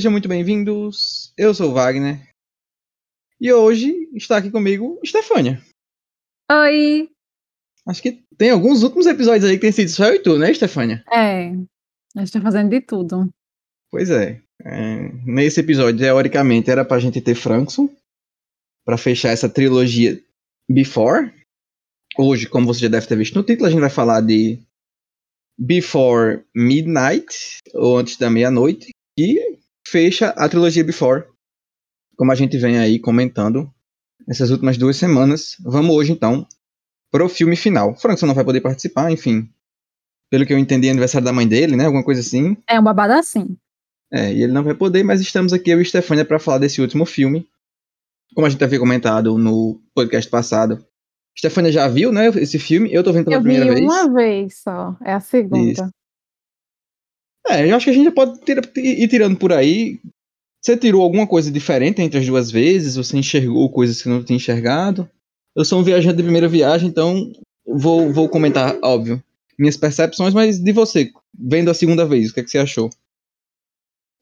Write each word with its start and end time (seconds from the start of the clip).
Sejam 0.00 0.12
muito 0.12 0.30
bem-vindos. 0.30 1.30
Eu 1.36 1.52
sou 1.52 1.68
o 1.68 1.74
Wagner. 1.74 2.26
E 3.38 3.52
hoje 3.52 4.08
está 4.14 4.38
aqui 4.38 4.50
comigo 4.50 4.98
Stefânia. 5.04 5.60
Oi! 6.50 7.10
Acho 7.86 8.00
que 8.00 8.24
tem 8.38 8.48
alguns 8.48 8.82
últimos 8.82 9.04
episódios 9.04 9.44
aí 9.44 9.56
que 9.56 9.60
tem 9.60 9.72
sido 9.72 9.90
só 9.90 10.06
eu 10.06 10.14
e 10.14 10.22
tu, 10.22 10.38
né, 10.38 10.54
Stefânia? 10.54 11.04
É, 11.12 11.50
a 12.16 12.20
gente 12.20 12.32
tá 12.32 12.40
fazendo 12.40 12.70
de 12.70 12.80
tudo. 12.80 13.28
Pois 13.90 14.08
é. 14.08 14.40
é 14.64 15.12
nesse 15.26 15.60
episódio, 15.60 16.00
teoricamente, 16.00 16.70
era 16.70 16.82
pra 16.82 16.98
gente 16.98 17.20
ter 17.20 17.34
Frankson 17.34 17.94
para 18.86 18.96
fechar 18.96 19.28
essa 19.28 19.50
trilogia 19.50 20.18
Before. 20.66 21.30
Hoje, 22.16 22.48
como 22.48 22.64
você 22.64 22.80
já 22.80 22.88
deve 22.88 23.06
ter 23.06 23.18
visto 23.18 23.34
no 23.34 23.44
título, 23.44 23.66
a 23.66 23.70
gente 23.70 23.80
vai 23.80 23.90
falar 23.90 24.22
de 24.22 24.58
Before 25.58 26.42
Midnight, 26.56 27.58
ou 27.74 27.98
antes 27.98 28.16
da 28.16 28.30
meia-noite, 28.30 28.92
e 29.18 29.59
fecha 29.90 30.28
a 30.36 30.48
trilogia 30.48 30.84
Before, 30.84 31.24
como 32.16 32.30
a 32.30 32.34
gente 32.36 32.56
vem 32.56 32.78
aí 32.78 33.00
comentando 33.00 33.68
essas 34.28 34.50
últimas 34.50 34.78
duas 34.78 34.96
semanas. 34.96 35.56
Vamos 35.60 35.94
hoje, 35.94 36.12
então, 36.12 36.46
pro 37.10 37.28
filme 37.28 37.56
final. 37.56 37.96
Frankson 37.96 38.26
não 38.26 38.34
vai 38.34 38.44
poder 38.44 38.60
participar, 38.60 39.10
enfim. 39.10 39.50
Pelo 40.30 40.46
que 40.46 40.52
eu 40.52 40.58
entendi, 40.58 40.86
é 40.86 40.90
aniversário 40.92 41.24
da 41.24 41.32
mãe 41.32 41.46
dele, 41.46 41.74
né? 41.74 41.86
Alguma 41.86 42.04
coisa 42.04 42.20
assim. 42.20 42.56
É 42.68 42.78
um 42.78 42.84
babado 42.84 43.14
assim. 43.14 43.56
É, 44.12 44.32
e 44.32 44.44
ele 44.44 44.52
não 44.52 44.62
vai 44.62 44.74
poder, 44.74 45.02
mas 45.02 45.20
estamos 45.20 45.52
aqui, 45.52 45.70
eu 45.70 45.80
e 45.80 45.84
Stefania, 45.84 46.24
para 46.24 46.38
falar 46.38 46.58
desse 46.58 46.80
último 46.80 47.04
filme. 47.04 47.48
Como 48.32 48.46
a 48.46 48.50
gente 48.50 48.62
havia 48.62 48.78
comentado 48.78 49.36
no 49.36 49.80
podcast 49.92 50.30
passado, 50.30 50.84
Stefania 51.36 51.72
já 51.72 51.88
viu, 51.88 52.12
né, 52.12 52.28
esse 52.28 52.60
filme? 52.60 52.92
Eu 52.92 53.02
tô 53.02 53.12
vendo 53.12 53.24
pela 53.24 53.38
eu 53.38 53.42
primeira 53.42 53.64
vi 53.64 53.80
vez. 53.80 53.84
uma 53.84 54.12
vez 54.12 54.58
só, 54.62 54.96
é 55.04 55.12
a 55.12 55.20
segunda. 55.20 55.72
Isso. 55.72 55.90
É, 57.48 57.68
eu 57.70 57.76
acho 57.76 57.84
que 57.84 57.90
a 57.90 57.94
gente 57.94 58.04
já 58.04 58.12
pode 58.12 58.40
tira- 58.40 58.62
ir 58.76 59.08
tirando 59.08 59.36
por 59.38 59.52
aí. 59.52 59.98
Você 60.62 60.76
tirou 60.76 61.02
alguma 61.02 61.26
coisa 61.26 61.50
diferente 61.50 62.02
entre 62.02 62.18
as 62.18 62.26
duas 62.26 62.50
vezes? 62.50 62.96
Você 62.96 63.16
enxergou 63.16 63.70
coisas 63.70 64.02
que 64.02 64.08
não 64.08 64.22
tinha 64.22 64.36
enxergado? 64.36 65.08
Eu 65.56 65.64
sou 65.64 65.80
um 65.80 65.82
viajante 65.82 66.16
de 66.18 66.22
primeira 66.22 66.48
viagem, 66.48 66.88
então 66.88 67.32
vou, 67.66 68.12
vou 68.12 68.28
comentar, 68.28 68.76
óbvio, 68.82 69.22
minhas 69.58 69.76
percepções, 69.76 70.32
mas 70.34 70.58
de 70.60 70.70
você, 70.72 71.10
vendo 71.34 71.70
a 71.70 71.74
segunda 71.74 72.04
vez, 72.06 72.30
o 72.30 72.34
que, 72.34 72.40
é 72.40 72.42
que 72.44 72.50
você 72.50 72.58
achou? 72.58 72.90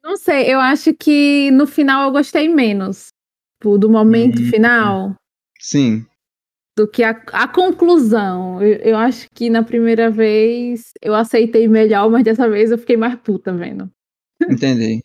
Não 0.02 0.16
sei, 0.16 0.52
eu 0.52 0.60
acho 0.60 0.94
que 0.94 1.50
no 1.50 1.66
final 1.66 2.04
eu 2.04 2.12
gostei 2.12 2.48
menos 2.48 3.08
tipo, 3.60 3.76
do 3.76 3.90
momento 3.90 4.40
Hum. 4.40 4.50
final 4.50 5.14
Sim, 5.60 6.06
do 6.78 6.86
que 6.86 7.02
a, 7.02 7.10
a 7.32 7.48
conclusão. 7.48 8.62
Eu, 8.62 8.78
eu 8.78 8.96
acho 8.96 9.28
que 9.34 9.50
na 9.50 9.64
primeira 9.64 10.10
vez 10.10 10.92
eu 11.02 11.12
aceitei 11.12 11.66
melhor, 11.66 12.08
mas 12.08 12.22
dessa 12.22 12.48
vez 12.48 12.70
eu 12.70 12.78
fiquei 12.78 12.96
mais 12.96 13.16
puta 13.16 13.52
vendo. 13.52 13.90
entendi. 14.48 15.02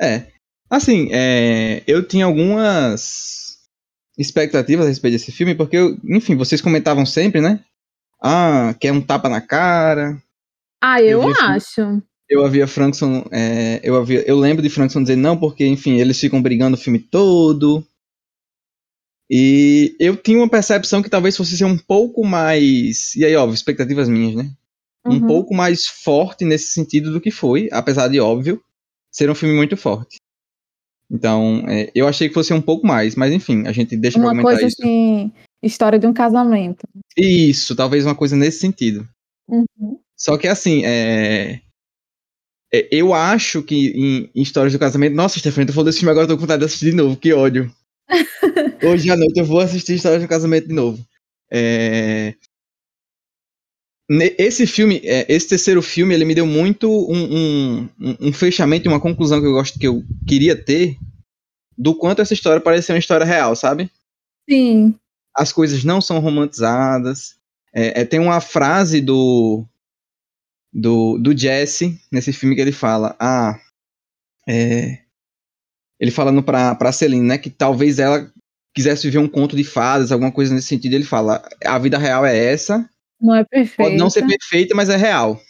É, 0.00 0.28
assim, 0.70 1.08
é, 1.10 1.82
eu 1.86 2.06
tinha 2.06 2.26
algumas 2.26 3.56
expectativas 4.16 4.86
a 4.86 4.88
respeito 4.88 5.14
desse 5.14 5.32
filme, 5.32 5.54
porque, 5.54 5.76
eu, 5.76 5.98
enfim, 6.04 6.36
vocês 6.36 6.60
comentavam 6.60 7.04
sempre, 7.04 7.40
né? 7.40 7.64
Ah, 8.22 8.72
que 8.78 8.86
é 8.86 8.92
um 8.92 9.00
tapa 9.00 9.28
na 9.28 9.40
cara, 9.40 10.16
Ah, 10.80 11.02
eu, 11.02 11.22
Eu 11.22 11.34
acho. 11.40 12.02
eu 12.30 12.44
havia 12.44 12.68
Frankson, 12.68 13.26
é, 13.32 13.80
eu 13.82 13.96
havia, 13.96 14.22
eu 14.28 14.38
lembro 14.38 14.62
de 14.62 14.70
Frankson 14.70 15.02
dizer 15.02 15.16
não, 15.16 15.36
porque 15.36 15.66
enfim, 15.66 15.98
eles 15.98 16.20
ficam 16.20 16.40
brigando 16.40 16.76
o 16.76 16.80
filme 16.80 17.00
todo. 17.00 17.84
E 19.30 19.96
eu 19.98 20.16
tinha 20.16 20.38
uma 20.38 20.48
percepção 20.48 21.02
que 21.02 21.10
talvez 21.10 21.36
fosse 21.36 21.56
ser 21.56 21.64
um 21.64 21.76
pouco 21.76 22.24
mais, 22.24 23.14
e 23.16 23.24
aí 23.24 23.34
óbvio, 23.34 23.54
expectativas 23.54 24.08
minhas, 24.08 24.36
né? 24.36 24.50
Um 25.06 25.14
Uhum. 25.14 25.26
pouco 25.26 25.54
mais 25.54 25.86
forte 25.86 26.44
nesse 26.44 26.68
sentido 26.68 27.12
do 27.12 27.20
que 27.20 27.30
foi, 27.30 27.68
apesar 27.72 28.08
de 28.08 28.20
óbvio 28.20 28.60
ser 29.10 29.30
um 29.30 29.34
filme 29.34 29.54
muito 29.54 29.76
forte. 29.76 30.16
Então, 31.10 31.64
é, 31.68 31.90
eu 31.94 32.08
achei 32.08 32.28
que 32.28 32.34
fosse 32.34 32.52
um 32.52 32.60
pouco 32.60 32.86
mais, 32.86 33.14
mas 33.14 33.32
enfim, 33.32 33.66
a 33.66 33.72
gente 33.72 33.96
deixa 33.96 34.18
pra 34.18 34.26
Uma 34.28 34.32
comentar 34.32 34.52
coisa 34.52 34.66
isso. 34.66 34.82
assim, 34.82 35.32
história 35.62 35.98
de 35.98 36.06
um 36.06 36.12
casamento. 36.12 36.86
Isso, 37.16 37.76
talvez 37.76 38.04
uma 38.04 38.14
coisa 38.14 38.36
nesse 38.36 38.58
sentido. 38.58 39.08
Uhum. 39.48 39.98
Só 40.16 40.36
que 40.36 40.48
assim, 40.48 40.84
é... 40.84 41.60
é, 42.72 42.88
eu 42.90 43.14
acho 43.14 43.62
que 43.62 43.88
em, 43.90 44.30
em 44.34 44.42
Histórias 44.42 44.72
do 44.72 44.78
Casamento. 44.78 45.14
Nossa, 45.14 45.38
Stefania, 45.38 45.66
tu 45.66 45.72
falou 45.72 45.84
desse 45.84 45.98
filme 45.98 46.10
agora, 46.10 46.24
eu 46.24 46.28
tô 46.28 46.34
com 46.34 46.40
vontade 46.40 46.60
de 46.60 46.66
assistir 46.66 46.90
de 46.90 46.96
novo, 46.96 47.16
que 47.16 47.32
ódio. 47.32 47.72
Hoje 48.84 49.10
à 49.10 49.16
noite 49.16 49.38
eu 49.38 49.44
vou 49.44 49.60
assistir 49.60 49.94
Histórias 49.94 50.22
do 50.22 50.28
Casamento 50.28 50.68
de 50.68 50.74
novo. 50.74 51.04
É, 51.50 52.34
Esse 54.38 54.66
filme, 54.68 55.00
é, 55.02 55.26
esse 55.32 55.48
terceiro 55.48 55.82
filme, 55.82 56.14
ele 56.14 56.24
me 56.24 56.34
deu 56.34 56.46
muito 56.46 56.88
um, 56.88 57.24
um, 57.24 57.88
um- 58.00 58.16
um 58.28 58.32
fechamento 58.32 58.86
e 58.86 58.88
uma 58.88 59.00
conclusão 59.00 59.40
que 59.40 59.46
eu 59.46 59.52
gosto 59.52 59.78
que 59.78 59.86
eu 59.88 60.04
queria 60.26 60.54
ter 60.56 60.96
do 61.76 61.92
quanto 61.94 62.22
essa 62.22 62.32
história 62.32 62.60
parece 62.60 62.86
ser 62.86 62.92
uma 62.92 62.98
história 63.00 63.26
real, 63.26 63.56
sabe? 63.56 63.90
Sim. 64.48 64.94
as 65.36 65.52
coisas 65.52 65.82
não 65.84 66.00
são 66.00 66.20
romantizadas. 66.20 67.34
É, 67.74 68.02
é, 68.02 68.04
tem 68.04 68.20
uma 68.20 68.40
frase 68.40 69.00
do, 69.00 69.64
do, 70.72 71.18
do 71.18 71.36
Jesse 71.36 72.00
nesse 72.10 72.32
filme 72.32 72.54
que 72.54 72.60
ele 72.60 72.72
fala: 72.72 73.16
Ah, 73.18 73.60
é, 74.48 75.00
ele 76.00 76.10
falando 76.10 76.42
pra, 76.42 76.74
pra 76.74 76.92
Celine, 76.92 77.26
né, 77.26 77.38
que 77.38 77.50
talvez 77.50 77.98
ela 77.98 78.30
quisesse 78.74 79.04
viver 79.06 79.18
um 79.18 79.28
conto 79.28 79.56
de 79.56 79.64
fadas, 79.64 80.12
alguma 80.12 80.30
coisa 80.32 80.54
nesse 80.54 80.68
sentido. 80.68 80.94
Ele 80.94 81.04
fala: 81.04 81.42
A 81.64 81.78
vida 81.78 81.96
real 81.98 82.24
é 82.26 82.36
essa, 82.36 82.88
Não 83.20 83.34
é 83.34 83.44
perfeito. 83.44 83.88
pode 83.88 83.96
não 83.96 84.10
ser 84.10 84.26
perfeita, 84.26 84.74
mas 84.74 84.88
é 84.88 84.96
real. 84.96 85.40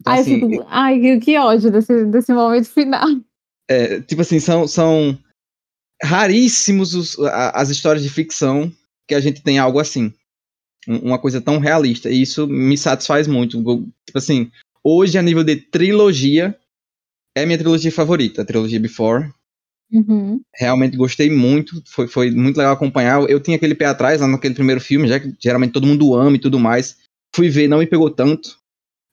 Então, 0.00 0.12
Ai, 0.12 0.20
assim, 0.20 0.40
fico- 0.50 0.66
ai, 0.68 1.18
que, 1.20 1.38
ódio 1.38 1.70
desse, 1.70 2.04
desse 2.06 2.32
momento 2.32 2.68
final. 2.68 3.06
é, 3.68 4.00
tipo 4.02 4.20
assim, 4.22 4.38
são, 4.38 4.68
são 4.68 5.18
raríssimos 6.02 6.94
os- 6.94 7.18
as 7.18 7.70
histórias 7.70 8.02
de 8.02 8.10
ficção 8.10 8.70
que 9.08 9.14
a 9.14 9.20
gente 9.20 9.42
tem 9.42 9.58
algo 9.58 9.78
assim. 9.78 10.12
Um- 10.86 10.98
Uma 10.98 11.18
coisa 11.18 11.40
tão 11.40 11.58
realista. 11.58 12.08
E 12.10 12.22
isso 12.22 12.46
me 12.46 12.76
satisfaz 12.78 13.26
muito. 13.26 13.58
Tipo 14.04 14.18
assim, 14.18 14.50
hoje, 14.84 15.18
a 15.18 15.22
nível 15.22 15.42
de 15.42 15.56
trilogia, 15.56 16.56
é 17.36 17.44
minha 17.44 17.58
trilogia 17.58 17.92
favorita, 17.92 18.40
a 18.40 18.44
trilogia 18.44 18.80
Before. 18.80 19.30
Uhum. 19.92 20.40
Realmente 20.54 20.96
gostei 20.96 21.30
muito. 21.30 21.82
Foi, 21.86 22.08
foi 22.08 22.30
muito 22.30 22.56
legal 22.56 22.72
acompanhar. 22.72 23.20
Eu 23.28 23.38
tinha 23.38 23.58
aquele 23.58 23.74
pé 23.74 23.84
atrás 23.84 24.22
lá 24.22 24.26
naquele 24.26 24.54
primeiro 24.54 24.80
filme, 24.80 25.06
já 25.06 25.20
que 25.20 25.32
geralmente 25.38 25.72
todo 25.72 25.86
mundo 25.86 26.14
ama 26.14 26.36
e 26.36 26.40
tudo 26.40 26.58
mais. 26.58 26.96
Fui 27.34 27.50
ver, 27.50 27.68
não 27.68 27.78
me 27.78 27.86
pegou 27.86 28.08
tanto. 28.10 28.56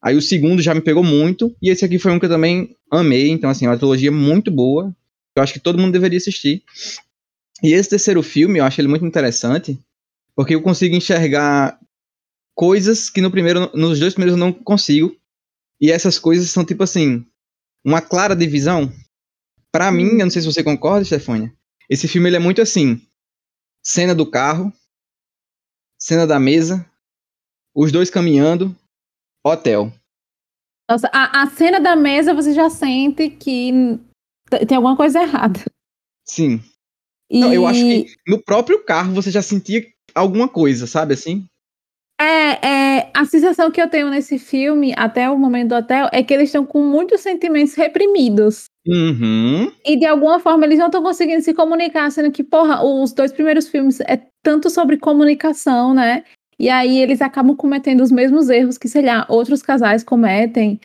Aí 0.02 0.16
o 0.16 0.22
segundo 0.22 0.62
já 0.62 0.74
me 0.74 0.80
pegou 0.80 1.04
muito. 1.04 1.54
E 1.62 1.70
esse 1.70 1.84
aqui 1.84 2.00
foi 2.00 2.14
um 2.14 2.20
que 2.20 2.26
eu 2.26 2.30
também 2.30 2.76
amei. 2.90 3.30
Então, 3.30 3.50
assim, 3.50 3.66
é 3.66 3.70
uma 3.70 3.78
trilogia 3.78 4.12
muito 4.12 4.50
boa. 4.50 4.96
Eu 5.36 5.44
acho 5.44 5.52
que 5.52 5.60
todo 5.60 5.78
mundo 5.78 5.92
deveria 5.92 6.18
assistir. 6.18 6.64
E 7.62 7.74
esse 7.74 7.90
terceiro 7.90 8.24
filme, 8.24 8.60
eu 8.60 8.66
acho 8.66 8.80
ele 8.80 8.88
muito 8.88 9.06
interessante. 9.06 9.78
Porque 10.34 10.56
eu 10.56 10.62
consigo 10.62 10.96
enxergar 10.96 11.78
coisas 12.56 13.10
que 13.10 13.20
no 13.20 13.30
primeiro, 13.30 13.70
nos 13.76 14.00
dois 14.00 14.14
primeiros 14.14 14.40
eu 14.40 14.46
não 14.46 14.54
consigo. 14.54 15.14
E 15.80 15.92
essas 15.92 16.18
coisas 16.18 16.50
são 16.50 16.64
tipo 16.64 16.84
assim, 16.84 17.26
uma 17.84 18.02
clara 18.02 18.36
divisão. 18.36 18.92
Pra 19.72 19.92
mim, 19.92 20.20
eu 20.20 20.26
não 20.26 20.30
sei 20.30 20.42
se 20.42 20.52
você 20.52 20.64
concorda, 20.64 21.04
Stefania. 21.04 21.54
Esse 21.90 22.08
filme 22.08 22.30
ele 22.30 22.36
é 22.38 22.40
muito 22.40 22.62
assim: 22.62 23.02
cena 23.84 24.16
do 24.16 24.30
carro, 24.30 24.72
cena 26.00 26.26
da 26.26 26.40
mesa, 26.40 26.90
os 27.76 27.92
dois 27.92 28.10
caminhando, 28.10 28.76
hotel. 29.44 29.92
Nossa, 30.90 31.10
a, 31.14 31.44
a 31.44 31.50
cena 31.50 31.80
da 31.80 31.96
mesa 31.96 32.34
você 32.34 32.54
já 32.54 32.70
sente 32.70 33.30
que 33.30 33.72
tem 34.68 34.78
alguma 34.78 34.96
coisa 34.96 35.22
errada. 35.22 35.60
Sim. 36.26 36.62
E 37.30 37.40
Não, 37.40 37.54
eu 37.54 37.66
acho 37.66 37.80
que 37.80 38.06
no 38.28 38.42
próprio 38.42 38.84
carro 38.84 39.14
você 39.14 39.32
já 39.32 39.42
sentia 39.42 39.86
alguma 40.14 40.48
coisa, 40.48 40.86
sabe 40.86 41.14
assim? 41.14 41.48
É, 42.20 42.68
é, 42.68 43.12
a 43.14 43.26
sensação 43.26 43.72
que 43.72 43.82
eu 43.82 43.90
tenho 43.90 44.10
nesse 44.10 44.38
filme, 44.38 44.94
até 44.96 45.30
o 45.30 45.38
momento 45.38 45.70
do 45.70 45.76
hotel, 45.76 46.08
é 46.12 46.24
que 46.24 46.34
eles 46.34 46.50
estão 46.50 46.66
com 46.66 46.82
muitos 46.82 47.22
sentimentos 47.22 47.74
reprimidos. 47.74 48.66
Uhum. 48.88 49.72
E 49.86 49.98
de 49.98 50.06
alguma 50.06 50.40
forma 50.40 50.66
eles 50.66 50.78
não 50.78 50.88
estão 50.88 51.02
conseguindo 51.02 51.42
se 51.42 51.54
comunicar, 51.54 52.12
sendo 52.12 52.32
que, 52.32 52.44
porra, 52.44 52.84
os 52.84 53.14
dois 53.14 53.32
primeiros 53.32 53.68
filmes 53.68 54.00
é 54.02 54.22
tanto 54.44 54.70
sobre 54.70 54.98
comunicação, 54.98 55.94
né? 55.94 56.24
E 56.60 56.70
aí 56.70 57.00
eles 57.00 57.22
acabam 57.22 57.56
cometendo 57.56 58.02
os 58.02 58.12
mesmos 58.12 58.50
erros 58.50 58.78
que, 58.78 58.88
sei 58.88 59.02
lá, 59.02 59.26
outros 59.28 59.62
casais 59.62 60.04
cometem. 60.04 60.80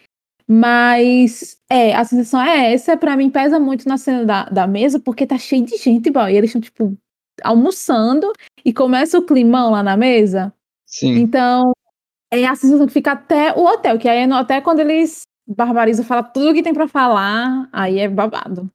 Mas, 0.50 1.58
é, 1.70 1.94
a 1.94 2.04
sensação 2.04 2.40
é 2.40 2.72
essa, 2.72 2.96
pra 2.96 3.16
mim 3.16 3.28
pesa 3.28 3.60
muito 3.60 3.86
na 3.86 3.98
cena 3.98 4.24
da, 4.24 4.44
da 4.44 4.66
mesa, 4.66 4.98
porque 4.98 5.26
tá 5.26 5.36
cheio 5.36 5.64
de 5.64 5.76
gente, 5.76 6.10
boy. 6.10 6.32
E 6.32 6.36
eles 6.36 6.48
estão, 6.48 6.62
tipo, 6.62 6.96
almoçando 7.44 8.32
e 8.64 8.72
começa 8.72 9.18
o 9.18 9.22
climão 9.22 9.70
lá 9.70 9.82
na 9.82 9.96
mesa. 9.96 10.52
Sim. 10.88 11.14
Então, 11.16 11.72
é 12.32 12.46
a 12.46 12.56
sensação 12.56 12.86
que 12.86 12.92
fica 12.92 13.12
até 13.12 13.52
o 13.52 13.64
hotel, 13.64 13.98
que 13.98 14.08
aí 14.08 14.18
é 14.28 14.34
hotel 14.34 14.62
quando 14.62 14.80
eles 14.80 15.22
barbarizam, 15.46 16.04
fala 16.04 16.22
tudo 16.22 16.54
que 16.54 16.62
tem 16.62 16.74
pra 16.74 16.88
falar, 16.88 17.68
aí 17.72 17.98
é 17.98 18.08
babado. 18.08 18.70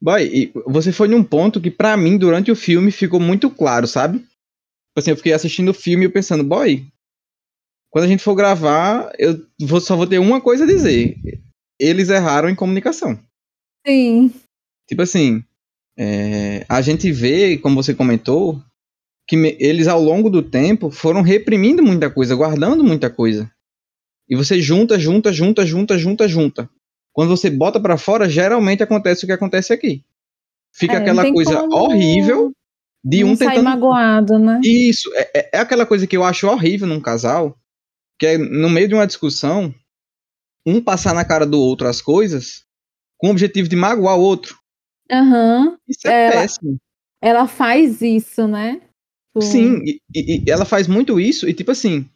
Boy, 0.00 0.22
e 0.32 0.52
você 0.66 0.92
foi 0.92 1.08
num 1.08 1.24
ponto 1.24 1.60
que 1.60 1.70
pra 1.70 1.96
mim, 1.96 2.16
durante 2.16 2.50
o 2.50 2.56
filme, 2.56 2.90
ficou 2.92 3.18
muito 3.18 3.50
claro, 3.50 3.86
sabe? 3.86 4.20
Tipo 4.20 4.28
Assim, 4.96 5.10
eu 5.10 5.16
fiquei 5.16 5.32
assistindo 5.32 5.70
o 5.70 5.74
filme 5.74 6.06
e 6.06 6.08
pensando, 6.08 6.44
boy, 6.44 6.86
quando 7.90 8.04
a 8.04 8.08
gente 8.08 8.22
for 8.22 8.34
gravar, 8.34 9.12
eu 9.18 9.44
vou- 9.60 9.80
só 9.80 9.96
vou 9.96 10.06
ter 10.06 10.18
uma 10.18 10.40
coisa 10.40 10.64
a 10.64 10.66
dizer. 10.66 11.16
eles 11.80 12.08
erraram 12.08 12.48
em 12.48 12.56
comunicação. 12.56 13.16
Sim. 13.86 14.32
Tipo 14.88 15.02
assim, 15.02 15.44
é, 15.96 16.66
a 16.68 16.80
gente 16.82 17.12
vê, 17.12 17.56
como 17.56 17.76
você 17.80 17.94
comentou, 17.94 18.60
que 19.28 19.36
me, 19.36 19.56
eles 19.60 19.86
ao 19.86 20.02
longo 20.02 20.30
do 20.30 20.42
tempo 20.42 20.90
foram 20.90 21.20
reprimindo 21.20 21.82
muita 21.82 22.10
coisa, 22.10 22.34
guardando 22.34 22.82
muita 22.82 23.10
coisa. 23.10 23.50
E 24.28 24.34
você 24.34 24.60
junta, 24.60 24.98
junta, 24.98 25.32
junta, 25.32 25.64
junta, 25.66 25.98
junta, 25.98 26.26
junta. 26.26 26.70
Quando 27.12 27.28
você 27.28 27.50
bota 27.50 27.78
para 27.78 27.98
fora, 27.98 28.28
geralmente 28.28 28.82
acontece 28.82 29.24
o 29.24 29.26
que 29.26 29.32
acontece 29.32 29.72
aqui. 29.72 30.02
Fica 30.72 30.94
É, 30.94 30.96
aquela 30.96 31.30
coisa 31.30 31.62
horrível 31.64 32.52
de 33.04 33.22
um 33.24 33.36
sai 33.36 33.48
tentando 33.48 33.64
magoado, 33.64 34.38
né? 34.38 34.60
isso, 34.64 35.10
é, 35.14 35.30
é- 35.34 35.50
é 35.54 35.58
aquela 35.58 35.84
coisa 35.86 36.06
que 36.06 36.16
eu 36.16 36.24
acho 36.24 36.46
horrível 36.48 36.86
num 36.86 37.00
casal, 37.00 37.56
que 38.18 38.26
é 38.26 38.38
no 38.38 38.68
meio 38.68 38.88
de 38.88 38.94
uma 38.94 39.06
discussão, 39.06 39.74
um 40.66 40.80
passar 40.80 41.14
na 41.14 41.24
cara 41.24 41.46
do 41.46 41.58
outro 41.60 41.86
as 41.86 42.00
coisas 42.00 42.64
com 43.16 43.28
o 43.28 43.30
objetivo 43.30 43.68
de 43.68 43.76
magoar 43.76 44.16
o 44.18 44.22
outro. 44.22 44.58
Aham. 45.10 45.76
Isso 45.88 46.06
é 46.08 46.26
Ela- 46.26 46.32
péssimo. 46.32 46.76
Ela 47.20 47.46
faz 47.48 48.00
isso, 48.02 48.46
né? 48.46 48.80
Tipo, 49.38 49.52
Sim, 49.52 49.82
e, 49.84 50.00
e- 50.14 50.50
ela 50.50 50.64
faz 50.64 50.86
muito 50.86 51.18
isso, 51.20 51.48
e 51.48 51.54
tipo 51.54 51.70
assim, 51.70 52.08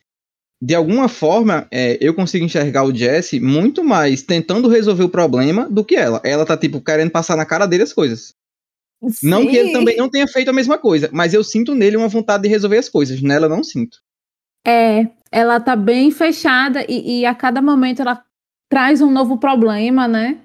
de 0.62 0.74
alguma 0.74 1.08
forma, 1.08 1.66
é, 1.70 1.98
eu 2.00 2.14
consigo 2.14 2.44
enxergar 2.44 2.84
o 2.84 2.94
Jesse 2.94 3.40
muito 3.40 3.82
mais 3.82 4.22
tentando 4.22 4.68
resolver 4.68 5.02
o 5.02 5.08
problema 5.08 5.68
do 5.68 5.84
que 5.84 5.96
ela. 5.96 6.20
Ela 6.24 6.46
tá, 6.46 6.56
tipo, 6.56 6.80
querendo 6.80 7.10
passar 7.10 7.36
na 7.36 7.44
cara 7.44 7.66
dele 7.66 7.82
as 7.82 7.92
coisas. 7.92 8.32
Não 9.20 9.44
que 9.48 9.56
ele 9.56 9.68
sim. 9.68 9.72
também 9.72 9.96
não 9.96 10.08
tenha 10.08 10.28
feito 10.28 10.48
a 10.48 10.52
mesma 10.52 10.78
coisa, 10.78 11.10
mas 11.12 11.34
eu 11.34 11.42
sinto 11.42 11.74
nele 11.74 11.96
uma 11.96 12.06
vontade 12.06 12.44
de 12.44 12.48
resolver 12.48 12.78
as 12.78 12.88
coisas. 12.88 13.20
Nela, 13.20 13.48
não 13.48 13.64
sinto. 13.64 13.98
É, 14.64 15.08
ela 15.32 15.58
tá 15.58 15.74
bem 15.74 16.12
fechada 16.12 16.86
e, 16.88 17.20
e 17.20 17.26
a 17.26 17.34
cada 17.34 17.60
momento 17.60 18.00
ela 18.00 18.24
traz 18.70 19.00
um 19.00 19.10
novo 19.10 19.38
problema, 19.38 20.06
né? 20.06 20.38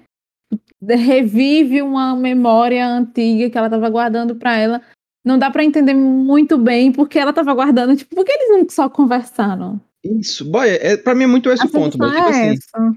Revive 0.82 1.80
uma 1.82 2.16
memória 2.16 2.86
antiga 2.86 3.48
que 3.48 3.56
ela 3.56 3.70
tava 3.70 3.88
guardando 3.88 4.34
pra 4.34 4.56
ela. 4.56 4.82
Não 5.24 5.38
dá 5.38 5.50
pra 5.50 5.64
entender 5.64 5.94
muito 5.94 6.56
bem 6.56 6.92
porque 6.92 7.18
ela 7.18 7.32
tava 7.32 7.52
guardando, 7.54 7.96
tipo, 7.96 8.14
por 8.14 8.24
que 8.24 8.32
eles 8.32 8.48
não 8.50 8.68
só 8.68 8.88
conversaram? 8.88 9.80
Isso, 10.04 10.44
boy, 10.44 10.68
é, 10.68 10.96
pra 10.96 11.14
mim 11.14 11.24
é 11.24 11.26
muito 11.26 11.50
esse 11.50 11.66
o 11.66 11.70
ponto, 11.70 11.98
boy. 11.98 12.10
Tipo 12.10 12.28
é 12.28 12.30
assim, 12.30 12.58
essa. 12.58 12.94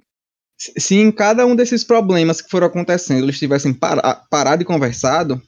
se 0.58 0.96
em 0.96 1.12
cada 1.12 1.46
um 1.46 1.56
desses 1.56 1.84
problemas 1.84 2.42
que 2.42 2.50
foram 2.50 2.68
acontecendo 2.68 3.24
eles 3.24 3.40
tivessem 3.40 3.74
para, 3.74 4.16
parado 4.30 4.62
e 4.62 4.66
conversado, 4.66 5.42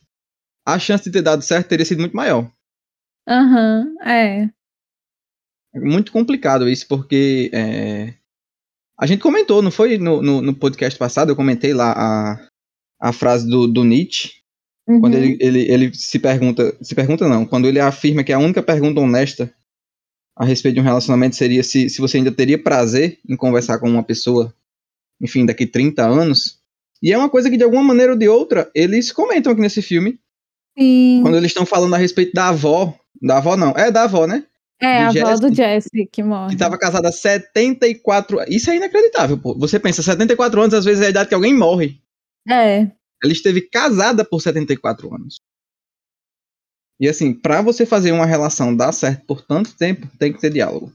a 0.65 0.79
chance 0.79 1.03
de 1.03 1.11
ter 1.11 1.21
dado 1.21 1.43
certo 1.43 1.69
teria 1.69 1.85
sido 1.85 1.99
muito 1.99 2.15
maior. 2.15 2.49
Aham, 3.27 3.95
é. 4.03 4.49
É 5.75 5.79
muito 5.79 6.11
complicado 6.11 6.69
isso, 6.69 6.87
porque 6.87 7.49
é, 7.53 8.13
a 8.99 9.07
gente 9.07 9.21
comentou, 9.21 9.61
não 9.61 9.71
foi 9.71 9.97
no, 9.97 10.21
no, 10.21 10.41
no 10.41 10.55
podcast 10.55 10.97
passado, 10.97 11.29
eu 11.29 11.35
comentei 11.35 11.73
lá 11.73 11.93
a, 11.93 12.47
a 12.99 13.13
frase 13.13 13.49
do, 13.49 13.67
do 13.67 13.83
Nietzsche, 13.83 14.43
Uhum. 14.88 15.00
quando 15.00 15.15
ele, 15.15 15.38
ele, 15.39 15.71
ele 15.71 15.94
se 15.94 16.19
pergunta, 16.19 16.75
se 16.81 16.94
pergunta 16.94 17.27
não, 17.27 17.45
quando 17.45 17.68
ele 17.68 17.80
afirma 17.80 18.24
que 18.24 18.33
a 18.33 18.39
única 18.39 18.62
pergunta 18.62 19.00
honesta 19.00 19.53
a 20.35 20.44
respeito 20.44 20.75
de 20.75 20.81
um 20.81 20.83
relacionamento 20.83 21.35
seria 21.35 21.63
se, 21.63 21.89
se 21.89 22.01
você 22.01 22.18
ainda 22.18 22.31
teria 22.31 22.62
prazer 22.62 23.19
em 23.27 23.35
conversar 23.35 23.80
com 23.80 23.89
uma 23.89 24.03
pessoa, 24.03 24.53
enfim, 25.21 25.45
daqui 25.45 25.65
30 25.65 26.03
anos. 26.03 26.59
E 27.01 27.13
é 27.13 27.18
uma 27.18 27.30
coisa 27.30 27.50
que, 27.50 27.57
de 27.57 27.63
alguma 27.63 27.83
maneira 27.83 28.13
ou 28.13 28.18
de 28.18 28.27
outra, 28.27 28.69
eles 28.74 29.12
comentam 29.12 29.51
aqui 29.51 29.62
nesse 29.62 29.81
filme, 29.81 30.19
Sim. 30.77 31.19
quando 31.21 31.38
eles 31.38 31.51
estão 31.51 31.65
falando 31.65 31.94
a 31.94 31.97
respeito 31.97 32.33
da 32.33 32.50
avó, 32.50 32.97
da 33.21 33.38
avó 33.38 33.56
não, 33.56 33.71
é 33.71 33.91
da 33.91 34.03
avó, 34.03 34.25
né? 34.25 34.44
É, 34.81 35.03
a 35.03 35.12
do 35.12 35.19
avó 35.19 35.35
do 35.35 35.53
Jesse, 35.53 35.89
Jesse 35.94 36.09
que 36.12 36.24
morre. 36.24 36.50
que 36.50 36.56
estava 36.56 36.77
casada 36.77 37.07
há 37.07 37.12
74 37.12 38.44
Isso 38.50 38.69
é 38.69 38.75
inacreditável, 38.75 39.38
pô. 39.38 39.57
Você 39.59 39.80
pensa, 39.80 40.01
74 40.01 40.62
anos 40.62 40.74
às 40.74 40.83
vezes 40.83 41.03
é 41.03 41.07
a 41.07 41.09
idade 41.09 41.30
que 41.30 41.35
alguém 41.35 41.53
morre. 41.53 42.01
É, 42.50 42.88
Ela 43.23 43.33
esteve 43.33 43.61
casada 43.61 44.25
por 44.25 44.41
74 44.41 45.13
anos. 45.13 45.37
E 46.99 47.07
assim, 47.07 47.33
pra 47.33 47.61
você 47.61 47.85
fazer 47.85 48.11
uma 48.11 48.25
relação 48.25 48.75
dar 48.75 48.91
certo 48.91 49.25
por 49.25 49.41
tanto 49.41 49.75
tempo, 49.75 50.07
tem 50.17 50.31
que 50.31 50.39
ter 50.39 50.49
diálogo. 50.49 50.91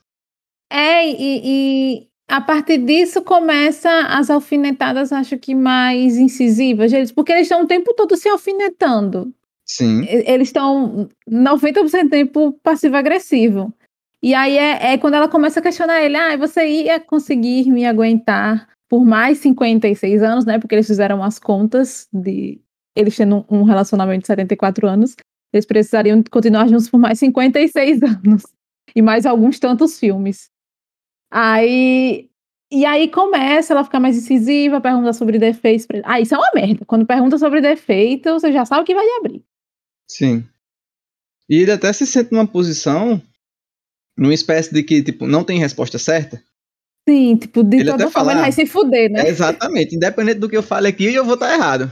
É, 0.71 1.07
e, 1.09 1.41
e 1.45 2.09
a 2.29 2.41
partir 2.41 2.79
disso 2.79 3.23
começa 3.23 3.91
as 4.07 4.31
alfinetadas, 4.31 5.13
acho 5.13 5.39
que 5.39 5.55
mais 5.55 6.17
incisivas, 6.17 6.93
eles, 6.93 7.11
porque 7.11 7.33
eles 7.33 7.45
estão 7.45 7.63
o 7.63 7.67
tempo 7.67 7.95
todo 7.95 8.17
se 8.17 8.29
alfinetando. 8.29 9.33
Sim. 9.65 10.07
Eles 10.09 10.49
estão 10.49 11.09
90% 11.29 12.05
do 12.05 12.11
tempo 12.11 12.53
passivo-agressivo. 12.63 13.73
E 14.23 14.35
aí 14.35 14.57
é, 14.57 14.95
é 14.95 14.99
quando 14.99 15.15
ela 15.15 15.29
começa 15.29 15.61
a 15.61 15.63
questionar 15.63 16.03
ele: 16.03 16.17
ah, 16.17 16.37
você 16.37 16.67
ia 16.67 16.99
conseguir 16.99 17.71
me 17.71 17.85
aguentar 17.87 18.69
por 18.89 19.05
mais 19.05 19.39
56 19.39 20.23
anos, 20.23 20.45
né? 20.45 20.59
Porque 20.59 20.75
eles 20.75 20.87
fizeram 20.87 21.23
as 21.23 21.39
contas 21.39 22.09
de 22.13 22.61
eles 22.97 23.17
tendo 23.17 23.47
um 23.49 23.63
relacionamento 23.63 24.23
de 24.23 24.27
74 24.27 24.89
anos, 24.89 25.15
eles 25.53 25.65
precisariam 25.65 26.23
continuar 26.31 26.67
juntos 26.69 26.91
por 26.91 26.99
mais 26.99 27.19
56 27.19 28.03
anos. 28.03 28.43
E 28.95 29.03
mais 29.03 29.27
alguns 29.27 29.59
tantos 29.59 29.99
filmes. 29.99 30.51
Aí. 31.31 32.29
E 32.71 32.85
aí 32.85 33.09
começa 33.09 33.73
ela 33.73 33.85
ficar 33.85 33.99
mais 33.99 34.17
incisiva, 34.17 34.81
pergunta 34.81 35.13
sobre 35.15 35.39
defeitos. 35.39 35.87
Ah, 36.05 36.21
isso 36.21 36.35
é 36.35 36.39
uma 36.39 36.51
merda. 36.55 36.85
Quando 36.85 37.07
pergunta 37.07 37.39
sobre 37.39 37.63
defeito, 37.63 38.31
você 38.31 38.53
já 38.53 38.67
sabe 38.67 38.85
que 38.85 38.95
vai 38.95 39.07
abrir. 39.19 39.43
Sim. 40.07 40.47
E 41.49 41.63
ele 41.63 41.73
até 41.73 41.91
se 41.95 42.07
sente 42.07 42.31
numa 42.31 42.47
posição, 42.47 43.23
numa 44.19 44.35
espécie 44.35 44.73
de 44.75 44.83
que, 44.83 45.03
tipo, 45.03 45.27
não 45.27 45.45
tem 45.45 45.59
resposta 45.59 45.99
certa. 45.99 46.43
Sim, 47.09 47.37
tipo, 47.37 47.65
de 47.65 47.79
Ele 47.79 47.91
toda 47.91 48.11
forma 48.11 48.33
ele 48.33 48.41
vai 48.41 48.51
"Ah, 48.51 48.53
se 48.53 48.67
fuder, 48.67 49.11
né? 49.11 49.27
Exatamente. 49.27 49.97
Independente 49.97 50.39
do 50.39 50.49
que 50.49 50.57
eu 50.57 50.63
fale 50.63 50.89
aqui, 50.89 51.15
eu 51.15 51.25
vou 51.25 51.35
estar 51.35 51.55
errado. 51.55 51.91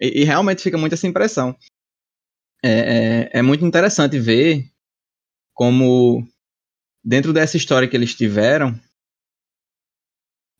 E, 0.00 0.22
e 0.22 0.24
realmente 0.24 0.60
fica 0.60 0.76
muito 0.76 0.92
essa 0.94 1.06
impressão. 1.06 1.56
É, 2.64 3.28
é, 3.32 3.38
é 3.38 3.42
muito 3.42 3.64
interessante 3.64 4.18
ver 4.18 4.64
como, 5.54 6.26
dentro 7.04 7.32
dessa 7.32 7.56
história 7.56 7.86
que 7.86 7.96
eles 7.96 8.14
tiveram, 8.14 8.74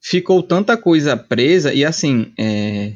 ficou 0.00 0.40
tanta 0.40 0.76
coisa 0.76 1.16
presa 1.16 1.74
e 1.74 1.84
assim, 1.84 2.32
é, 2.38 2.94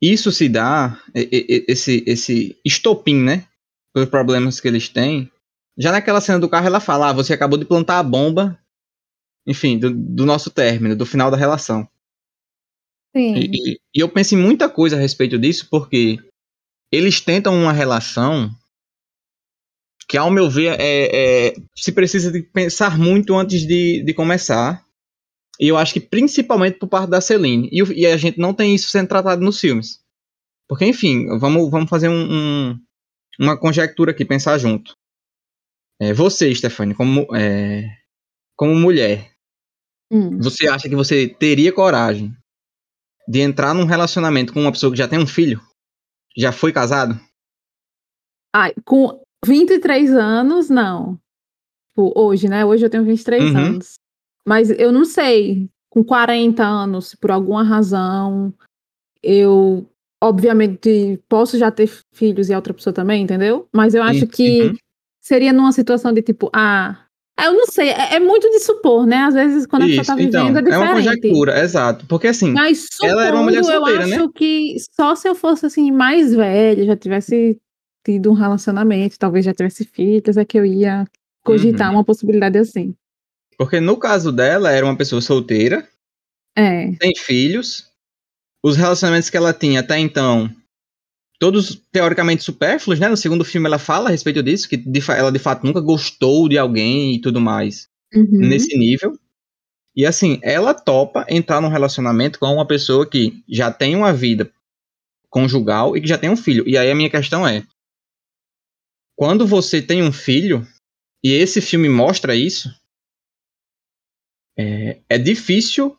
isso 0.00 0.32
se 0.32 0.48
dá, 0.48 0.98
esse, 1.14 2.02
esse 2.06 2.56
estopim, 2.64 3.16
né? 3.16 3.44
Pelos 3.92 4.08
problemas 4.08 4.60
que 4.60 4.68
eles 4.68 4.88
têm. 4.88 5.30
Já 5.76 5.92
naquela 5.92 6.22
cena 6.22 6.38
do 6.38 6.48
carro, 6.48 6.66
ela 6.66 6.80
fala: 6.80 7.10
ah, 7.10 7.12
você 7.12 7.34
acabou 7.34 7.58
de 7.58 7.66
plantar 7.66 7.98
a 7.98 8.02
bomba, 8.02 8.58
enfim, 9.46 9.78
do, 9.78 9.90
do 9.92 10.26
nosso 10.26 10.50
término, 10.50 10.96
do 10.96 11.06
final 11.06 11.30
da 11.30 11.36
relação. 11.36 11.88
Sim. 13.16 13.34
E, 13.36 13.72
e- 13.72 13.80
e 13.94 14.00
eu 14.00 14.08
penso 14.08 14.34
em 14.34 14.38
muita 14.38 14.68
coisa 14.68 14.96
a 14.96 15.00
respeito 15.00 15.38
disso, 15.38 15.68
porque 15.70 16.18
eles 16.92 17.20
tentam 17.20 17.54
uma 17.54 17.72
relação 17.72 18.50
que, 20.08 20.16
ao 20.16 20.30
meu 20.30 20.48
ver, 20.48 20.78
é, 20.80 21.48
é- 21.48 21.54
se 21.76 21.92
precisa 21.92 22.30
de 22.30 22.42
pensar 22.42 22.98
muito 22.98 23.34
antes 23.34 23.66
de, 23.66 24.02
de 24.04 24.14
começar. 24.14 24.84
E 25.58 25.68
eu 25.68 25.76
acho 25.78 25.94
que 25.94 26.00
principalmente 26.00 26.78
por 26.78 26.88
parte 26.88 27.10
da 27.10 27.20
Celine. 27.20 27.68
E, 27.72 27.82
e 28.02 28.06
a 28.06 28.16
gente 28.16 28.38
não 28.38 28.52
tem 28.52 28.74
isso 28.74 28.90
sendo 28.90 29.08
tratado 29.08 29.42
nos 29.42 29.58
filmes. 29.58 30.00
Porque, 30.68 30.84
enfim, 30.84 31.26
vamos, 31.38 31.70
vamos 31.70 31.88
fazer 31.88 32.08
um- 32.08 32.70
um- 32.72 32.80
uma 33.40 33.58
conjectura 33.58 34.10
aqui, 34.10 34.24
pensar 34.24 34.58
junto. 34.58 34.94
É, 36.00 36.12
você, 36.12 36.54
Stephanie, 36.54 36.94
como, 36.94 37.26
é, 37.34 37.88
como 38.54 38.74
mulher, 38.74 39.32
Hum. 40.10 40.38
você 40.38 40.68
acha 40.68 40.88
que 40.88 40.94
você 40.94 41.28
teria 41.28 41.72
coragem 41.72 42.32
de 43.28 43.40
entrar 43.40 43.74
num 43.74 43.84
relacionamento 43.84 44.52
com 44.52 44.60
uma 44.60 44.72
pessoa 44.72 44.92
que 44.92 44.98
já 44.98 45.08
tem 45.08 45.18
um 45.18 45.26
filho? 45.26 45.60
Já 46.36 46.52
foi 46.52 46.72
casado? 46.72 47.18
Ai, 48.54 48.72
com 48.84 49.20
23 49.44 50.12
anos, 50.12 50.70
não. 50.70 51.18
Tipo, 51.90 52.12
hoje, 52.16 52.48
né? 52.48 52.64
Hoje 52.64 52.86
eu 52.86 52.90
tenho 52.90 53.04
23 53.04 53.44
Uhum. 53.44 53.58
anos. 53.58 53.94
Mas 54.46 54.70
eu 54.70 54.92
não 54.92 55.04
sei, 55.04 55.68
com 55.90 56.04
40 56.04 56.64
anos, 56.64 57.08
se 57.08 57.16
por 57.16 57.30
alguma 57.30 57.64
razão, 57.64 58.54
eu, 59.22 59.88
obviamente, 60.22 61.20
posso 61.28 61.58
já 61.58 61.70
ter 61.70 61.90
filhos 62.14 62.48
e 62.48 62.54
a 62.54 62.56
outra 62.56 62.74
pessoa 62.74 62.92
também, 62.94 63.22
entendeu? 63.24 63.68
Mas 63.74 63.94
eu 63.94 64.02
acho 64.02 64.20
Sim, 64.20 64.26
que 64.28 64.62
uhum. 64.64 64.76
seria 65.22 65.52
numa 65.52 65.72
situação 65.72 66.12
de 66.12 66.22
tipo, 66.22 66.50
ah. 66.54 67.05
Eu 67.38 67.52
não 67.52 67.66
sei, 67.66 67.90
é, 67.90 68.14
é 68.14 68.20
muito 68.20 68.48
de 68.50 68.60
supor, 68.60 69.06
né? 69.06 69.18
Às 69.18 69.34
vezes, 69.34 69.66
quando 69.66 69.82
a 69.82 69.86
pessoa 69.86 70.16
tá 70.16 70.22
então, 70.22 70.46
vivendo, 70.46 70.68
é 70.68 70.72
é 70.72 70.78
uma 70.78 70.86
diferente. 70.94 71.20
conjectura, 71.20 71.60
exato. 71.62 72.06
Porque 72.06 72.28
assim, 72.28 72.50
Mas 72.52 72.86
Ela 73.02 73.26
era 73.26 73.36
uma 73.36 73.42
mulher 73.44 73.62
supondo, 73.62 73.78
solteira, 73.78 74.04
eu 74.04 74.08
né? 74.08 74.16
acho 74.16 74.28
que 74.32 74.76
só 74.94 75.14
se 75.14 75.28
eu 75.28 75.34
fosse 75.34 75.66
assim 75.66 75.90
mais 75.92 76.34
velha, 76.34 76.84
já 76.86 76.96
tivesse 76.96 77.58
tido 78.04 78.30
um 78.30 78.34
relacionamento, 78.34 79.18
talvez 79.18 79.44
já 79.44 79.52
tivesse 79.52 79.84
filhos, 79.84 80.36
é 80.36 80.44
que 80.44 80.58
eu 80.58 80.64
ia 80.64 81.04
cogitar 81.44 81.90
Uhum. 81.90 81.96
uma 81.98 82.04
possibilidade 82.04 82.58
assim. 82.58 82.94
porque 83.58 83.80
no 83.80 83.96
caso 83.98 84.32
dela, 84.32 84.70
era 84.70 84.84
uma 84.86 84.96
pessoa 84.96 85.20
solteira, 85.20 85.86
É, 86.56 86.92
tem 86.98 87.12
filhos, 87.16 87.86
os 88.64 88.76
relacionamentos 88.76 89.28
que 89.30 89.36
ela 89.36 89.52
tinha 89.52 89.80
até 89.80 89.98
então, 89.98 90.50
todos 91.38 91.80
teoricamente 91.92 92.42
supérfluos, 92.42 92.98
né? 92.98 93.08
No 93.08 93.16
segundo 93.16 93.44
filme 93.44 93.66
ela 93.66 93.78
fala 93.78 94.08
a 94.08 94.12
respeito 94.12 94.42
disso, 94.42 94.68
que 94.68 94.76
de 94.76 95.00
ela 95.10 95.30
de 95.30 95.38
fato 95.38 95.64
nunca 95.64 95.80
gostou 95.80 96.48
de 96.48 96.58
alguém 96.58 97.14
e 97.14 97.20
tudo 97.20 97.40
mais. 97.40 97.88
uhum, 98.14 98.26
nesse 98.30 98.76
nível. 98.76 99.18
E 99.94 100.04
assim, 100.04 100.38
ela 100.42 100.74
topa 100.74 101.24
entrar 101.28 101.60
num 101.60 101.68
relacionamento 101.68 102.38
com 102.38 102.46
uma 102.46 102.66
pessoa 102.66 103.08
que 103.08 103.42
já 103.48 103.72
tem 103.72 103.96
uma 103.96 104.12
vida 104.12 104.50
conjugal 105.30 105.96
e 105.96 106.00
que 106.00 106.08
já 106.08 106.18
tem 106.18 106.30
um 106.30 106.36
filho. 106.36 106.64
E 106.66 106.76
aí 106.76 106.90
a 106.90 106.94
minha 106.94 107.10
questão 107.10 107.46
é: 107.46 107.66
quando 109.14 109.46
você 109.46 109.80
tem 109.80 110.02
um 110.02 110.12
filho, 110.12 110.66
e 111.24 111.32
esse 111.32 111.60
filme 111.60 111.88
mostra 111.88 112.34
isso, 112.34 112.68
é, 114.58 115.00
é 115.08 115.18
difícil 115.18 115.96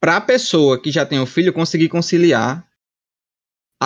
para 0.00 0.16
a 0.16 0.20
pessoa 0.20 0.80
que 0.80 0.90
já 0.90 1.06
tem 1.06 1.20
um 1.20 1.26
filho 1.26 1.52
conseguir 1.52 1.88
conciliar 1.88 2.66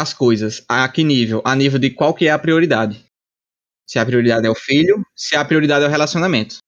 as 0.01 0.13
coisas. 0.13 0.65
A 0.69 0.89
que 0.89 1.03
nível? 1.03 1.43
A 1.45 1.55
nível 1.55 1.79
de 1.79 1.91
qual 1.91 2.15
que 2.15 2.27
é 2.27 2.31
a 2.31 2.39
prioridade. 2.39 3.05
Se 3.89 3.99
a 3.99 4.07
prioridade 4.07 4.47
é 4.47 4.51
o 4.51 4.55
filho, 4.55 5.05
se 5.15 5.37
a 5.37 5.45
prioridade 5.45 5.85
é 5.85 5.89
o 5.89 5.91
relacionamento. 5.91 6.59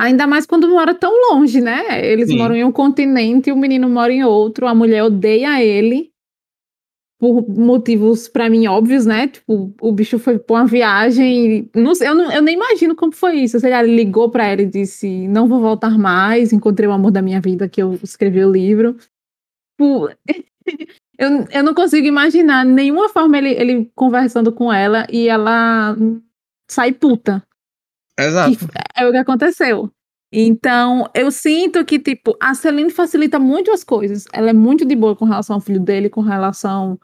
Ainda 0.00 0.26
mais 0.26 0.46
quando 0.46 0.68
mora 0.68 0.94
tão 0.94 1.12
longe, 1.30 1.60
né? 1.60 2.04
Eles 2.04 2.28
Sim. 2.28 2.38
moram 2.38 2.56
em 2.56 2.64
um 2.64 2.72
continente 2.72 3.50
e 3.50 3.52
o 3.52 3.56
menino 3.56 3.88
mora 3.88 4.12
em 4.12 4.24
outro, 4.24 4.66
a 4.66 4.74
mulher 4.74 5.04
odeia 5.04 5.62
ele 5.62 6.10
por 7.20 7.48
motivos 7.48 8.26
para 8.26 8.50
mim 8.50 8.66
óbvios, 8.66 9.06
né? 9.06 9.28
Tipo, 9.28 9.72
o 9.80 9.92
bicho 9.92 10.18
foi 10.18 10.40
pra 10.40 10.56
uma 10.56 10.66
viagem, 10.66 11.70
não 11.72 11.94
sei, 11.94 12.08
eu, 12.08 12.16
não, 12.16 12.32
eu 12.32 12.42
nem 12.42 12.56
imagino 12.56 12.96
como 12.96 13.12
foi 13.12 13.36
isso. 13.36 13.60
Sei 13.60 13.70
lá, 13.70 13.84
ele 13.84 13.94
ligou 13.94 14.28
para 14.28 14.44
ela 14.44 14.62
e 14.62 14.66
disse: 14.66 15.28
"Não 15.28 15.46
vou 15.46 15.60
voltar 15.60 15.96
mais, 15.96 16.52
encontrei 16.52 16.88
o 16.88 16.92
amor 16.92 17.12
da 17.12 17.22
minha 17.22 17.40
vida 17.40 17.68
que 17.68 17.80
eu 17.80 17.94
escrevi 18.02 18.44
o 18.44 18.50
livro". 18.50 18.96
Tipo, 19.78 20.08
eu, 21.18 21.46
eu 21.50 21.62
não 21.62 21.74
consigo 21.74 22.06
imaginar 22.06 22.64
nenhuma 22.64 23.08
forma 23.08 23.36
ele, 23.38 23.50
ele 23.50 23.92
conversando 23.94 24.52
com 24.52 24.72
ela 24.72 25.06
e 25.10 25.28
ela 25.28 25.96
sai 26.68 26.92
puta. 26.92 27.42
Exato. 28.18 28.58
é 28.96 29.06
o 29.06 29.10
que 29.10 29.18
aconteceu. 29.18 29.90
Então, 30.32 31.10
eu 31.14 31.30
sinto 31.30 31.84
que, 31.84 31.98
tipo, 31.98 32.34
a 32.40 32.54
Celine 32.54 32.90
facilita 32.90 33.38
muito 33.38 33.70
as 33.70 33.84
coisas. 33.84 34.24
Ela 34.32 34.50
é 34.50 34.52
muito 34.54 34.84
de 34.84 34.96
boa 34.96 35.14
com 35.14 35.26
relação 35.26 35.56
ao 35.56 35.60
filho 35.60 35.80
dele, 35.80 36.08
com 36.08 36.22
relação. 36.22 36.98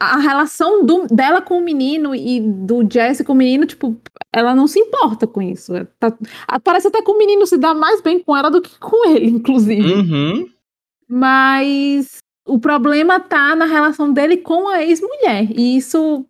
A, 0.00 0.14
a 0.14 0.16
relação 0.16 0.86
do, 0.86 1.06
dela 1.06 1.42
com 1.42 1.58
o 1.58 1.62
menino 1.62 2.14
e 2.14 2.40
do 2.40 2.86
Jesse 2.90 3.22
com 3.22 3.34
o 3.34 3.36
menino, 3.36 3.66
tipo, 3.66 4.00
ela 4.34 4.54
não 4.54 4.66
se 4.66 4.78
importa 4.78 5.26
com 5.26 5.42
isso. 5.42 5.72
Tá, 5.98 6.16
parece 6.64 6.88
até 6.88 7.02
que 7.02 7.10
o 7.10 7.18
menino 7.18 7.46
se 7.46 7.58
dá 7.58 7.74
mais 7.74 8.00
bem 8.00 8.18
com 8.18 8.34
ela 8.34 8.50
do 8.50 8.62
que 8.62 8.78
com 8.78 9.10
ele, 9.10 9.26
inclusive. 9.36 9.92
Uhum. 9.92 10.50
Mas 11.06 12.22
o 12.50 12.58
problema 12.58 13.20
tá 13.20 13.54
na 13.54 13.64
relação 13.64 14.12
dele 14.12 14.36
com 14.38 14.68
a 14.68 14.82
ex-mulher. 14.82 15.48
E 15.56 15.76
isso 15.76 16.26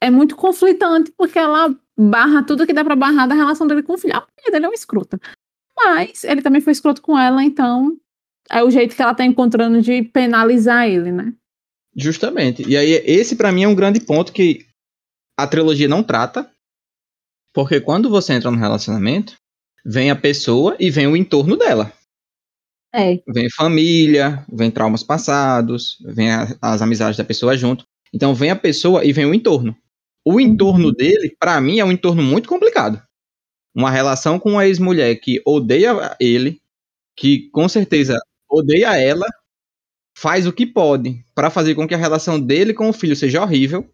é 0.00 0.10
muito 0.10 0.34
conflitante, 0.34 1.12
porque 1.16 1.38
ela 1.38 1.74
barra 1.98 2.42
tudo 2.42 2.66
que 2.66 2.72
dá 2.72 2.82
pra 2.82 2.96
barrar 2.96 3.28
da 3.28 3.34
relação 3.34 3.66
dele 3.66 3.82
com 3.82 3.92
o 3.92 3.98
filho. 3.98 4.16
A 4.16 4.20
mulher 4.20 4.50
dele 4.50 4.64
é 4.64 4.68
uma 4.68 4.74
escrota. 4.74 5.20
Mas 5.76 6.24
ele 6.24 6.40
também 6.40 6.62
foi 6.62 6.72
escroto 6.72 7.02
com 7.02 7.18
ela, 7.18 7.44
então 7.44 7.94
é 8.50 8.64
o 8.64 8.70
jeito 8.70 8.96
que 8.96 9.02
ela 9.02 9.14
tá 9.14 9.24
encontrando 9.24 9.82
de 9.82 10.02
penalizar 10.02 10.88
ele, 10.88 11.12
né? 11.12 11.34
Justamente. 11.94 12.66
E 12.66 12.76
aí, 12.76 12.92
esse 13.04 13.36
para 13.36 13.52
mim 13.52 13.64
é 13.64 13.68
um 13.68 13.74
grande 13.74 14.00
ponto 14.00 14.32
que 14.32 14.66
a 15.38 15.46
trilogia 15.46 15.88
não 15.88 16.02
trata. 16.02 16.50
Porque 17.52 17.80
quando 17.80 18.08
você 18.08 18.32
entra 18.32 18.50
no 18.50 18.56
relacionamento, 18.56 19.34
vem 19.84 20.10
a 20.10 20.16
pessoa 20.16 20.74
e 20.80 20.90
vem 20.90 21.06
o 21.06 21.16
entorno 21.16 21.56
dela. 21.56 21.92
É. 22.92 23.20
Vem 23.28 23.48
família, 23.50 24.44
vem 24.52 24.70
traumas 24.70 25.02
passados, 25.02 25.98
vem 26.04 26.30
a, 26.30 26.56
as 26.60 26.82
amizades 26.82 27.16
da 27.16 27.24
pessoa 27.24 27.56
junto. 27.56 27.84
Então 28.12 28.34
vem 28.34 28.50
a 28.50 28.56
pessoa 28.56 29.04
e 29.04 29.12
vem 29.12 29.26
o 29.26 29.34
entorno. 29.34 29.76
O 30.24 30.40
entorno 30.40 30.88
uhum. 30.88 30.92
dele, 30.92 31.34
para 31.38 31.60
mim, 31.60 31.78
é 31.78 31.84
um 31.84 31.92
entorno 31.92 32.22
muito 32.22 32.48
complicado. 32.48 33.00
Uma 33.74 33.90
relação 33.90 34.38
com 34.38 34.52
uma 34.52 34.66
ex-mulher 34.66 35.14
que 35.16 35.40
odeia 35.46 36.16
ele, 36.20 36.60
que 37.16 37.48
com 37.50 37.68
certeza 37.68 38.18
odeia 38.48 39.00
ela, 39.00 39.26
faz 40.16 40.46
o 40.46 40.52
que 40.52 40.66
pode 40.66 41.24
para 41.34 41.50
fazer 41.50 41.74
com 41.74 41.86
que 41.86 41.94
a 41.94 41.98
relação 41.98 42.38
dele 42.38 42.74
com 42.74 42.88
o 42.88 42.92
filho 42.92 43.14
seja 43.14 43.42
horrível. 43.42 43.88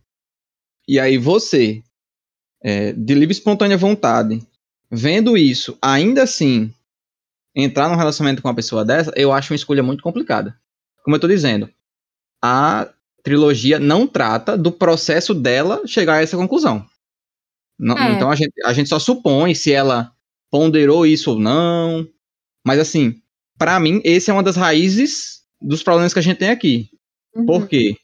E 0.88 0.98
aí 0.98 1.18
você, 1.18 1.82
é, 2.62 2.92
de 2.92 3.14
livre 3.14 3.34
e 3.34 3.38
espontânea 3.38 3.76
vontade, 3.76 4.40
vendo 4.90 5.36
isso, 5.36 5.76
ainda 5.82 6.22
assim, 6.22 6.72
entrar 7.56 7.88
num 7.88 7.96
relacionamento 7.96 8.42
com 8.42 8.48
uma 8.48 8.54
pessoa 8.54 8.84
dessa, 8.84 9.10
eu 9.16 9.32
acho 9.32 9.52
uma 9.52 9.56
escolha 9.56 9.82
muito 9.82 10.02
complicada. 10.02 10.54
Como 11.02 11.16
eu 11.16 11.20
tô 11.20 11.26
dizendo, 11.26 11.70
a 12.44 12.88
trilogia 13.22 13.80
não 13.80 14.06
trata 14.06 14.56
do 14.58 14.70
processo 14.70 15.32
dela 15.32 15.82
chegar 15.86 16.16
a 16.16 16.22
essa 16.22 16.36
conclusão. 16.36 16.86
Não, 17.78 17.96
é. 17.96 18.12
Então 18.12 18.30
a 18.30 18.36
gente, 18.36 18.52
a 18.64 18.72
gente 18.72 18.88
só 18.88 18.98
supõe 18.98 19.54
se 19.54 19.72
ela 19.72 20.12
ponderou 20.50 21.06
isso 21.06 21.30
ou 21.30 21.38
não. 21.38 22.06
Mas 22.64 22.78
assim, 22.78 23.20
para 23.58 23.80
mim, 23.80 24.00
esse 24.04 24.30
é 24.30 24.32
uma 24.32 24.42
das 24.42 24.56
raízes 24.56 25.42
dos 25.60 25.82
problemas 25.82 26.12
que 26.12 26.18
a 26.18 26.22
gente 26.22 26.38
tem 26.38 26.50
aqui. 26.50 26.90
Uhum. 27.34 27.46
Por 27.46 27.68
quê? 27.68 27.96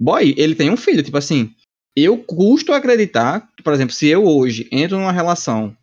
Boy, 0.00 0.34
ele 0.36 0.54
tem 0.54 0.70
um 0.70 0.76
filho, 0.76 1.02
tipo 1.02 1.16
assim. 1.16 1.52
Eu 1.96 2.18
custo 2.18 2.72
acreditar 2.72 3.48
que, 3.56 3.62
por 3.62 3.72
exemplo, 3.72 3.92
se 3.94 4.06
eu 4.06 4.24
hoje 4.24 4.68
entro 4.70 4.96
numa 4.96 5.10
relação 5.10 5.76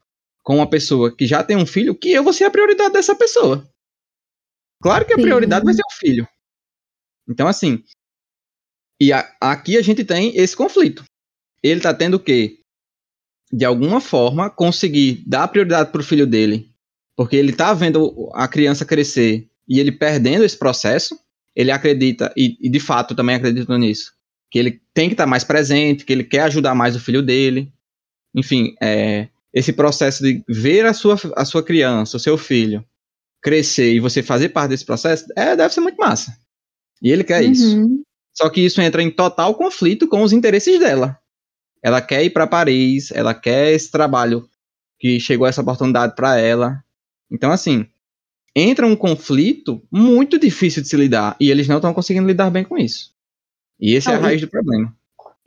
com 0.46 0.58
uma 0.58 0.70
pessoa 0.70 1.14
que 1.14 1.26
já 1.26 1.44
tem 1.44 1.58
um 1.58 1.66
filho, 1.66 1.96
que 1.96 2.12
eu 2.12 2.24
vou 2.24 2.32
ser 2.32 2.44
a 2.46 2.52
prioridade 2.52 2.94
dessa 2.94 3.16
pessoa. 3.16 3.68
Claro 4.82 5.04
que 5.04 5.14
a 5.14 5.16
Sim. 5.16 5.24
prioridade 5.24 5.66
vai 5.66 5.74
ser 5.74 5.82
o 5.82 5.98
filho. 6.00 6.28
Então, 7.28 7.48
assim, 7.48 7.84
e 9.02 9.12
a, 9.12 9.28
aqui 9.42 9.76
a 9.76 9.82
gente 9.82 10.06
tem 10.06 10.38
esse 10.38 10.56
conflito. 10.56 11.04
Ele 11.64 11.82
tá 11.82 11.92
tendo 11.96 12.20
que, 12.20 12.60
de 13.52 13.66
alguma 13.66 14.00
forma, 14.00 14.48
conseguir 14.48 15.24
dar 15.26 15.48
prioridade 15.48 15.92
pro 15.92 16.04
filho 16.04 16.28
dele, 16.28 16.70
porque 17.18 17.36
ele 17.36 17.52
tá 17.52 17.74
vendo 17.74 18.30
a 18.36 18.48
criança 18.48 18.86
crescer 18.86 19.50
e 19.68 19.80
ele 19.80 19.92
perdendo 19.92 20.46
esse 20.46 20.58
processo, 20.58 21.20
ele 21.56 21.72
acredita, 21.72 22.32
e, 22.38 22.56
e 22.62 22.70
de 22.70 22.80
fato 22.80 23.16
também 23.16 23.36
acredito 23.36 23.76
nisso, 23.80 24.14
que 24.52 24.60
ele 24.60 24.80
tem 24.94 25.10
que 25.10 25.16
estar 25.16 25.24
tá 25.24 25.30
mais 25.30 25.44
presente, 25.44 26.06
que 26.06 26.14
ele 26.14 26.24
quer 26.24 26.42
ajudar 26.42 26.76
mais 26.76 26.96
o 26.96 27.00
filho 27.00 27.24
dele. 27.24 27.74
Enfim, 28.36 28.76
é, 28.80 29.28
esse 29.56 29.72
processo 29.72 30.22
de 30.22 30.44
ver 30.50 30.86
a 30.86 30.94
sua, 30.94 31.16
a 31.38 31.46
sua 31.46 31.64
criança, 31.64 32.18
o 32.18 32.20
seu 32.20 32.38
filho, 32.38 32.84
crescer 33.42 33.94
e 33.94 34.02
você 34.02 34.22
fazer 34.22 34.50
parte 34.50 34.72
desse 34.72 34.86
processo, 34.86 35.26
é, 35.38 35.56
deve 35.56 35.74
ser 35.74 35.80
muito 35.80 35.96
massa. 35.96 36.38
E 37.02 37.10
ele 37.10 37.24
quer 37.24 37.42
uhum. 37.42 37.52
isso. 37.52 38.04
Só 38.34 38.50
que 38.50 38.60
isso 38.60 38.82
entra 38.82 39.02
em 39.02 39.10
total 39.10 39.56
conflito 39.56 40.10
com 40.10 40.22
os 40.22 40.34
interesses 40.34 40.78
dela. 40.78 41.18
Ela 41.82 42.02
quer 42.02 42.26
ir 42.26 42.32
para 42.32 42.46
Paris, 42.46 43.12
ela 43.12 43.34
quer 43.34 43.72
esse 43.72 43.90
trabalho 43.90 44.46
que 45.00 45.20
chegou 45.22 45.48
essa 45.48 45.62
oportunidade 45.62 46.16
para 46.16 46.38
ela. 46.38 46.84
Então, 47.32 47.50
assim, 47.50 47.88
entra 48.54 48.86
um 48.86 48.96
conflito 48.96 49.82
muito 49.90 50.38
difícil 50.38 50.82
de 50.82 50.90
se 50.90 50.98
lidar 50.98 51.38
e 51.40 51.50
eles 51.50 51.68
não 51.68 51.78
estão 51.78 51.94
conseguindo 51.94 52.28
lidar 52.28 52.50
bem 52.50 52.66
com 52.66 52.78
isso. 52.78 53.14
E 53.80 53.94
esse 53.96 54.10
é 54.10 54.16
a 54.16 54.18
raiz 54.18 54.42
do 54.42 54.50
problema. 54.50 54.94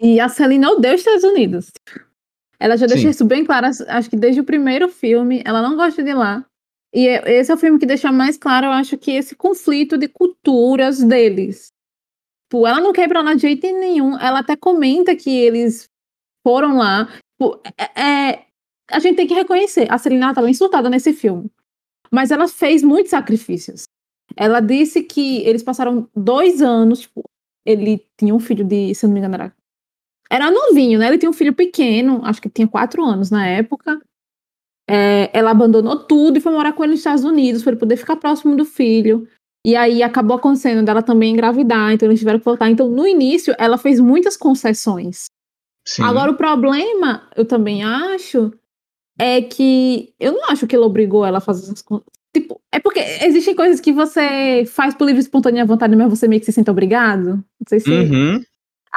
E 0.00 0.18
a 0.18 0.28
Celina 0.28 0.70
odeia 0.70 0.94
os 0.94 1.00
Estados 1.00 1.24
Unidos. 1.24 1.70
Ela 2.60 2.76
já 2.76 2.86
deixou 2.86 3.04
Sim. 3.04 3.10
isso 3.10 3.24
bem 3.24 3.44
claro, 3.44 3.66
acho 3.66 4.10
que 4.10 4.16
desde 4.16 4.40
o 4.40 4.44
primeiro 4.44 4.88
filme, 4.88 5.42
ela 5.44 5.62
não 5.62 5.76
gosta 5.76 6.02
de 6.02 6.12
lá. 6.12 6.44
E 6.92 7.06
esse 7.06 7.50
é 7.52 7.54
o 7.54 7.58
filme 7.58 7.78
que 7.78 7.86
deixa 7.86 8.10
mais 8.10 8.36
claro, 8.36 8.66
eu 8.66 8.72
acho, 8.72 8.96
que 8.96 9.12
esse 9.12 9.36
conflito 9.36 9.96
de 9.96 10.08
culturas 10.08 11.02
deles. 11.02 11.68
Tipo, 12.48 12.66
ela 12.66 12.80
não 12.80 12.92
quer 12.92 13.04
ir 13.04 13.08
pra 13.08 13.22
lá 13.22 13.34
de 13.34 13.42
jeito 13.42 13.66
nenhum. 13.66 14.18
Ela 14.18 14.40
até 14.40 14.56
comenta 14.56 15.14
que 15.14 15.30
eles 15.30 15.86
foram 16.42 16.78
lá. 16.78 17.06
Tipo, 17.38 17.60
é, 17.76 18.30
é, 18.30 18.46
a 18.90 18.98
gente 18.98 19.16
tem 19.16 19.26
que 19.26 19.34
reconhecer. 19.34 19.86
A 19.92 19.98
Celina 19.98 20.30
estava 20.30 20.48
insultada 20.48 20.88
nesse 20.88 21.12
filme. 21.12 21.50
Mas 22.10 22.30
ela 22.30 22.48
fez 22.48 22.82
muitos 22.82 23.10
sacrifícios. 23.10 23.84
Ela 24.34 24.60
disse 24.60 25.02
que 25.02 25.42
eles 25.42 25.62
passaram 25.62 26.08
dois 26.16 26.62
anos. 26.62 27.00
Tipo, 27.00 27.22
ele 27.66 28.02
tinha 28.16 28.34
um 28.34 28.40
filho 28.40 28.64
de, 28.64 28.94
se 28.94 29.06
não 29.06 29.12
me 29.12 29.20
engano, 29.20 29.34
era, 29.34 29.54
era 30.30 30.50
novinho, 30.50 30.98
né? 30.98 31.08
Ele 31.08 31.18
tinha 31.18 31.30
um 31.30 31.34
filho 31.34 31.54
pequeno, 31.54 32.20
acho 32.24 32.40
que 32.40 32.48
tinha 32.48 32.68
quatro 32.68 33.04
anos 33.04 33.30
na 33.30 33.46
época. 33.46 34.00
É, 34.88 35.30
ela 35.32 35.50
abandonou 35.50 35.96
tudo 35.96 36.38
e 36.38 36.40
foi 36.40 36.52
morar 36.52 36.72
com 36.72 36.82
ele 36.82 36.92
nos 36.92 37.00
Estados 37.00 37.24
Unidos 37.24 37.62
para 37.62 37.72
ele 37.72 37.80
poder 37.80 37.96
ficar 37.96 38.16
próximo 38.16 38.56
do 38.56 38.64
filho. 38.64 39.26
E 39.66 39.76
aí 39.76 40.02
acabou 40.02 40.36
acontecendo 40.36 40.84
dela 40.84 41.02
também 41.02 41.32
engravidar, 41.32 41.92
então 41.92 42.08
eles 42.08 42.18
tiveram 42.18 42.38
que 42.38 42.44
voltar. 42.44 42.70
Então, 42.70 42.88
no 42.88 43.06
início, 43.06 43.54
ela 43.58 43.76
fez 43.76 44.00
muitas 44.00 44.36
concessões. 44.36 45.26
Sim. 45.86 46.02
Agora, 46.02 46.30
o 46.30 46.36
problema, 46.36 47.28
eu 47.36 47.44
também 47.44 47.82
acho, 47.82 48.52
é 49.18 49.42
que 49.42 50.14
eu 50.18 50.32
não 50.32 50.48
acho 50.48 50.66
que 50.66 50.76
ele 50.76 50.84
obrigou 50.84 51.24
ela 51.24 51.38
a 51.38 51.40
fazer 51.40 51.64
essas. 51.64 51.84
Tipo, 52.32 52.60
é 52.72 52.78
porque 52.78 53.00
existem 53.22 53.54
coisas 53.54 53.80
que 53.80 53.92
você 53.92 54.64
faz 54.66 54.94
por 54.94 55.04
livre 55.04 55.20
e 55.20 55.24
espontânea 55.24 55.64
vontade, 55.64 55.96
mas 55.96 56.08
você 56.08 56.28
meio 56.28 56.40
que 56.40 56.46
se 56.46 56.52
sente 56.52 56.70
obrigado. 56.70 57.30
Não 57.30 57.66
sei 57.68 57.80
se. 57.80 57.90
Uhum. 57.90 58.42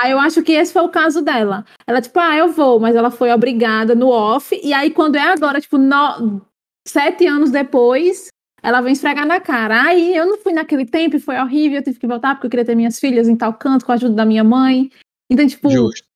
Aí 0.01 0.12
eu 0.12 0.20
acho 0.20 0.41
que 0.41 0.51
esse 0.51 0.74
foi 0.74 0.81
o 0.81 0.89
caso 0.89 1.22
dela. 1.22 1.63
Ela, 1.86 2.01
tipo, 2.01 2.20
ah, 2.20 2.36
eu 2.36 2.51
vou, 2.51 2.79
mas 2.79 2.96
ela 2.96 3.12
foi 3.12 3.31
obrigada 3.31 3.93
no 3.93 4.10
off. 4.10 4.60
E 4.63 4.74
aí, 4.74 4.89
quando 4.89 5.15
é 5.15 5.22
agora, 5.22 5.62
tipo, 5.62 5.77
no... 5.77 6.41
sete 6.88 7.27
anos 7.27 7.51
depois, 7.51 8.29
ela 8.63 8.81
vem 8.81 8.93
esfregar 8.93 9.27
na 9.27 9.39
cara. 9.39 9.84
Aí 9.84 10.17
eu 10.17 10.25
não 10.25 10.39
fui 10.39 10.53
naquele 10.53 10.86
tempo 10.86 11.15
e 11.17 11.20
foi 11.20 11.38
horrível, 11.38 11.77
eu 11.77 11.84
tive 11.84 12.00
que 12.00 12.08
voltar 12.08 12.34
porque 12.34 12.48
eu 12.48 12.50
queria 12.50 12.65
ter 12.65 12.75
minhas 12.75 13.00
filhas 13.00 13.27
em 13.27 13.36
tal 13.36 13.53
canto 13.53 13.86
com 13.86 13.91
a 13.91 13.96
ajuda 13.96 14.15
da 14.15 14.25
minha 14.25 14.43
mãe. 14.43 14.89
Então, 15.29 15.46
tipo. 15.48 15.70
Justo. 15.70 16.08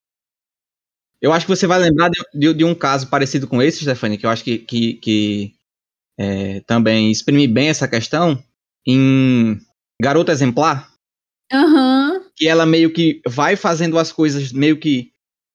Eu 1.21 1.31
acho 1.31 1.45
que 1.45 1.55
você 1.55 1.65
vai 1.67 1.79
lembrar 1.79 2.09
de, 2.09 2.19
de, 2.33 2.53
de 2.53 2.65
um 2.65 2.75
caso 2.75 3.07
parecido 3.07 3.47
com 3.47 3.61
esse, 3.61 3.81
Stephanie, 3.81 4.17
que 4.17 4.25
eu 4.25 4.29
acho 4.29 4.43
que, 4.43 4.59
que, 4.59 4.93
que 4.95 5.55
é, 6.17 6.59
também 6.61 7.11
exprime 7.11 7.47
bem 7.47 7.69
essa 7.69 7.87
questão 7.87 8.43
em 8.85 9.59
Garota 10.01 10.31
Exemplar. 10.31 10.91
Aham. 11.51 12.24
Que 12.35 12.47
ela 12.47 12.65
meio 12.65 12.91
que 12.91 13.21
vai 13.27 13.55
fazendo 13.55 13.97
as 13.97 14.11
coisas 14.11 14.51
meio 14.51 14.77
que 14.77 15.11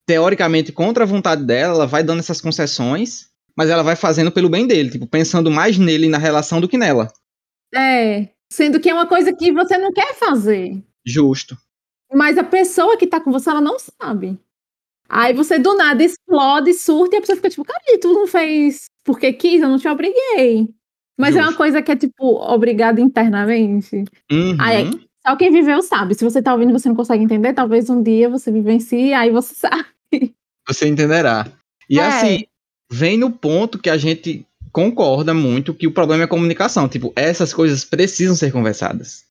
teoricamente 0.07 0.73
contra 0.73 1.05
a 1.05 1.07
vontade 1.07 1.45
dela, 1.45 1.75
ela 1.75 1.87
vai 1.87 2.03
dando 2.03 2.19
essas 2.19 2.41
concessões, 2.41 3.29
mas 3.57 3.71
ela 3.71 3.83
vai 3.83 3.95
fazendo 3.95 4.33
pelo 4.33 4.49
bem 4.49 4.67
dele, 4.67 4.91
tipo, 4.91 5.07
pensando 5.07 5.51
mais 5.51 5.79
nele 5.79 6.07
e 6.07 6.11
na 6.11 6.19
relação 6.19 6.61
do 6.61 6.69
que 6.69 6.79
nela. 6.79 7.13
É. 7.75 8.29
Sendo 8.53 8.81
que 8.81 8.91
é 8.91 8.95
uma 8.95 9.07
coisa 9.07 9.33
que 9.33 9.53
você 9.53 9.79
não 9.79 9.93
quer 9.93 10.15
fazer. 10.15 10.83
Justo. 11.05 11.57
Mas 12.13 12.37
a 12.37 12.43
pessoa 12.43 12.97
que 12.97 13.07
tá 13.07 13.21
com 13.21 13.31
você, 13.31 13.51
ela 13.51 13.61
não 13.61 13.77
sabe. 13.79 14.37
Aí 15.09 15.33
você 15.33 15.59
do 15.59 15.77
nada 15.77 16.03
explode, 16.03 16.73
surta 16.75 17.17
e 17.17 17.19
a 17.19 17.21
pessoa 17.21 17.37
fica 17.37 17.51
tipo, 17.51 17.65
cara, 17.65 17.81
tu 18.01 18.13
não 18.13 18.27
fez 18.27 18.87
porque 19.05 19.33
quis, 19.33 19.61
eu 19.61 19.69
não 19.69 19.79
te 19.79 19.89
obriguei. 19.89 20.69
Mas 21.19 21.35
é 21.35 21.39
uma 21.41 21.47
Justo. 21.47 21.59
coisa 21.59 21.83
que 21.83 21.93
é 21.93 21.97
tipo, 21.97 22.37
obrigada 22.37 23.01
internamente. 23.01 24.05
Uhum. 24.31 24.57
Aí, 24.59 24.91
só 25.27 25.37
quem 25.37 25.51
viveu 25.51 25.83
sabe. 25.83 26.15
Se 26.15 26.25
você 26.25 26.43
tá 26.43 26.53
ouvindo 26.53 26.71
e 26.71 26.73
você 26.73 26.89
não 26.89 26.97
consegue 26.97 27.23
entender, 27.23 27.53
talvez 27.53 27.89
um 27.91 28.03
dia 28.03 28.29
você 28.29 28.51
vivencie, 28.51 29.13
aí 29.13 29.31
você 29.31 29.55
sabe. 29.55 30.35
Você 30.67 30.89
entenderá. 30.89 31.47
E 31.89 31.99
É. 31.99 32.03
assim, 32.07 32.45
vem 32.91 33.17
no 33.19 33.31
ponto 33.31 33.79
que 33.79 33.91
a 33.91 33.97
gente 33.97 34.47
concorda 34.73 35.35
muito 35.35 35.75
que 35.75 35.87
o 35.87 35.93
problema 35.93 36.23
é 36.23 36.27
a 36.27 36.29
comunicação. 36.29 36.89
Tipo, 36.89 37.13
essas 37.17 37.53
coisas 37.53 37.85
precisam 37.85 38.37
ser 38.37 38.53
conversadas. 38.53 39.25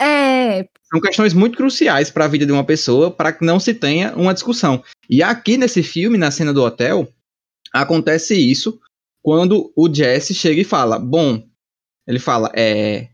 É, 0.00 0.66
São 0.90 1.00
questões 1.00 1.34
muito 1.34 1.56
cruciais 1.56 2.10
para 2.10 2.24
a 2.24 2.28
vida 2.28 2.46
de 2.46 2.52
uma 2.52 2.64
pessoa 2.64 3.10
para 3.10 3.32
que 3.32 3.44
não 3.44 3.60
se 3.60 3.74
tenha 3.74 4.16
uma 4.16 4.32
discussão. 4.32 4.82
E 5.08 5.22
aqui 5.22 5.56
nesse 5.58 5.82
filme, 5.82 6.16
na 6.16 6.30
cena 6.30 6.52
do 6.54 6.62
hotel, 6.62 7.06
acontece 7.72 8.34
isso 8.34 8.80
quando 9.22 9.70
o 9.76 9.92
Jesse 9.94 10.34
chega 10.34 10.62
e 10.62 10.64
fala: 10.64 10.98
Bom, 10.98 11.46
ele 12.08 12.18
fala, 12.18 12.50
é. 12.54 13.08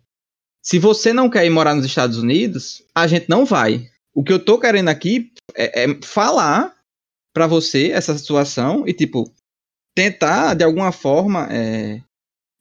Se 0.67 0.81
você 0.81 1.13
não 1.13 1.31
quer 1.31 1.47
ir 1.47 1.51
morar 1.51 1.77
nos 1.77 1.87
Estados 1.87 2.19
Unidos, 2.19 2.83
a 2.93 3.07
gente 3.07 3.29
não 3.29 3.45
vai. 3.45 3.89
O 4.13 4.25
que 4.25 4.33
eu 4.33 4.45
tô 4.45 4.59
querendo 4.59 4.89
aqui 4.89 5.33
é, 5.55 5.85
é 5.85 6.03
falar 6.03 6.75
para 7.33 7.47
você 7.47 7.93
essa 7.93 8.19
situação 8.19 8.83
e, 8.85 8.93
tipo, 8.93 9.33
tentar 9.95 10.55
de 10.55 10.65
alguma 10.65 10.91
forma, 10.91 11.47
é, 11.53 12.03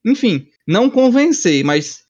enfim, 0.06 0.48
não 0.68 0.88
convencer, 0.88 1.66
mas 1.66 2.04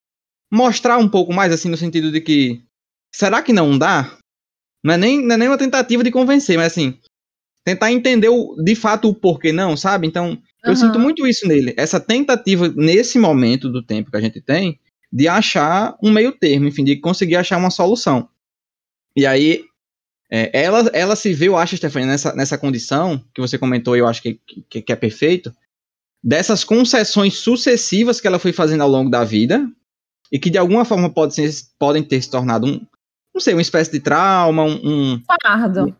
mostrar 0.52 0.98
um 0.98 1.08
pouco 1.08 1.32
mais, 1.32 1.50
assim, 1.50 1.70
no 1.70 1.78
sentido 1.78 2.12
de 2.12 2.20
que 2.20 2.62
será 3.10 3.42
que 3.42 3.52
não 3.54 3.78
dá? 3.78 4.18
Não 4.84 4.92
é 4.92 4.98
nem, 4.98 5.24
não 5.24 5.34
é 5.34 5.38
nem 5.38 5.48
uma 5.48 5.56
tentativa 5.56 6.04
de 6.04 6.10
convencer, 6.10 6.58
mas 6.58 6.72
assim, 6.72 7.00
tentar 7.64 7.90
entender 7.90 8.28
o, 8.28 8.54
de 8.62 8.74
fato 8.74 9.08
o 9.08 9.14
porquê 9.14 9.50
não, 9.50 9.74
sabe? 9.78 10.06
Então, 10.06 10.38
eu 10.62 10.76
sinto 10.76 10.98
muito 10.98 11.26
isso 11.26 11.48
nele. 11.48 11.72
Essa 11.76 11.98
tentativa, 11.98 12.68
nesse 12.68 13.18
momento 13.18 13.70
do 13.70 13.82
tempo 13.82 14.10
que 14.10 14.16
a 14.16 14.20
gente 14.20 14.42
tem, 14.42 14.78
de 15.12 15.28
achar 15.28 15.96
um 16.02 16.10
meio 16.10 16.32
termo, 16.32 16.66
enfim, 16.66 16.84
de 16.84 16.96
conseguir 16.96 17.36
achar 17.36 17.56
uma 17.56 17.70
solução. 17.70 18.28
E 19.14 19.26
aí, 19.26 19.64
é, 20.30 20.50
ela, 20.52 20.90
ela 20.92 21.16
se 21.16 21.32
vê, 21.32 21.48
eu 21.48 21.56
acho, 21.56 21.76
Stephanie, 21.76 22.08
nessa, 22.08 22.34
nessa 22.34 22.58
condição 22.58 23.22
que 23.34 23.40
você 23.40 23.56
comentou, 23.56 23.96
eu 23.96 24.06
acho 24.06 24.20
que, 24.20 24.40
que, 24.68 24.82
que 24.82 24.92
é 24.92 24.96
perfeito, 24.96 25.54
dessas 26.22 26.64
concessões 26.64 27.38
sucessivas 27.38 28.20
que 28.20 28.26
ela 28.26 28.38
foi 28.38 28.52
fazendo 28.52 28.82
ao 28.82 28.88
longo 28.88 29.10
da 29.10 29.24
vida, 29.24 29.70
e 30.30 30.38
que 30.38 30.50
de 30.50 30.58
alguma 30.58 30.84
forma 30.84 31.08
pode 31.08 31.34
ser, 31.34 31.48
podem 31.78 32.02
ter 32.02 32.20
se 32.20 32.30
tornado 32.30 32.66
um, 32.66 32.84
não 33.32 33.40
sei, 33.40 33.54
uma 33.54 33.62
espécie 33.62 33.92
de 33.92 34.00
trauma, 34.00 34.64
um, 34.64 35.14
um 35.14 35.22
fardo. 35.24 35.96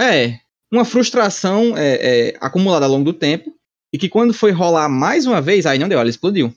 é, 0.00 0.40
uma 0.70 0.84
frustração 0.84 1.76
é, 1.76 2.30
é, 2.30 2.38
acumulada 2.40 2.86
ao 2.86 2.92
longo 2.92 3.04
do 3.04 3.12
tempo, 3.12 3.54
e 3.92 3.98
que 3.98 4.08
quando 4.08 4.34
foi 4.34 4.50
rolar 4.50 4.88
mais 4.88 5.26
uma 5.26 5.40
vez, 5.40 5.66
aí 5.66 5.78
não 5.78 5.88
deu, 5.88 6.00
ela 6.00 6.08
explodiu. 6.08 6.52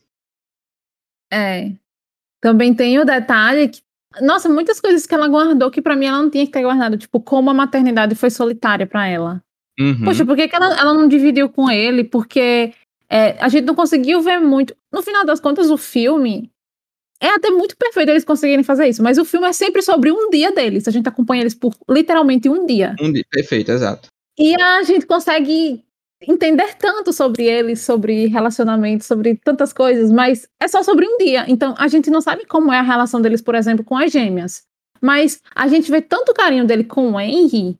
É. 1.32 1.72
Também 2.46 2.76
tem 2.76 3.00
o 3.00 3.06
detalhe 3.06 3.70
que. 3.70 3.82
Nossa, 4.22 4.48
muitas 4.48 4.80
coisas 4.80 5.08
que 5.08 5.16
ela 5.16 5.28
guardou 5.28 5.72
que 5.72 5.82
pra 5.82 5.96
mim 5.96 6.06
ela 6.06 6.22
não 6.22 6.30
tinha 6.30 6.46
que 6.46 6.52
ter 6.52 6.62
guardado. 6.62 6.96
Tipo, 6.96 7.20
como 7.20 7.50
a 7.50 7.56
maternidade 7.56 8.14
foi 8.14 8.30
solitária 8.30 8.86
pra 8.86 9.08
ela. 9.08 9.42
Uhum. 9.80 10.04
Poxa, 10.06 10.24
por 10.24 10.36
que, 10.36 10.48
que 10.48 10.56
ela, 10.56 10.80
ela 10.80 10.94
não 10.94 11.08
dividiu 11.08 11.50
com 11.50 11.72
ele? 11.72 12.04
Porque 12.04 12.72
é, 13.10 13.32
a 13.44 13.50
gente 13.50 13.66
não 13.66 13.74
conseguiu 13.74 14.22
ver 14.22 14.38
muito. 14.38 14.76
No 14.94 15.02
final 15.02 15.26
das 15.26 15.40
contas, 15.40 15.72
o 15.72 15.76
filme 15.76 16.52
é 17.20 17.30
até 17.30 17.50
muito 17.50 17.76
perfeito 17.76 18.12
eles 18.12 18.24
conseguirem 18.24 18.64
fazer 18.64 18.88
isso, 18.88 19.02
mas 19.02 19.18
o 19.18 19.26
filme 19.26 19.48
é 19.48 19.54
sempre 19.54 19.82
sobre 19.82 20.12
um 20.12 20.30
dia 20.30 20.52
deles. 20.52 20.88
A 20.88 20.92
gente 20.92 21.10
acompanha 21.10 21.42
eles 21.42 21.56
por 21.56 21.74
literalmente 21.90 22.48
um 22.48 22.64
dia. 22.68 22.96
Um 23.02 23.12
dia- 23.12 23.26
perfeito, 23.32 23.72
exato. 23.72 24.10
E 24.38 24.54
a 24.62 24.84
gente 24.84 25.08
consegue 25.08 25.84
entender 26.22 26.76
tanto 26.76 27.14
sobre 27.14 27.44
eles, 27.46 27.82
sobre 27.82 28.28
relacionamentos, 28.28 29.08
sobre 29.08 29.36
tantas 29.44 29.74
coisas, 29.74 30.12
mas 30.12 30.48
é 30.62 30.68
só 30.68 30.82
sobre 30.84 31.06
um 31.08 31.18
dia. 31.18 31.46
Então 31.48 31.76
a 31.78 31.88
gente 31.88 32.10
não 32.10 32.22
sabe 32.22 32.46
como 32.46 32.72
é 32.74 32.80
a 32.80 32.84
relação 32.84 33.22
deles, 33.22 33.42
por 33.42 33.56
exemplo, 33.56 33.84
com 33.86 33.98
as 33.98 34.12
gêmeas. 34.12 34.64
Mas 35.02 35.42
a 35.56 35.68
gente 35.68 35.92
vê 35.92 36.02
tanto 36.02 36.34
carinho 36.34 36.66
dele 36.66 36.84
com 36.84 37.12
o 37.14 37.20
Henry 37.20 37.78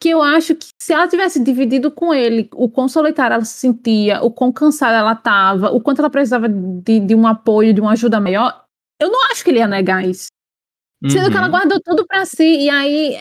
que 0.00 0.10
eu 0.10 0.22
acho 0.22 0.54
que 0.54 0.68
se 0.82 0.92
ela 0.92 1.08
tivesse 1.08 1.42
dividido 1.42 1.90
com 1.90 2.12
ele 2.12 2.48
o 2.54 2.68
quão 2.68 2.88
solitária 2.88 3.34
ela 3.36 3.44
se 3.44 3.58
sentia, 3.58 4.22
o 4.22 4.30
quão 4.30 4.52
cansada 4.52 4.98
ela 4.98 5.12
estava, 5.14 5.70
o 5.72 5.80
quanto 5.80 6.00
ela 6.00 6.10
precisava 6.10 6.48
de, 6.48 7.00
de 7.00 7.14
um 7.14 7.26
apoio, 7.26 7.72
de 7.74 7.80
uma 7.80 7.92
ajuda 7.92 8.20
melhor, 8.20 8.64
eu 9.00 9.10
não 9.10 9.30
acho 9.30 9.42
que 9.44 9.50
ele 9.50 9.60
ia 9.60 9.68
negar 9.68 10.04
isso. 10.06 10.28
Sendo 11.08 11.30
que 11.30 11.36
ela 11.36 11.46
Uhum. 11.46 11.52
guardou 11.52 11.80
tudo 11.82 12.06
pra 12.06 12.24
si, 12.26 12.44
e 12.44 12.70
aí 12.70 13.20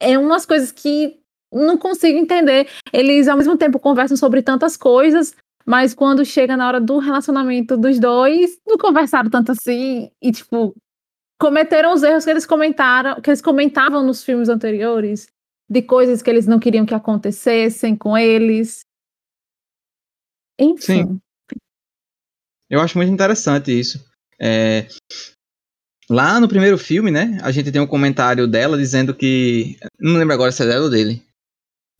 é 0.00 0.18
umas 0.18 0.46
coisas 0.46 0.72
que 0.72 1.20
não 1.52 1.76
consigo 1.76 2.18
entender. 2.18 2.68
Eles 2.92 3.28
ao 3.28 3.36
mesmo 3.36 3.56
tempo 3.56 3.78
conversam 3.78 4.16
sobre 4.16 4.42
tantas 4.42 4.76
coisas, 4.76 5.34
mas 5.66 5.94
quando 5.94 6.24
chega 6.24 6.56
na 6.56 6.66
hora 6.66 6.80
do 6.80 6.98
relacionamento 6.98 7.76
dos 7.76 7.98
dois, 7.98 8.58
não 8.66 8.78
conversaram 8.78 9.30
tanto 9.30 9.52
assim 9.52 10.10
e 10.20 10.32
tipo 10.32 10.74
cometeram 11.38 11.92
os 11.92 12.02
erros 12.04 12.24
que 12.24 12.30
eles 12.30 12.46
comentaram, 12.46 13.20
que 13.20 13.28
eles 13.28 13.42
comentavam 13.42 14.04
nos 14.04 14.22
filmes 14.22 14.48
anteriores, 14.48 15.26
de 15.68 15.82
coisas 15.82 16.22
que 16.22 16.30
eles 16.30 16.46
não 16.46 16.60
queriam 16.60 16.86
que 16.86 16.94
acontecessem 16.94 17.96
com 17.96 18.16
eles. 18.16 18.84
Enfim. 20.58 21.06
Sim. 21.06 21.20
Eu 22.70 22.80
acho 22.80 22.96
muito 22.96 23.12
interessante 23.12 23.76
isso. 23.76 24.02
É, 24.40 24.86
Lá 26.12 26.38
no 26.38 26.46
primeiro 26.46 26.76
filme, 26.76 27.10
né, 27.10 27.38
a 27.42 27.50
gente 27.50 27.72
tem 27.72 27.80
um 27.80 27.86
comentário 27.86 28.46
dela 28.46 28.76
dizendo 28.76 29.14
que. 29.14 29.78
Não 29.98 30.18
lembro 30.18 30.34
agora 30.34 30.52
se 30.52 30.62
é 30.62 30.66
dela 30.66 30.84
ou 30.84 30.90
dele. 30.90 31.22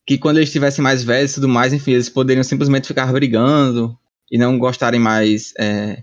Que 0.06 0.18
quando 0.18 0.38
eles 0.38 0.48
estivessem 0.48 0.82
mais 0.82 1.02
velhos 1.04 1.30
e 1.32 1.34
tudo 1.34 1.48
mais, 1.48 1.72
enfim, 1.72 1.92
eles 1.92 2.08
poderiam 2.08 2.42
simplesmente 2.42 2.88
ficar 2.88 3.12
brigando 3.12 3.96
e 4.30 4.36
não 4.38 4.58
gostarem 4.58 4.98
mais 5.00 5.52
é, 5.58 6.02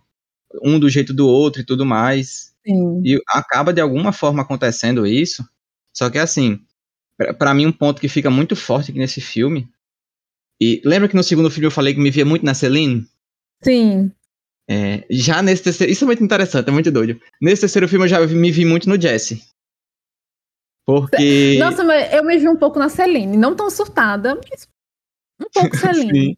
um 0.64 0.80
do 0.80 0.90
jeito 0.90 1.14
do 1.14 1.28
outro 1.28 1.62
e 1.62 1.66
tudo 1.66 1.86
mais. 1.86 2.54
Sim. 2.66 3.02
E 3.04 3.20
acaba 3.28 3.74
de 3.74 3.82
alguma 3.82 4.12
forma 4.12 4.42
acontecendo 4.42 5.06
isso. 5.06 5.44
Só 5.94 6.10
que 6.10 6.18
assim, 6.18 6.60
pra- 7.18 7.34
pra 7.34 7.54
mim 7.54 7.66
um 7.66 7.72
ponto 7.72 8.00
que 8.00 8.08
fica 8.08 8.30
muito 8.30 8.56
forte 8.56 8.92
aqui 8.92 9.00
nesse 9.00 9.20
filme. 9.22 9.68
E 10.62 10.82
lembra 10.86 11.08
que 11.10 11.16
no 11.16 11.24
segundo 11.24 11.50
filme 11.50 11.68
eu 11.68 11.72
falei 11.72 11.94
que 11.94 12.00
me 12.00 12.12
via 12.12 12.26
muito 12.26 12.46
na 12.46 12.54
Celine? 12.54 13.06
Sim. 13.64 14.12
É, 14.70 15.04
já 15.10 15.42
nesse 15.42 15.64
terceiro. 15.64 15.92
Isso 15.92 16.04
é 16.04 16.08
muito 16.08 16.24
interessante, 16.24 16.70
é 16.70 16.72
muito 16.72 16.92
doido. 16.92 17.20
Nesse 17.42 17.62
terceiro 17.62 17.88
filme 17.88 18.06
eu 18.06 18.10
já 18.10 18.26
me 18.28 18.52
vi 18.52 18.66
muito 18.66 18.88
no 18.88 19.02
Jesse. 19.02 19.42
Porque. 20.90 21.56
Nossa, 21.60 21.84
mas 21.84 22.12
eu 22.12 22.24
me 22.24 22.36
vi 22.36 22.50
um 22.50 22.56
pouco 22.56 22.80
na 22.80 22.90
Celine, 22.90 23.38
não 23.38 23.56
tão 23.56 23.70
surtada, 23.70 24.34
mas 24.50 24.68
um 25.40 25.46
pouco 25.54 25.70
Celine. 25.78 26.36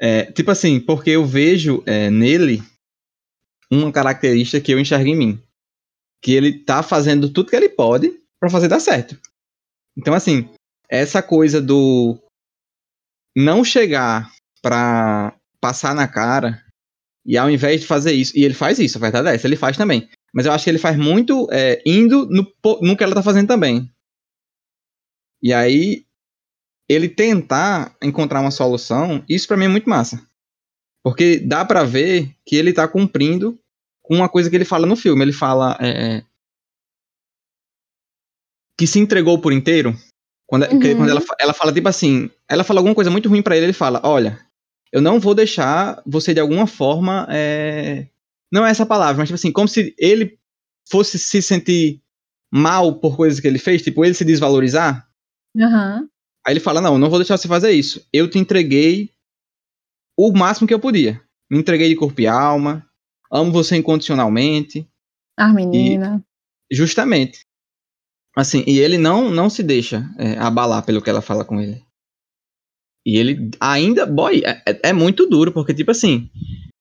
É, 0.00 0.24
tipo 0.32 0.50
assim, 0.50 0.80
porque 0.80 1.10
eu 1.10 1.24
vejo 1.24 1.84
é, 1.86 2.10
nele 2.10 2.60
uma 3.70 3.92
característica 3.92 4.60
que 4.60 4.72
eu 4.72 4.80
enxergo 4.80 5.06
em 5.06 5.16
mim. 5.16 5.42
Que 6.20 6.32
ele 6.32 6.64
tá 6.64 6.82
fazendo 6.82 7.32
tudo 7.32 7.48
que 7.48 7.54
ele 7.54 7.68
pode 7.68 8.20
pra 8.40 8.50
fazer 8.50 8.66
dar 8.66 8.80
certo. 8.80 9.16
Então, 9.96 10.14
assim, 10.14 10.48
essa 10.90 11.22
coisa 11.22 11.62
do 11.62 12.18
não 13.36 13.62
chegar 13.62 14.32
pra 14.60 15.38
passar 15.60 15.94
na 15.94 16.08
cara 16.08 16.60
e 17.24 17.38
ao 17.38 17.48
invés 17.48 17.82
de 17.82 17.86
fazer 17.86 18.12
isso, 18.12 18.36
e 18.36 18.44
ele 18.44 18.54
faz 18.54 18.80
isso, 18.80 18.98
a 18.98 19.00
verdade 19.00 19.28
é 19.28 19.34
essa, 19.36 19.46
ele 19.46 19.56
faz 19.56 19.76
também. 19.76 20.10
Mas 20.34 20.46
eu 20.46 20.52
acho 20.52 20.64
que 20.64 20.70
ele 20.70 20.78
faz 20.78 20.96
muito 20.98 21.46
é, 21.52 21.80
indo 21.86 22.26
no, 22.26 22.44
no 22.82 22.96
que 22.96 23.04
ela 23.04 23.14
tá 23.14 23.22
fazendo 23.22 23.46
também. 23.46 23.88
E 25.40 25.52
aí, 25.52 26.04
ele 26.88 27.08
tentar 27.08 27.94
encontrar 28.02 28.40
uma 28.40 28.50
solução, 28.50 29.24
isso 29.28 29.46
pra 29.46 29.56
mim 29.56 29.66
é 29.66 29.68
muito 29.68 29.88
massa. 29.88 30.20
Porque 31.04 31.38
dá 31.38 31.64
pra 31.64 31.84
ver 31.84 32.34
que 32.46 32.56
ele 32.56 32.72
tá 32.72 32.88
cumprindo 32.88 33.58
com 34.02 34.16
uma 34.16 34.28
coisa 34.28 34.50
que 34.50 34.56
ele 34.56 34.64
fala 34.64 34.86
no 34.86 34.96
filme. 34.96 35.22
Ele 35.22 35.32
fala 35.32 35.78
é, 35.80 36.22
que 38.78 38.86
se 38.86 38.98
entregou 38.98 39.40
por 39.40 39.52
inteiro. 39.52 39.96
Quando, 40.46 40.66
que- 40.68 40.74
Uhum. 40.74 40.96
quando 40.96 41.10
ela, 41.10 41.22
ela 41.38 41.54
fala 41.54 41.72
tipo 41.72 41.88
assim, 41.88 42.30
ela 42.48 42.64
fala 42.64 42.80
alguma 42.80 42.94
coisa 42.94 43.10
muito 43.10 43.28
ruim 43.28 43.42
pra 43.42 43.56
ele, 43.56 43.66
ele 43.66 43.72
fala, 43.72 44.00
olha, 44.04 44.38
eu 44.92 45.00
não 45.00 45.18
vou 45.20 45.34
deixar 45.34 46.02
você 46.06 46.34
de 46.34 46.40
alguma 46.40 46.66
forma, 46.66 47.26
é... 47.30 48.06
não 48.54 48.64
é 48.64 48.70
essa 48.70 48.86
palavra, 48.86 49.16
mas 49.18 49.28
tipo 49.28 49.34
assim, 49.34 49.50
como 49.50 49.66
se 49.66 49.92
ele 49.98 50.38
fosse 50.88 51.18
se 51.18 51.42
sentir 51.42 52.00
mal 52.52 53.00
por 53.00 53.16
coisas 53.16 53.40
que 53.40 53.48
ele 53.48 53.58
fez, 53.58 53.82
tipo 53.82 54.04
ele 54.04 54.14
se 54.14 54.24
desvalorizar. 54.24 55.08
Aham. 55.58 56.08
Aí 56.46 56.52
ele 56.52 56.60
fala: 56.60 56.80
Não, 56.80 56.96
não 56.96 57.10
vou 57.10 57.18
deixar 57.18 57.36
você 57.36 57.48
fazer 57.48 57.72
isso. 57.72 58.06
Eu 58.12 58.30
te 58.30 58.38
entreguei 58.38 59.10
o 60.16 60.32
máximo 60.32 60.68
que 60.68 60.74
eu 60.74 60.78
podia. 60.78 61.20
Me 61.50 61.58
entreguei 61.58 61.88
de 61.88 61.96
corpo 61.96 62.20
e 62.20 62.28
alma, 62.28 62.88
amo 63.28 63.50
você 63.50 63.76
incondicionalmente. 63.76 64.88
A 65.36 65.48
menina. 65.48 66.24
E, 66.70 66.76
justamente. 66.76 67.44
Assim, 68.36 68.62
e 68.68 68.78
ele 68.78 68.98
não 68.98 69.30
não 69.30 69.50
se 69.50 69.64
deixa 69.64 70.08
é, 70.16 70.38
abalar 70.38 70.84
pelo 70.84 71.02
que 71.02 71.10
ela 71.10 71.20
fala 71.20 71.44
com 71.44 71.60
ele. 71.60 71.84
E 73.04 73.18
ele 73.18 73.50
ainda, 73.58 74.06
boy, 74.06 74.42
é, 74.44 74.62
é, 74.64 74.90
é 74.90 74.92
muito 74.92 75.26
duro, 75.26 75.52
porque, 75.52 75.74
tipo 75.74 75.90
assim, 75.90 76.30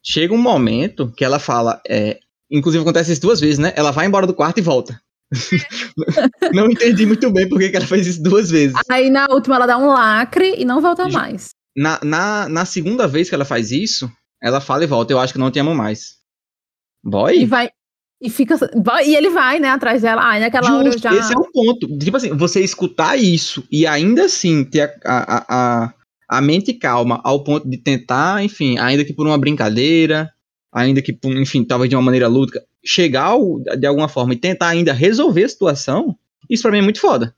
chega 0.04 0.34
um 0.34 0.42
momento 0.42 1.12
que 1.16 1.24
ela 1.24 1.40
fala, 1.40 1.82
é, 1.88 2.20
inclusive 2.52 2.82
acontece 2.82 3.12
isso 3.12 3.22
duas 3.22 3.40
vezes, 3.40 3.58
né? 3.58 3.74
Ela 3.76 3.92
vai 3.92 4.06
embora 4.06 4.28
do 4.28 4.34
quarto 4.34 4.58
e 4.58 4.62
volta. 4.62 5.00
não 6.54 6.70
entendi 6.70 7.06
muito 7.06 7.32
bem 7.32 7.50
porque 7.50 7.70
que 7.70 7.76
ela 7.76 7.88
fez 7.88 8.06
isso 8.06 8.22
duas 8.22 8.52
vezes. 8.52 8.76
Aí 8.90 9.10
na 9.10 9.26
última 9.30 9.56
ela 9.56 9.66
dá 9.66 9.78
um 9.78 9.88
lacre 9.88 10.56
e 10.58 10.66
não 10.66 10.82
volta 10.82 11.08
mais. 11.10 11.50
Na, 11.76 12.00
na, 12.04 12.48
na 12.50 12.66
segunda 12.66 13.08
vez 13.08 13.30
que 13.30 13.36
ela 13.36 13.46
faz 13.46 13.72
isso, 13.72 14.12
ela 14.42 14.62
fala 14.62 14.84
e 14.84 14.88
volta, 14.88 15.14
eu 15.14 15.20
acho 15.20 15.34
que 15.34 15.40
não 15.40 15.50
te 15.50 15.60
amo 15.60 15.74
mais. 15.74 16.18
Boy. 17.04 17.42
E 17.42 17.46
vai. 17.46 17.70
E 18.22 18.30
fica. 18.30 18.58
E 19.06 19.16
ele 19.16 19.30
vai, 19.30 19.60
né, 19.60 19.70
atrás 19.70 20.02
dela. 20.02 20.22
Ah, 20.22 20.40
naquela 20.40 20.68
Justo, 20.68 20.80
hora 20.80 20.90
eu 20.90 20.98
já. 20.98 21.14
Esse 21.14 21.34
é 21.34 21.38
o 21.38 21.52
ponto. 21.52 21.98
Tipo 21.98 22.18
assim, 22.18 22.30
você 22.36 22.62
escutar 22.62 23.18
isso 23.18 23.68
e 23.70 23.86
ainda 23.86 24.26
assim 24.26 24.64
ter 24.64 24.94
a, 25.04 25.38
a, 25.38 25.46
a, 25.50 25.94
a 26.34 26.42
mente 26.42 26.74
calma 26.74 27.22
ao 27.24 27.44
ponto 27.44 27.70
de 27.70 27.78
tentar, 27.78 28.44
enfim, 28.44 28.78
ainda 28.80 29.06
que 29.06 29.14
por 29.14 29.28
uma 29.28 29.38
brincadeira, 29.38 30.34
ainda 30.72 31.02
que, 31.02 31.14
por, 31.14 31.32
enfim, 31.32 31.64
talvez 31.64 31.90
de 31.90 31.96
uma 31.96 32.02
maneira 32.02 32.28
lúdica, 32.28 32.66
chegar 32.84 33.26
ao, 33.26 33.60
de 33.60 33.86
alguma 33.86 34.10
forma 34.10 34.34
e 34.34 34.38
tentar 34.38 34.70
ainda 34.70 34.92
resolver 34.94 35.44
a 35.44 35.50
situação, 35.50 36.18
isso 36.50 36.64
pra 36.64 36.72
mim 36.72 36.80
é 36.80 36.82
muito 36.82 37.00
foda. 37.00 37.36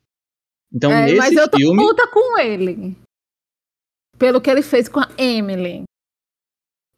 Então, 0.73 0.91
é, 0.91 1.05
nesse 1.05 1.17
mas 1.17 1.33
eu 1.33 1.49
tô 1.49 1.57
filme... 1.57 1.83
puta 1.83 2.07
com 2.07 2.39
ele. 2.39 2.95
Pelo 4.17 4.39
que 4.39 4.49
ele 4.49 4.61
fez 4.61 4.87
com 4.87 5.01
a 5.01 5.09
Emily. 5.17 5.83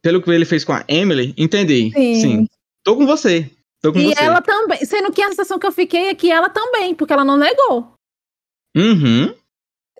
Pelo 0.00 0.22
que 0.22 0.30
ele 0.30 0.44
fez 0.44 0.64
com 0.64 0.72
a 0.72 0.84
Emily, 0.86 1.34
entendi. 1.36 1.90
Sim. 1.90 2.20
Sim. 2.20 2.46
Tô 2.84 2.96
com 2.96 3.06
você. 3.06 3.50
Tô 3.82 3.92
com 3.92 3.98
e 3.98 4.14
você. 4.14 4.22
ela 4.22 4.40
também. 4.40 4.84
Sendo 4.84 5.12
que 5.12 5.20
a 5.20 5.28
sensação 5.28 5.58
que 5.58 5.66
eu 5.66 5.72
fiquei 5.72 6.08
é 6.08 6.14
que 6.14 6.30
ela 6.30 6.48
também, 6.48 6.94
porque 6.94 7.12
ela 7.12 7.24
não 7.24 7.36
negou. 7.36 7.92
Uhum. 8.76 9.34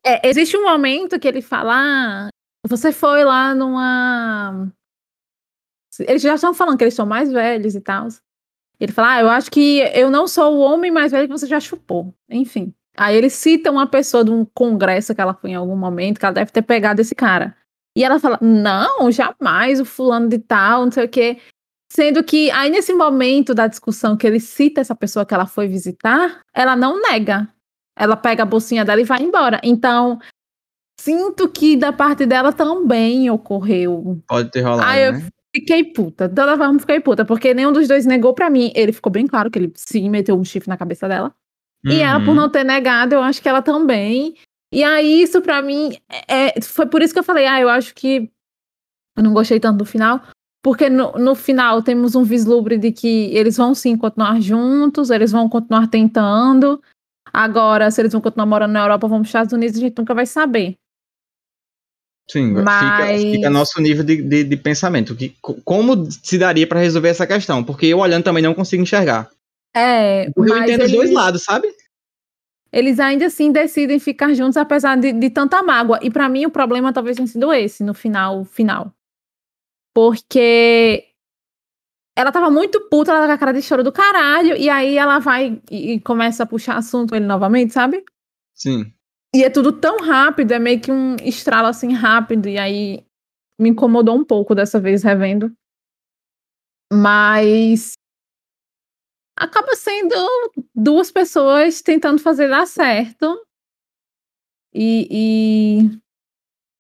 É, 0.05 0.29
existe 0.29 0.57
um 0.57 0.65
momento 0.65 1.19
que 1.19 1.29
ele 1.29 1.43
fala: 1.43 1.75
ah, 1.75 2.29
você 2.67 2.93
foi 2.93 3.25
lá 3.25 3.55
numa. 3.55 4.71
Eles 6.01 6.23
já 6.23 6.35
estão 6.35 6.55
falando 6.55 6.79
que 6.79 6.85
eles 6.85 6.95
são 6.95 7.07
mais 7.07 7.33
velhos 7.33 7.75
e 7.75 7.81
tal. 7.81 8.09
Ele 8.81 8.93
fala: 8.93 9.15
ah, 9.15 9.21
eu 9.21 9.29
acho 9.29 9.51
que 9.51 9.81
eu 9.95 10.11
não 10.11 10.29
sou 10.29 10.57
o 10.57 10.61
homem 10.61 10.91
mais 10.91 11.13
velho 11.13 11.27
que 11.27 11.33
você 11.39 11.47
já 11.47 11.61
chupou. 11.61 12.15
Enfim. 12.29 12.73
Aí 12.97 13.17
ele 13.17 13.31
cita 13.31 13.71
uma 13.71 13.87
pessoa 13.87 14.25
de 14.25 14.31
um 14.31 14.45
congresso 14.45 15.15
que 15.15 15.21
ela 15.21 15.35
foi 15.35 15.51
em 15.51 15.55
algum 15.55 15.77
momento, 15.77 16.19
que 16.19 16.27
ela 16.27 16.35
deve 16.35 16.51
ter 16.51 16.63
pegado 16.63 17.01
esse 17.01 17.15
cara. 17.15 17.57
E 17.97 18.05
ela 18.05 18.19
fala: 18.19 18.39
não, 18.41 19.11
jamais, 19.11 19.81
o 19.81 19.85
fulano 19.85 20.29
de 20.29 20.39
tal, 20.39 20.85
não 20.85 20.93
sei 20.93 21.05
o 21.05 21.09
quê. 21.09 21.39
Sendo 21.91 22.23
que 22.23 22.51
aí 22.51 22.71
nesse 22.71 22.93
momento 22.93 23.55
da 23.55 23.67
discussão 23.67 24.17
que 24.17 24.27
ele 24.27 24.39
cita 24.39 24.81
essa 24.81 24.95
pessoa 24.95 25.25
que 25.25 25.33
ela 25.33 25.47
foi 25.47 25.67
visitar, 25.67 26.43
ela 26.55 26.77
não 26.77 27.01
nega. 27.01 27.49
Ela 27.99 28.17
pega 28.17 28.43
a 28.43 28.47
bolsinha 28.47 28.85
dela 28.85 29.01
e 29.01 29.05
vai 29.05 29.23
embora. 29.23 29.61
Então, 29.63 30.19
sinto 31.01 31.49
que 31.49 31.77
da 31.77 31.93
parte 31.93 32.27
dela 32.27 32.53
também 32.53 33.31
ocorreu. 33.31 34.21
Pode 34.27 34.51
ter 34.51 34.63
rolado. 34.63 34.89
Aí 34.89 35.07
eu 35.07 35.13
né? 35.13 35.29
fiquei 35.55 35.85
puta. 35.85 36.29
Toda 36.29 36.57
forma 36.57 36.79
fiquei 36.79 37.01
puta, 37.01 37.25
porque 37.25 37.55
nenhum 37.55 37.73
dos 37.73 37.89
dois 37.89 38.07
negou 38.07 38.35
para 38.35 38.51
mim. 38.51 38.73
Ele 38.75 38.93
ficou 38.93 39.11
bem 39.11 39.27
claro 39.27 39.51
que 39.51 39.59
ele 39.59 39.73
sim 39.75 40.09
meteu 40.09 40.39
um 40.39 40.45
chifre 40.45 40.69
na 40.69 40.77
cabeça 40.77 41.09
dela. 41.09 41.35
Uhum. 41.85 41.93
E 41.93 42.01
ela, 42.01 42.25
por 42.25 42.35
não 42.35 42.49
ter 42.49 42.65
negado, 42.65 43.15
eu 43.15 43.23
acho 43.23 43.41
que 43.41 43.49
ela 43.49 43.63
também. 43.63 44.35
E 44.73 44.85
aí, 44.85 45.23
isso 45.23 45.41
para 45.41 45.63
mim, 45.63 45.97
é, 46.29 46.61
foi 46.61 46.87
por 46.87 47.01
isso 47.01 47.13
que 47.13 47.19
eu 47.19 47.25
falei, 47.25 47.47
ah, 47.47 47.61
eu 47.61 47.69
acho 47.69 47.95
que 47.95 48.31
eu 49.17 49.23
não 49.23 49.33
gostei 49.33 49.59
tanto 49.59 49.79
do 49.79 49.85
final, 49.85 50.21
porque 50.63 50.91
no, 50.91 51.13
no 51.13 51.35
final 51.35 51.83
temos 51.83 52.15
um 52.15 52.23
vislumbre 52.23 52.77
de 52.77 52.93
que 52.93 53.35
eles 53.35 53.57
vão 53.57 53.75
sim 53.75 53.97
continuar 53.97 54.41
juntos, 54.41 55.11
eles 55.11 55.33
vão 55.33 55.49
continuar 55.49 55.89
tentando. 55.89 56.81
Agora, 57.33 57.91
se 57.91 58.01
eles 58.01 58.13
vão 58.13 58.21
continuar 58.21 58.47
morando 58.47 58.73
na 58.73 58.81
Europa, 58.81 59.07
vão 59.07 59.19
para 59.19 59.23
os 59.23 59.29
Estados 59.29 59.53
Unidos, 59.53 59.77
a 59.77 59.81
gente 59.81 59.99
nunca 59.99 60.15
vai 60.15 60.27
saber. 60.27 60.77
Sim, 62.31 62.53
Mas... 62.53 63.21
fica, 63.21 63.33
fica 63.33 63.51
nosso 63.51 63.81
nível 63.81 64.05
de, 64.05 64.23
de, 64.23 64.45
de, 64.45 64.57
pensamento. 64.57 65.17
Que, 65.17 65.35
como 65.65 66.11
se 66.11 66.37
daria 66.37 66.67
para 66.67 66.81
resolver 66.81 67.09
essa 67.09 67.27
questão? 67.27 67.65
Porque 67.65 67.87
eu 67.87 67.99
olhando 67.99 68.25
também 68.25 68.43
não 68.43 68.55
consigo 68.55 68.83
enxergar. 68.83 69.31
É, 69.75 70.31
Porque 70.31 70.53
eu 70.53 70.59
entendo 70.59 70.81
eles... 70.81 70.93
os 70.93 70.93
dois 70.93 71.11
lados, 71.11 71.43
sabe? 71.43 71.69
Eles 72.71 73.01
ainda 73.01 73.27
assim 73.27 73.51
decidem 73.51 73.99
ficar 73.99 74.35
juntos 74.35 74.59
apesar 74.59 74.97
de, 74.97 75.13
de 75.13 75.31
tanta 75.31 75.63
mágoa. 75.63 75.99
E 76.03 76.11
para 76.11 76.29
mim 76.29 76.45
o 76.45 76.51
problema 76.51 76.93
talvez 76.93 77.17
tenha 77.17 77.27
sido 77.27 77.53
esse 77.53 77.83
no 77.83 77.95
final, 77.95 78.45
final. 78.45 78.93
Porque 79.95 81.08
ela 82.19 82.33
tava 82.33 82.51
muito 82.51 82.81
puta, 82.89 83.13
ela 83.13 83.21
tá 83.21 83.27
com 83.29 83.33
a 83.33 83.39
cara 83.39 83.53
de 83.53 83.63
choro 83.63 83.85
do 83.85 83.93
caralho, 83.93 84.57
e 84.57 84.69
aí 84.69 84.99
ela 84.99 85.21
vai 85.21 85.63
e, 85.71 85.93
e 85.93 86.01
começa 86.01 86.43
a 86.43 86.47
puxar 86.47 86.77
assunto 86.77 87.11
com 87.11 87.17
ele 87.17 87.25
novamente, 87.25 87.73
sabe? 87.73 88.05
Sim. 88.53 88.93
E 89.33 89.45
é 89.45 89.49
tudo 89.49 89.73
tão 89.73 89.99
rápido, 89.99 90.51
é 90.51 90.59
meio 90.59 90.81
que 90.81 90.91
um 90.91 91.15
estralo 91.23 91.69
assim 91.69 91.93
rápido, 91.93 92.49
e 92.49 92.59
aí 92.59 93.07
me 93.57 93.69
incomodou 93.69 94.17
um 94.17 94.25
pouco 94.25 94.53
dessa 94.53 94.81
vez 94.81 95.05
revendo. 95.05 95.53
Mas 96.93 97.93
acaba 99.39 99.77
sendo 99.77 100.17
duas 100.75 101.13
pessoas 101.13 101.81
tentando 101.83 102.21
fazer 102.21 102.49
dar 102.49 102.67
certo. 102.67 103.41
E, 104.75 105.07
e, 105.09 106.01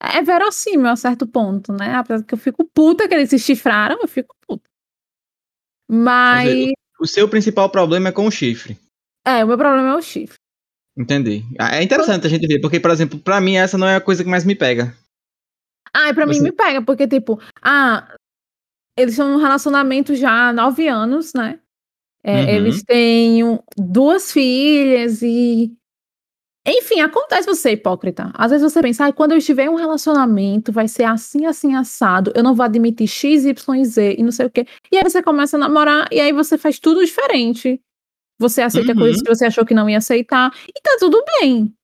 é 0.03 0.21
verossímil 0.21 0.89
a 0.89 0.97
certo 0.97 1.29
ponto, 1.29 1.73
né? 1.73 1.95
Apesar 1.95 2.25
que 2.25 2.35
eu 2.35 2.39
fico 2.39 2.65
puta 2.75 3.07
que 3.07 3.15
eles 3.15 3.31
se 3.31 3.39
chifraram, 3.39 4.01
eu 4.01 4.09
fico 4.09 4.35
puta. 4.45 4.68
Mas. 5.89 6.73
O 7.01 7.07
seu 7.07 7.29
principal 7.29 7.71
problema 7.71 8.09
é 8.09 8.13
com 8.13 8.27
o 8.27 8.31
chifre. 8.31 8.77
É, 9.25 9.45
o 9.45 9.49
meu 9.49 9.57
problema 9.57 9.91
é 9.91 9.95
o 9.95 10.03
chifre. 10.03 10.37
Entendi. 10.97 11.45
Ah, 11.59 11.77
é 11.77 11.83
interessante 11.83 12.27
a 12.27 12.31
gente 12.31 12.47
ver, 12.47 12.61
porque, 12.61 12.81
por 12.81 12.91
exemplo, 12.91 13.21
pra 13.21 13.41
mim 13.41 13.57
essa 13.57 13.79
não 13.79 13.87
é 13.87 13.97
a 13.97 14.01
coisa 14.01 14.25
que 14.25 14.31
mais 14.31 14.45
me 14.45 14.57
pega. 14.57 14.93
Ah, 15.95 16.13
pra 16.13 16.27
Você... 16.27 16.41
mim 16.41 16.47
me 16.47 16.53
pega, 16.53 16.83
porque, 16.83 17.07
tipo, 17.07 17.41
ah, 17.63 18.17
eles 18.97 19.15
são 19.15 19.29
num 19.29 19.41
relacionamento 19.41 20.17
já 20.17 20.49
há 20.49 20.53
nove 20.53 20.89
anos, 20.89 21.33
né? 21.35 21.61
É, 22.23 22.43
uhum. 22.43 22.49
Eles 22.49 22.83
têm 22.83 23.61
duas 23.77 24.33
filhas 24.33 25.23
e. 25.23 25.73
Enfim, 26.71 27.01
acontece 27.01 27.47
você 27.47 27.73
hipócrita. 27.73 28.31
Às 28.35 28.51
vezes 28.51 28.73
você 28.73 28.83
pensa, 28.83 29.07
ah, 29.07 29.13
quando 29.13 29.33
eu 29.33 29.39
estiver 29.39 29.65
em 29.65 29.69
um 29.71 29.75
relacionamento, 29.75 30.71
vai 30.71 30.87
ser 30.87 31.05
assim, 31.05 31.47
assim, 31.47 31.75
assado. 31.75 32.31
Eu 32.35 32.43
não 32.43 32.55
vou 32.55 32.65
admitir 32.65 33.09
X, 33.09 33.45
Y, 33.45 33.85
Z 33.85 34.17
e 34.19 34.23
não 34.23 34.31
sei 34.31 34.47
o 34.47 34.51
quê. 34.51 34.67
E 34.93 34.97
aí 34.97 35.03
você 35.03 35.23
começa 35.23 35.57
a 35.57 35.61
namorar 35.61 36.09
e 36.13 36.21
aí 36.21 36.33
você 36.33 36.59
faz 36.59 36.79
tudo 36.79 37.05
diferente. 37.05 37.81
Você 38.39 38.61
aceita 38.61 38.93
uhum. 38.93 38.99
coisas 38.99 39.23
que 39.23 39.29
você 39.29 39.47
achou 39.47 39.65
que 39.65 39.75
não 39.75 39.89
ia 39.89 39.99
aceitar. 39.99 40.53
E 40.69 40.81
tá 40.81 40.97
tudo 41.01 41.23
bem. 41.41 41.75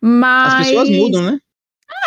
Mas. 0.00 0.52
As 0.52 0.66
pessoas 0.66 0.90
mudam, 0.90 1.22
né? 1.22 1.38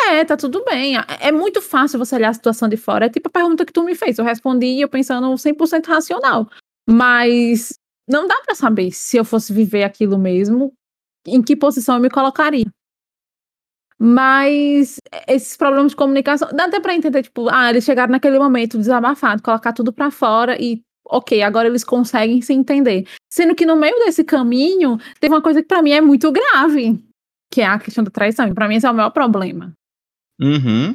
É, 0.10 0.24
tá 0.24 0.38
tudo 0.38 0.64
bem. 0.64 0.94
É 1.20 1.32
muito 1.32 1.62
fácil 1.62 1.98
você 1.98 2.16
olhar 2.16 2.30
a 2.30 2.34
situação 2.34 2.70
de 2.70 2.78
fora. 2.78 3.08
É 3.08 3.10
tipo 3.10 3.30
a 3.30 3.32
pergunta 3.32 3.66
que 3.66 3.74
tu 3.74 3.84
me 3.84 3.96
fez. 3.96 4.18
Eu 4.18 4.26
respondi 4.26 4.80
eu 4.80 4.88
pensando 4.88 5.28
100% 5.34 5.86
racional. 5.88 6.48
Mas 6.88 7.74
não 8.08 8.28
dá 8.28 8.36
para 8.46 8.56
saber 8.56 8.92
se 8.92 9.18
eu 9.18 9.26
fosse 9.26 9.52
viver 9.52 9.84
aquilo 9.84 10.18
mesmo, 10.18 10.74
em 11.28 11.42
que 11.42 11.56
posição 11.56 11.96
eu 11.96 12.02
me 12.02 12.10
colocaria. 12.10 12.66
Mas 14.00 14.98
esses 15.28 15.58
problemas 15.58 15.92
de 15.92 15.96
comunicação, 15.96 16.50
dá 16.54 16.66
até 16.66 16.80
para 16.80 16.96
entender, 16.96 17.24
tipo, 17.24 17.50
ah, 17.50 17.70
eles 17.70 17.84
chegaram 17.84 18.12
naquele 18.12 18.38
momento 18.38 18.78
desabafado, 18.78 19.42
colocar 19.42 19.74
tudo 19.74 19.92
para 19.92 20.12
fora 20.12 20.56
e 20.62 20.82
ok, 21.10 21.42
agora 21.42 21.68
eles 21.68 21.84
conseguem 21.84 22.42
se 22.42 22.54
entender. 22.54 23.08
Sendo 23.32 23.56
que 23.56 23.66
no 23.66 23.76
meio 23.76 23.96
desse 24.06 24.24
caminho, 24.24 24.98
tem 25.20 25.30
uma 25.30 25.42
coisa 25.42 25.62
que 25.62 25.68
para 25.68 25.82
mim 25.82 25.92
é 25.92 26.02
muito 26.02 26.32
grave, 26.32 27.04
que 27.52 27.62
é 27.62 27.66
a 27.66 27.80
questão 27.80 28.04
da 28.04 28.12
traição. 28.12 28.48
E 28.48 28.54
pra 28.54 28.68
mim 28.68 28.76
esse 28.76 28.86
é 28.86 28.92
o 28.92 28.94
maior 28.94 29.10
problema. 29.10 29.74
Uhum. 30.40 30.94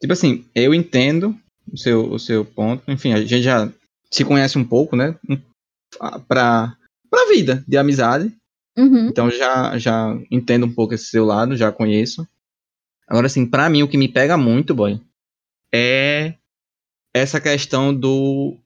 Tipo 0.00 0.12
assim, 0.12 0.44
eu 0.54 0.72
entendo 0.72 1.36
o 1.72 1.76
seu, 1.76 2.12
o 2.12 2.18
seu 2.18 2.44
ponto. 2.44 2.88
Enfim, 2.88 3.12
a 3.12 3.20
gente 3.20 3.42
já 3.42 3.68
se 4.10 4.24
conhece 4.24 4.58
um 4.58 4.64
pouco, 4.64 4.94
né? 4.94 5.18
Pra, 6.28 6.76
pra 7.10 7.28
vida 7.28 7.64
de 7.66 7.76
amizade. 7.76 8.32
Uhum. 8.76 9.06
Então 9.08 9.30
já, 9.30 9.78
já 9.78 10.16
entendo 10.30 10.66
um 10.66 10.72
pouco 10.72 10.94
esse 10.94 11.06
seu 11.06 11.24
lado, 11.24 11.56
já 11.56 11.70
conheço. 11.70 12.26
Agora, 13.08 13.26
assim, 13.26 13.46
pra 13.46 13.68
mim 13.70 13.82
o 13.82 13.88
que 13.88 13.98
me 13.98 14.08
pega 14.08 14.36
muito, 14.38 14.74
boy, 14.74 15.00
é 15.74 16.34
essa 17.14 17.40
questão 17.40 17.94
do 17.94 18.58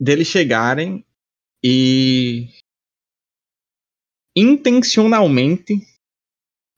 deles 0.00 0.28
chegarem 0.28 1.04
e 1.64 2.48
intencionalmente, 4.36 5.80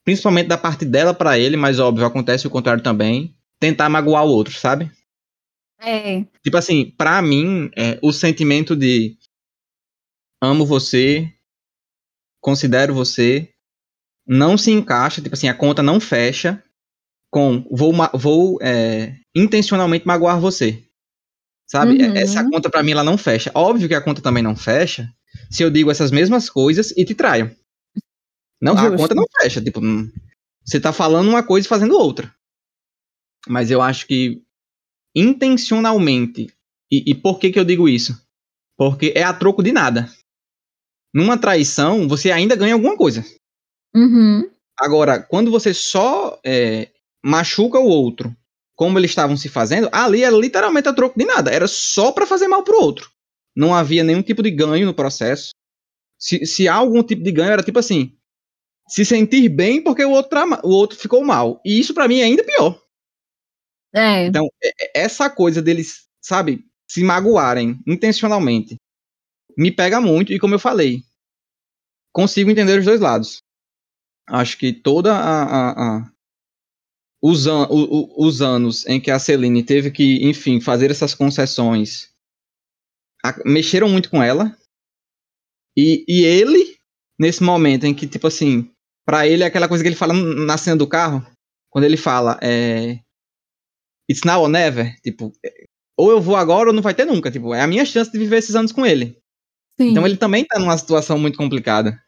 principalmente 0.05 0.47
da 0.47 0.57
parte 0.57 0.85
dela 0.85 1.13
para 1.13 1.39
ele, 1.39 1.57
mas 1.57 1.79
óbvio, 1.79 2.05
acontece 2.05 2.47
o 2.47 2.51
contrário 2.51 2.83
também, 2.83 3.35
tentar 3.59 3.89
magoar 3.89 4.25
o 4.25 4.29
outro, 4.29 4.53
sabe? 4.55 4.91
É. 5.81 6.23
Tipo 6.43 6.57
assim, 6.57 6.91
pra 6.97 7.21
mim, 7.21 7.69
é, 7.77 7.99
o 8.01 8.11
sentimento 8.13 8.75
de 8.75 9.17
amo 10.43 10.65
você, 10.65 11.31
considero 12.41 12.93
você, 12.93 13.49
não 14.27 14.57
se 14.57 14.71
encaixa, 14.71 15.21
tipo 15.21 15.35
assim, 15.35 15.47
a 15.47 15.53
conta 15.53 15.81
não 15.81 15.99
fecha 15.99 16.61
com 17.29 17.65
vou, 17.71 17.93
vou 18.13 18.59
é, 18.61 19.15
intencionalmente 19.33 20.05
magoar 20.05 20.39
você. 20.39 20.83
Sabe? 21.67 22.03
Uhum. 22.03 22.15
Essa 22.15 22.43
conta 22.43 22.69
para 22.69 22.83
mim 22.83 22.91
ela 22.91 23.03
não 23.03 23.17
fecha. 23.17 23.49
Óbvio 23.55 23.87
que 23.87 23.95
a 23.95 24.01
conta 24.01 24.21
também 24.21 24.43
não 24.43 24.55
fecha 24.55 25.09
se 25.49 25.63
eu 25.63 25.69
digo 25.69 25.89
essas 25.89 26.11
mesmas 26.11 26.49
coisas 26.49 26.91
e 26.97 27.05
te 27.05 27.15
traio. 27.15 27.55
Não, 28.61 28.75
Justo. 28.75 28.93
a 28.93 28.97
conta 28.97 29.15
não 29.15 29.25
fecha. 29.39 29.61
Tipo, 29.61 29.79
hum, 29.79 30.11
você 30.65 30.79
tá 30.79 30.91
falando 30.91 31.29
uma 31.29 31.43
coisa 31.43 31.65
e 31.65 31.69
fazendo 31.69 31.97
outra. 31.97 32.33
Mas 33.47 33.71
eu 33.71 33.81
acho 33.81 34.05
que 34.05 34.41
intencionalmente. 35.15 36.53
E, 36.91 37.11
e 37.11 37.15
por 37.15 37.39
que 37.39 37.51
que 37.51 37.59
eu 37.59 37.65
digo 37.65 37.87
isso? 37.87 38.21
Porque 38.77 39.13
é 39.15 39.23
a 39.23 39.33
troco 39.33 39.63
de 39.63 39.71
nada. 39.71 40.09
Numa 41.13 41.37
traição, 41.37 42.07
você 42.07 42.31
ainda 42.31 42.55
ganha 42.55 42.73
alguma 42.73 42.95
coisa. 42.95 43.25
Uhum. 43.95 44.49
Agora, 44.79 45.21
quando 45.21 45.51
você 45.51 45.73
só 45.73 46.39
é, 46.45 46.89
machuca 47.23 47.79
o 47.79 47.87
outro 47.87 48.35
como 48.75 48.97
eles 48.97 49.11
estavam 49.11 49.37
se 49.37 49.47
fazendo, 49.47 49.89
ali 49.91 50.23
era 50.23 50.35
literalmente 50.35 50.87
a 50.87 50.93
troco 50.93 51.19
de 51.19 51.25
nada. 51.25 51.51
Era 51.51 51.67
só 51.67 52.11
para 52.11 52.25
fazer 52.25 52.47
mal 52.47 52.63
pro 52.63 52.81
outro. 52.81 53.11
Não 53.55 53.75
havia 53.75 54.03
nenhum 54.03 54.23
tipo 54.23 54.41
de 54.41 54.49
ganho 54.49 54.87
no 54.87 54.93
processo. 54.93 55.51
Se, 56.17 56.45
se 56.45 56.67
há 56.67 56.73
algum 56.75 57.03
tipo 57.03 57.21
de 57.21 57.31
ganho, 57.31 57.51
era 57.51 57.61
tipo 57.61 57.77
assim: 57.77 58.17
se 58.87 59.05
sentir 59.05 59.49
bem 59.49 59.83
porque 59.83 60.03
o 60.03 60.11
outro, 60.11 60.39
o 60.63 60.69
outro 60.69 60.97
ficou 60.97 61.23
mal. 61.23 61.61
E 61.65 61.79
isso 61.79 61.93
para 61.93 62.07
mim 62.07 62.21
é 62.21 62.23
ainda 62.23 62.43
pior. 62.43 62.81
É. 63.93 64.25
Então, 64.25 64.47
é, 64.63 64.69
é, 64.69 64.91
essa 65.03 65.29
coisa 65.29 65.61
deles, 65.61 66.07
sabe, 66.21 66.65
se 66.89 67.03
magoarem 67.03 67.79
intencionalmente, 67.85 68.77
me 69.57 69.71
pega 69.71 70.01
muito. 70.01 70.33
E 70.33 70.39
como 70.39 70.55
eu 70.55 70.59
falei, 70.59 71.03
consigo 72.13 72.49
entender 72.49 72.79
os 72.79 72.85
dois 72.85 72.99
lados. 72.99 73.41
Acho 74.27 74.57
que 74.57 74.71
toda 74.71 75.13
a, 75.13 75.43
a, 75.43 75.71
a 75.71 76.11
os, 77.21 77.47
an 77.47 77.67
o, 77.69 78.23
o, 78.23 78.27
os 78.27 78.41
anos 78.41 78.85
em 78.87 78.99
que 78.99 79.11
a 79.11 79.19
Celine 79.19 79.63
teve 79.63 79.91
que, 79.91 80.23
enfim, 80.27 80.59
fazer 80.59 80.89
essas 80.89 81.13
concessões 81.13 82.09
a, 83.23 83.35
mexeram 83.45 83.89
muito 83.89 84.09
com 84.09 84.21
ela. 84.21 84.57
E, 85.77 86.03
e 86.07 86.23
ele, 86.23 86.77
nesse 87.19 87.43
momento 87.43 87.85
em 87.85 87.93
que, 87.93 88.07
tipo 88.07 88.27
assim, 88.27 88.69
para 89.05 89.27
ele 89.27 89.43
é 89.43 89.45
aquela 89.45 89.67
coisa 89.67 89.83
que 89.83 89.87
ele 89.87 89.95
fala 89.95 90.13
na 90.13 90.57
cena 90.57 90.77
do 90.77 90.87
carro, 90.87 91.25
quando 91.69 91.85
ele 91.85 91.97
fala, 91.97 92.37
é, 92.41 92.99
It's 94.09 94.23
now 94.25 94.41
or 94.41 94.49
never, 94.49 94.93
tipo, 95.01 95.31
ou 95.97 96.11
eu 96.11 96.19
vou 96.19 96.35
agora 96.35 96.69
ou 96.69 96.75
não 96.75 96.81
vai 96.81 96.93
ter 96.93 97.05
nunca, 97.05 97.31
tipo, 97.31 97.53
é 97.53 97.61
a 97.61 97.67
minha 97.67 97.85
chance 97.85 98.11
de 98.11 98.17
viver 98.17 98.37
esses 98.37 98.55
anos 98.55 98.71
com 98.71 98.85
ele. 98.85 99.20
Sim. 99.79 99.89
Então 99.89 100.05
ele 100.05 100.17
também 100.17 100.45
tá 100.45 100.59
numa 100.59 100.77
situação 100.77 101.17
muito 101.17 101.37
complicada. 101.37 101.99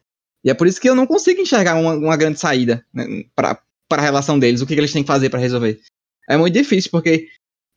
E 0.44 0.50
é 0.50 0.54
por 0.54 0.66
isso 0.66 0.80
que 0.80 0.88
eu 0.88 0.94
não 0.94 1.06
consigo 1.06 1.40
enxergar 1.40 1.74
uma, 1.76 1.94
uma 1.94 2.16
grande 2.16 2.38
saída 2.38 2.84
né, 2.92 3.24
para 3.34 3.58
para 3.88 4.00
a 4.02 4.04
relação 4.04 4.38
deles, 4.38 4.60
o 4.60 4.66
que, 4.66 4.74
que 4.74 4.80
eles 4.80 4.92
têm 4.92 5.02
que 5.02 5.06
fazer 5.06 5.30
para 5.30 5.38
resolver. 5.38 5.80
É 6.28 6.36
muito 6.36 6.54
difícil, 6.54 6.90
porque 6.90 7.28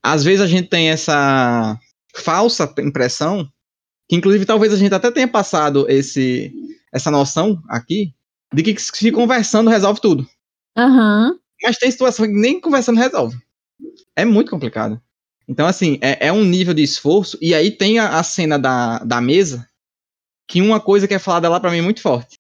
às 0.02 0.24
vezes 0.24 0.42
a 0.42 0.48
gente 0.48 0.70
tem 0.70 0.90
essa 0.90 1.78
falsa 2.16 2.74
impressão, 2.80 3.48
que 4.10 4.16
inclusive 4.16 4.46
talvez 4.46 4.74
a 4.74 4.78
gente 4.78 4.94
até 4.94 5.12
tenha 5.12 5.28
passado 5.28 5.86
esse, 5.90 6.54
essa 6.94 7.12
noção 7.12 7.62
aqui, 7.70 8.14
de 8.54 8.64
que 8.64 8.82
se 8.82 9.12
conversando 9.12 9.70
resolve 9.70 10.00
tudo. 10.00 10.28
Uhum. 10.78 11.38
Mas 11.62 11.78
tem 11.78 11.92
situação 11.92 12.26
que 12.26 12.34
nem 12.34 12.60
conversando 12.60 13.00
resolve. 13.00 13.38
É 14.16 14.24
muito 14.24 14.50
complicado. 14.50 15.02
Então, 15.48 15.66
assim, 15.66 15.98
é, 16.02 16.28
é 16.28 16.34
um 16.34 16.44
nível 16.44 16.74
de 16.74 16.84
esforço. 16.84 17.38
E 17.42 17.54
aí 17.54 17.72
tem 17.72 18.00
a, 18.00 18.20
a, 18.20 18.24
cena 18.24 18.58
da, 18.58 19.00
da 19.00 19.22
mesa, 19.22 19.68
que 20.48 20.62
uma 20.62 20.80
coisa 20.80 21.08
que 21.08 21.14
é 21.14 21.20
falada 21.20 21.50
lá 21.50 21.60
para 21.60 21.72
mim 21.72 21.82
muito 21.82 22.02
forte. 22.02 22.40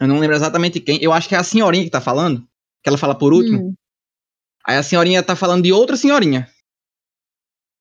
Eu 0.00 0.08
não 0.08 0.18
lembro 0.18 0.34
exatamente 0.34 0.80
quem. 0.80 1.02
Eu 1.02 1.12
acho 1.12 1.28
que 1.28 1.34
é 1.34 1.38
a 1.38 1.44
senhorinha 1.44 1.84
que 1.84 1.90
tá 1.90 2.00
falando 2.00 2.46
que 2.84 2.88
ela 2.88 2.98
fala 2.98 3.16
por 3.16 3.32
último. 3.32 3.68
Hum. 3.68 3.74
Aí 4.66 4.76
a 4.76 4.82
senhorinha 4.82 5.22
tá 5.22 5.34
falando 5.34 5.64
de 5.64 5.72
outra 5.72 5.96
senhorinha. 5.96 6.50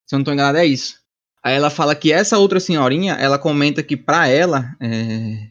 Se 0.08 0.16
eu 0.16 0.20
não 0.20 0.24
tô 0.24 0.32
enganado, 0.32 0.58
é 0.58 0.66
isso. 0.66 1.02
Aí 1.44 1.56
ela 1.56 1.70
fala 1.70 1.96
que 1.96 2.12
essa 2.12 2.38
outra 2.38 2.60
senhorinha, 2.60 3.14
ela 3.16 3.38
comenta 3.38 3.84
que 3.84 3.98
pra 3.98 4.28
ela, 4.28 4.76
é... 4.80 5.50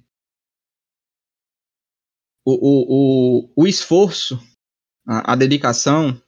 o, 2.46 2.52
o, 2.52 3.46
o, 3.46 3.52
o 3.56 3.66
esforço, 3.66 4.42
a, 5.06 5.32
a 5.32 5.36
dedicação 5.36 6.20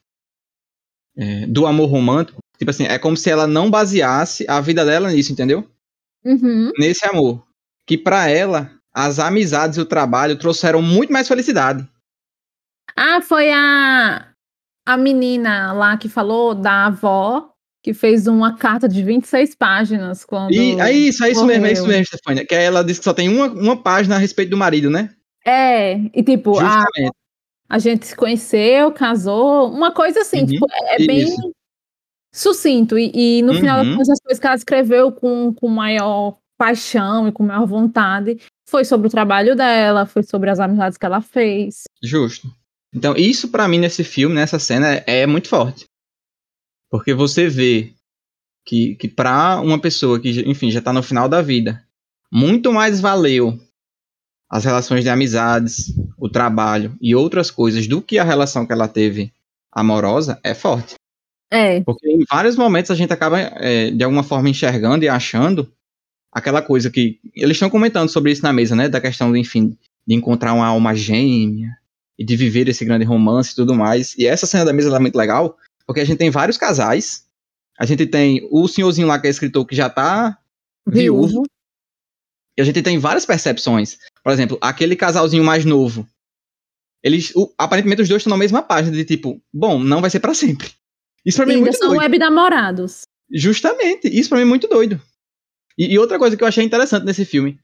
é, 1.16 1.46
do 1.46 1.66
amor 1.66 1.88
romântico, 1.88 2.40
tipo 2.59 2.70
assim, 2.70 2.85
é 2.85 2.98
como 2.98 3.16
se 3.16 3.30
ela 3.30 3.46
não 3.46 3.70
baseasse 3.70 4.44
a 4.48 4.61
vida 4.61 4.85
dela 4.85 5.11
nisso, 5.11 5.33
entendeu? 5.33 5.70
Uhum. 6.24 6.70
Nesse 6.78 7.06
amor. 7.06 7.44
Que 7.87 7.98
para 7.98 8.28
ela, 8.28 8.70
as 8.92 9.18
amizades 9.18 9.76
e 9.76 9.80
o 9.80 9.87
trabalho 9.87 10.38
trouxeram 10.38 10.80
muito 10.80 11.12
mais 11.12 11.28
felicidade. 11.28 11.87
Ah, 12.96 13.20
foi 13.20 13.52
a, 13.52 14.28
a 14.87 14.96
menina 14.96 15.72
lá 15.72 15.96
que 15.96 16.08
falou 16.08 16.54
da 16.54 16.87
avó, 16.87 17.50
que 17.82 17.92
fez 17.92 18.26
uma 18.26 18.56
carta 18.56 18.88
de 18.88 19.02
26 19.02 19.54
páginas 19.56 20.24
quando. 20.24 20.52
E, 20.52 20.80
é 20.80 20.92
isso, 20.92 21.24
é 21.24 21.30
isso 21.30 21.44
mesmo, 21.44 21.66
é 21.66 21.72
isso 21.72 21.87
mesmo, 21.87 22.06
Stefania. 22.06 22.46
Que 22.46 22.54
ela 22.54 22.84
disse 22.84 23.00
que 23.00 23.04
só 23.04 23.12
tem 23.12 23.28
uma, 23.28 23.46
uma 23.48 23.76
página 23.76 24.14
a 24.14 24.18
respeito 24.18 24.50
do 24.50 24.56
marido, 24.56 24.88
né? 24.88 25.10
É, 25.44 25.96
e 26.14 26.22
tipo, 26.22 26.58
a, 26.58 26.84
a 27.68 27.78
gente 27.78 28.06
se 28.06 28.16
conheceu, 28.16 28.90
casou, 28.92 29.70
uma 29.70 29.92
coisa 29.92 30.20
assim, 30.20 30.40
uhum, 30.40 30.46
tipo, 30.46 30.66
é, 30.70 31.02
é 31.02 31.06
bem 31.06 31.26
sucinto. 32.35 32.99
E, 32.99 33.12
e 33.14 33.42
no 33.42 33.53
uhum. 33.53 33.59
final 33.61 33.85
das 33.85 34.20
coisas 34.20 34.38
que 34.38 34.47
ela 34.47 34.57
escreveu 34.57 35.12
com, 35.12 35.55
com 35.55 35.68
maior 35.68 36.37
paixão 36.59 37.29
e 37.29 37.33
com 37.33 37.44
maior 37.44 37.66
vontade 37.66 38.38
foi 38.68 38.85
sobre 38.85 39.07
o 39.07 39.11
trabalho 39.11 39.55
dela, 39.55 40.07
foi 40.07 40.23
sobre 40.23 40.51
as 40.51 40.59
amizades 40.59 40.99
que 40.99 41.07
ela 41.07 41.20
fez. 41.20 41.85
Justo. 42.03 42.49
Então, 42.92 43.14
isso 43.16 43.49
para 43.49 43.68
mim 43.68 43.79
nesse 43.79 44.03
filme, 44.03 44.35
nessa 44.35 44.59
cena, 44.59 44.94
é, 44.94 45.05
é 45.07 45.27
muito 45.27 45.49
forte. 45.49 45.85
Porque 46.90 47.14
você 47.14 47.49
vê 47.49 47.92
que, 48.64 48.94
que 48.97 49.09
para 49.09 49.61
uma 49.61 49.81
pessoa 49.81 50.20
que, 50.20 50.49
enfim, 50.49 50.70
já 50.70 50.81
tá 50.81 50.92
no 50.92 51.03
final 51.03 51.29
da 51.29 51.42
vida, 51.42 51.83
muito 52.33 52.73
mais 52.73 53.01
valeu 53.01 53.59
as 54.49 54.64
relações 54.64 55.03
de 55.03 55.11
amizades, 55.11 55.92
o 56.16 56.29
trabalho 56.29 56.97
e 57.01 57.14
outras 57.14 57.51
coisas 57.51 57.87
do 57.87 58.01
que 58.01 58.18
a 58.18 58.25
relação 58.25 58.66
que 58.66 58.73
ela 58.73 58.87
teve 58.87 59.33
amorosa, 59.73 60.38
é 60.44 60.55
forte. 60.55 60.94
É. 61.50 61.80
Porque 61.83 62.11
em 62.11 62.24
vários 62.30 62.57
momentos 62.57 62.90
a 62.90 62.94
gente 62.94 63.12
acaba, 63.12 63.38
é, 63.38 63.90
de 63.90 64.02
alguma 64.02 64.22
forma, 64.22 64.48
enxergando 64.48 65.04
e 65.04 65.09
achando 65.09 65.72
aquela 66.33 66.62
coisa 66.62 66.90
que. 66.90 67.20
Eles 67.35 67.57
estão 67.57 67.70
comentando 67.70 68.09
sobre 68.09 68.33
isso 68.33 68.42
na 68.42 68.52
mesa, 68.52 68.74
né? 68.74 68.88
Da 68.88 69.00
questão, 69.00 69.30
do, 69.30 69.37
enfim, 69.37 69.76
de 70.07 70.14
encontrar 70.14 70.52
uma 70.52 70.66
alma 70.66 70.94
gêmea, 70.94 71.70
e 72.18 72.24
de 72.24 72.37
viver 72.37 72.68
esse 72.68 72.85
grande 72.85 73.04
romance 73.04 73.52
e 73.52 73.54
tudo 73.57 73.74
mais. 73.74 74.14
E 74.16 74.26
essa 74.26 74.46
cena 74.46 74.64
da 74.64 74.72
mesa 74.72 74.94
é 74.94 74.98
muito 74.98 75.16
legal, 75.16 75.57
porque 75.87 76.00
a 76.00 76.04
gente 76.04 76.18
tem 76.18 76.30
vários 76.30 76.57
casais. 76.57 77.24
A 77.78 77.85
gente 77.85 78.07
tem 78.07 78.46
o 78.50 78.68
senhorzinho 78.68 79.09
lá 79.09 79.18
que 79.18 79.26
é 79.26 79.30
escritor 79.30 79.66
que 79.66 79.74
já 79.74 79.90
tá 79.90 80.38
viúvo. 80.87 81.26
viúvo. 81.26 81.46
E 82.57 82.62
a 82.62 82.64
gente 82.64 82.83
tem 82.83 82.98
várias 82.98 83.26
percepções. 83.26 83.98
Por 84.22 84.33
exemplo, 84.33 84.57
aquele 84.61 84.94
casalzinho 84.94 85.42
mais 85.42 85.64
novo. 85.64 86.07
Eles, 87.02 87.33
o, 87.35 87.52
aparentemente, 87.59 88.02
os 88.02 88.09
dois 88.09 88.20
estão 88.20 88.30
na 88.30 88.37
mesma 88.37 88.62
página 88.62 88.96
de 88.96 89.04
tipo, 89.04 89.42
bom, 89.52 89.78
não 89.78 90.00
vai 90.00 90.09
ser 90.09 90.20
para 90.20 90.35
sempre. 90.35 90.70
Isso 91.24 91.38
pra 91.38 91.46
mim 91.46 91.54
é 91.54 91.56
muito 91.58 91.76
são 91.76 91.88
doido. 91.88 92.00
web 92.00 92.18
namorados. 92.18 93.02
Justamente, 93.32 94.08
isso 94.08 94.28
pra 94.28 94.38
mim 94.38 94.44
é 94.44 94.46
muito 94.46 94.68
doido. 94.68 95.00
E, 95.78 95.94
e, 95.94 95.98
outra 95.98 96.18
coisa 96.18 96.37
que 96.37 96.44
eu 96.44 96.48
achei 96.48 96.64
interessante 96.64 97.04
nesse 97.04 97.24
filme. 97.24 97.58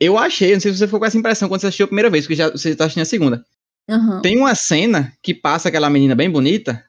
Eu 0.00 0.18
achei, 0.18 0.52
não 0.52 0.60
sei 0.60 0.72
se 0.72 0.78
você 0.78 0.86
ficou 0.86 1.00
com 1.00 1.06
essa 1.06 1.18
impressão 1.18 1.48
quando 1.48 1.60
você 1.60 1.66
assistiu 1.68 1.84
a 1.84 1.88
primeira 1.88 2.10
vez, 2.10 2.24
porque 2.24 2.36
já, 2.36 2.50
você 2.50 2.74
tá 2.74 2.84
assistindo 2.84 3.02
a 3.02 3.06
segunda. 3.06 3.44
Uhum. 3.88 4.22
Tem 4.22 4.36
uma 4.36 4.54
cena 4.54 5.12
que 5.22 5.34
passa 5.34 5.68
aquela 5.68 5.90
menina 5.90 6.14
bem 6.14 6.30
bonita 6.30 6.84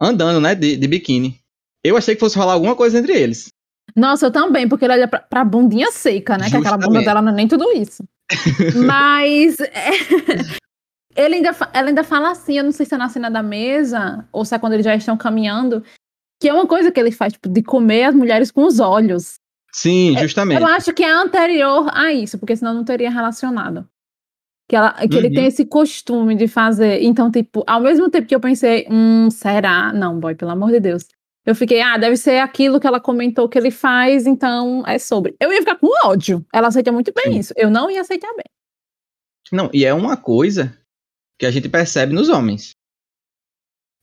andando, 0.00 0.40
né, 0.40 0.54
de, 0.54 0.76
de 0.76 0.86
biquíni. 0.86 1.40
Eu 1.82 1.96
achei 1.96 2.14
que 2.14 2.20
fosse 2.20 2.36
rolar 2.36 2.52
alguma 2.52 2.76
coisa 2.76 2.98
entre 2.98 3.12
eles. 3.12 3.48
Nossa, 3.96 4.26
eu 4.26 4.30
também, 4.30 4.68
porque 4.68 4.84
ele 4.84 4.94
olha 4.94 5.08
pra, 5.08 5.20
pra 5.20 5.44
bundinha 5.44 5.90
seca, 5.90 6.36
né? 6.36 6.44
Justamente. 6.44 6.62
Que 6.62 6.74
aquela 6.74 6.86
bunda 6.86 7.02
dela 7.02 7.22
não 7.22 7.32
é 7.32 7.34
nem 7.34 7.48
tudo 7.48 7.70
isso. 7.72 8.04
Mas 8.86 9.58
é, 9.60 9.90
ele 11.18 11.34
ainda, 11.34 11.50
ela 11.72 11.88
ainda 11.88 12.04
fala 12.04 12.30
assim, 12.30 12.56
eu 12.56 12.64
não 12.64 12.70
sei 12.70 12.86
se 12.86 12.94
é 12.94 12.98
na 12.98 13.08
cena 13.08 13.28
da 13.28 13.42
mesa, 13.42 14.24
ou 14.32 14.44
se 14.44 14.54
é 14.54 14.58
quando 14.58 14.74
eles 14.74 14.84
já 14.84 14.94
estão 14.94 15.16
caminhando, 15.16 15.82
que 16.40 16.48
é 16.48 16.52
uma 16.52 16.66
coisa 16.66 16.92
que 16.92 17.00
ele 17.00 17.10
faz, 17.10 17.32
tipo, 17.32 17.48
de 17.48 17.60
comer 17.60 18.04
as 18.04 18.14
mulheres 18.14 18.52
com 18.52 18.64
os 18.64 18.78
olhos. 18.78 19.40
Sim, 19.72 20.16
justamente. 20.16 20.62
Eu 20.62 20.68
acho 20.68 20.92
que 20.94 21.02
é 21.02 21.10
anterior 21.10 21.88
a 21.92 22.12
isso, 22.12 22.38
porque 22.38 22.56
senão 22.56 22.72
não 22.72 22.84
teria 22.84 23.10
relacionado. 23.10 23.88
Que, 24.68 24.76
ela, 24.76 24.92
que 24.92 25.14
uhum. 25.14 25.18
ele 25.18 25.30
tem 25.30 25.42
uhum. 25.42 25.48
esse 25.48 25.64
costume 25.64 26.34
de 26.36 26.46
fazer. 26.46 27.02
Então, 27.02 27.30
tipo, 27.30 27.64
ao 27.66 27.80
mesmo 27.80 28.08
tempo 28.08 28.28
que 28.28 28.34
eu 28.34 28.40
pensei, 28.40 28.86
hum, 28.88 29.28
será? 29.30 29.92
Não, 29.92 30.20
boy, 30.20 30.34
pelo 30.36 30.52
amor 30.52 30.70
de 30.70 30.78
Deus. 30.78 31.06
Eu 31.44 31.54
fiquei, 31.54 31.80
ah, 31.80 31.96
deve 31.96 32.16
ser 32.16 32.38
aquilo 32.38 32.78
que 32.78 32.86
ela 32.86 33.00
comentou 33.00 33.48
que 33.48 33.58
ele 33.58 33.70
faz, 33.70 34.26
então 34.26 34.84
é 34.86 34.98
sobre. 34.98 35.34
Eu 35.40 35.50
ia 35.52 35.60
ficar 35.60 35.76
com 35.76 35.88
ódio. 36.06 36.44
Ela 36.52 36.68
aceita 36.68 36.92
muito 36.92 37.10
bem 37.12 37.32
Sim. 37.32 37.38
isso. 37.40 37.54
Eu 37.56 37.70
não 37.70 37.90
ia 37.90 38.02
aceitar 38.02 38.30
bem. 38.34 38.44
Não, 39.50 39.70
e 39.72 39.84
é 39.84 39.94
uma 39.94 40.16
coisa 40.16 40.76
que 41.38 41.46
a 41.46 41.50
gente 41.50 41.68
percebe 41.68 42.12
nos 42.12 42.28
homens. 42.28 42.72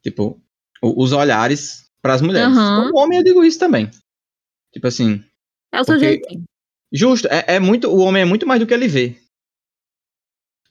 Tipo, 0.02 0.42
os 0.82 1.12
olhares 1.12 1.90
para 2.02 2.14
as 2.14 2.22
mulheres. 2.22 2.56
Uhum. 2.56 2.92
Como 2.92 3.00
homem, 3.00 3.18
eu 3.18 3.24
digo 3.24 3.44
isso 3.44 3.60
também. 3.60 3.90
Tipo 4.72 4.88
assim. 4.88 5.24
É 5.72 5.82
o 5.82 5.84
seu 5.84 6.00
jeitinho. 6.00 6.44
Justo, 6.92 7.28
é, 7.28 7.56
é 7.56 7.60
muito. 7.60 7.90
O 7.90 7.98
homem 8.00 8.22
é 8.22 8.26
muito 8.26 8.46
mais 8.46 8.60
do 8.60 8.68
que 8.68 8.74
ele 8.74 8.88
vê. 8.88 9.18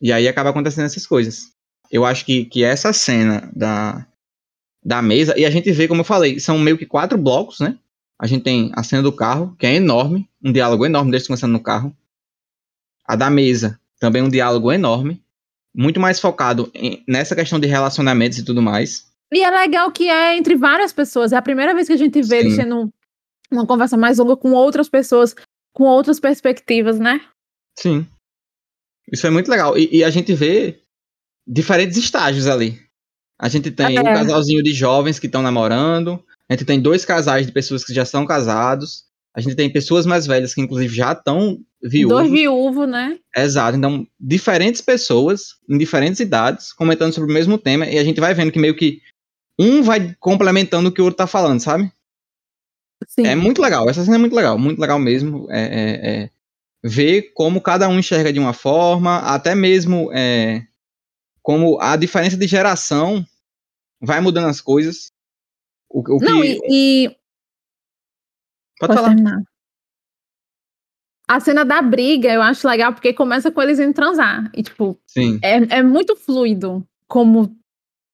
E 0.01 0.13
aí 0.13 0.29
acaba 0.29 0.51
acontecendo 0.51 0.85
essas 0.85 1.07
coisas. 1.07 1.53
eu 1.91 2.05
acho 2.05 2.25
que, 2.25 2.45
que 2.45 2.63
essa 2.63 2.93
cena 2.93 3.51
da, 3.55 4.07
da 4.85 5.01
mesa, 5.01 5.39
e 5.39 5.47
a 5.47 5.51
gente 5.51 5.71
vê, 5.73 5.89
como 5.89 6.03
eu 6.03 6.05
falei, 6.05 6.39
são 6.39 6.59
meio 6.59 6.77
que 6.77 6.85
quatro 6.85 7.17
blocos, 7.17 7.61
né? 7.61 7.79
A 8.19 8.27
gente 8.27 8.43
tem 8.43 8.71
a 8.75 8.83
cena 8.83 9.03
do 9.03 9.13
carro, 9.13 9.57
que 9.59 9.67
é 9.67 9.75
enorme, 9.75 10.29
um 10.43 10.53
diálogo 10.53 10.85
enorme 10.85 11.11
deles 11.11 11.27
começando 11.27 11.53
no 11.53 11.63
carro. 11.63 11.97
A 13.05 13.17
da 13.17 13.31
mesa, 13.31 13.81
também 13.99 14.23
um 14.23 14.29
diálogo 14.29 14.71
enorme, 14.71 15.24
muito 15.75 15.99
mais 15.99 16.21
focado 16.21 16.71
em, 16.75 17.03
nessa 17.09 17.35
questão 17.35 17.59
de 17.59 17.67
relacionamentos 17.67 18.39
e 18.39 18.45
tudo 18.45 18.63
mais. 18.63 19.13
E 19.33 19.43
é 19.43 19.51
legal 19.51 19.91
que 19.91 20.09
é 20.09 20.37
entre 20.37 20.55
várias 20.55 20.93
pessoas. 20.93 21.33
É 21.33 21.37
a 21.37 21.43
primeira 21.43 21.75
vez 21.75 21.87
que 21.89 21.93
a 21.93 21.99
gente 21.99 22.21
vê 22.23 22.41
Sim. 22.41 22.47
eles 22.47 22.57
tendo 22.57 22.93
uma 23.51 23.67
conversa 23.67 23.97
mais 23.97 24.19
longa 24.19 24.37
com 24.37 24.53
outras 24.53 24.89
pessoas, 24.89 25.35
com 25.73 25.85
outras 25.85 26.21
perspectivas, 26.21 26.99
né? 26.99 27.21
Sim. 27.77 28.07
Isso 29.13 29.27
é 29.27 29.31
muito 29.31 29.51
legal. 29.51 29.77
E, 29.77 29.89
e 29.97 30.05
a 30.05 30.11
gente 30.11 30.33
vê 30.35 30.81
diferentes 31.47 31.97
estágios 31.97 32.47
ali. 32.47 32.81
A 33.39 33.49
gente 33.49 33.71
tem 33.71 33.97
é. 33.97 34.01
um 34.01 34.05
casalzinho 34.05 34.63
de 34.63 34.73
jovens 34.73 35.19
que 35.19 35.27
estão 35.27 35.43
namorando. 35.43 36.25
A 36.49 36.55
gente 36.55 36.65
tem 36.65 36.81
dois 36.81 37.05
casais 37.05 37.47
de 37.47 37.53
pessoas 37.53 37.85
que 37.85 37.93
já 37.93 38.05
são 38.05 38.25
casados. 38.25 39.05
A 39.35 39.41
gente 39.41 39.57
tem 39.57 39.69
pessoas 39.69 40.07
mais 40.07 40.27
velhas 40.27 40.55
que, 40.55 40.61
inclusive, 40.61 40.95
já 40.95 41.13
estão 41.13 41.59
viúvos. 41.83 42.19
Dois 42.19 42.31
viúvos, 42.31 42.89
né? 42.89 43.19
Exato. 43.37 43.77
Então, 43.77 44.07
diferentes 44.19 44.81
pessoas, 44.81 45.57
em 45.69 45.77
diferentes 45.77 46.21
idades, 46.21 46.73
comentando 46.73 47.13
sobre 47.13 47.31
o 47.31 47.35
mesmo 47.35 47.59
tema. 47.59 47.87
E 47.87 47.99
a 47.99 48.05
gente 48.05 48.21
vai 48.21 48.33
vendo 48.33 48.53
que 48.53 48.61
meio 48.61 48.77
que 48.77 49.03
um 49.59 49.83
vai 49.83 50.15
complementando 50.21 50.89
o 50.89 50.93
que 50.93 51.01
o 51.01 51.05
outro 51.05 51.19
tá 51.19 51.27
falando, 51.27 51.61
sabe? 51.61 51.91
Sim. 53.09 53.27
É 53.27 53.35
muito 53.35 53.61
legal. 53.61 53.91
Essa 53.91 54.05
cena 54.05 54.17
é 54.17 54.21
muito 54.21 54.37
legal. 54.37 54.57
Muito 54.57 54.81
legal 54.81 55.01
mesmo. 55.01 55.47
É, 55.51 55.63
é, 55.63 56.11
é 56.25 56.31
ver 56.85 57.33
como 57.35 57.61
cada 57.61 57.89
um 57.89 57.99
enxerga 57.99 58.33
de 58.33 58.39
uma 58.39 58.53
forma, 58.53 59.19
até 59.19 59.55
mesmo 59.55 60.11
é, 60.13 60.65
como 61.43 61.81
a 61.81 61.97
diferença 61.97 62.37
de 62.37 62.47
geração 62.47 63.27
vai 64.01 64.21
mudando 64.21 64.49
as 64.49 64.61
coisas. 64.61 65.11
O, 65.91 66.01
o 66.01 66.19
Não, 66.21 66.43
que... 66.43 66.61
e, 66.69 67.07
e... 67.07 67.17
Pode, 68.79 68.95
falar. 68.95 69.09
Terminar. 69.09 69.43
A 71.27 71.41
cena 71.41 71.65
da 71.65 71.81
briga 71.81 72.33
eu 72.33 72.43
acho 72.43 72.69
legal 72.69 72.93
porque 72.93 73.13
começa 73.13 73.51
com 73.51 73.63
eles 73.63 73.79
indo 73.79 73.95
transar. 73.95 74.51
E, 74.55 74.63
tipo, 74.63 74.99
Sim. 75.07 75.39
É, 75.43 75.79
é 75.79 75.83
muito 75.83 76.15
fluido 76.17 76.87
como 77.09 77.57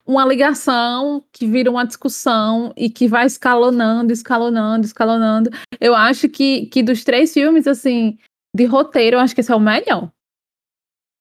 uma 0.07 0.25
ligação 0.25 1.25
que 1.33 1.47
vira 1.47 1.71
uma 1.71 1.87
discussão 1.87 2.73
e 2.77 2.89
que 2.89 3.09
vai 3.09 3.27
escalonando, 3.27 4.13
escalonando, 4.13 4.87
escalonando. 4.87 5.51
Eu 5.81 5.95
acho 5.95 6.29
que, 6.29 6.67
que 6.67 6.83
dos 6.83 7.05
três 7.05 7.33
filmes, 7.33 7.67
assim, 7.67 8.19
de 8.55 8.65
roteiro, 8.65 9.17
eu 9.17 9.21
acho 9.21 9.35
que 9.35 9.41
esse 9.41 9.53
é 9.53 9.57
o 9.57 9.61
melhor. 9.61 10.11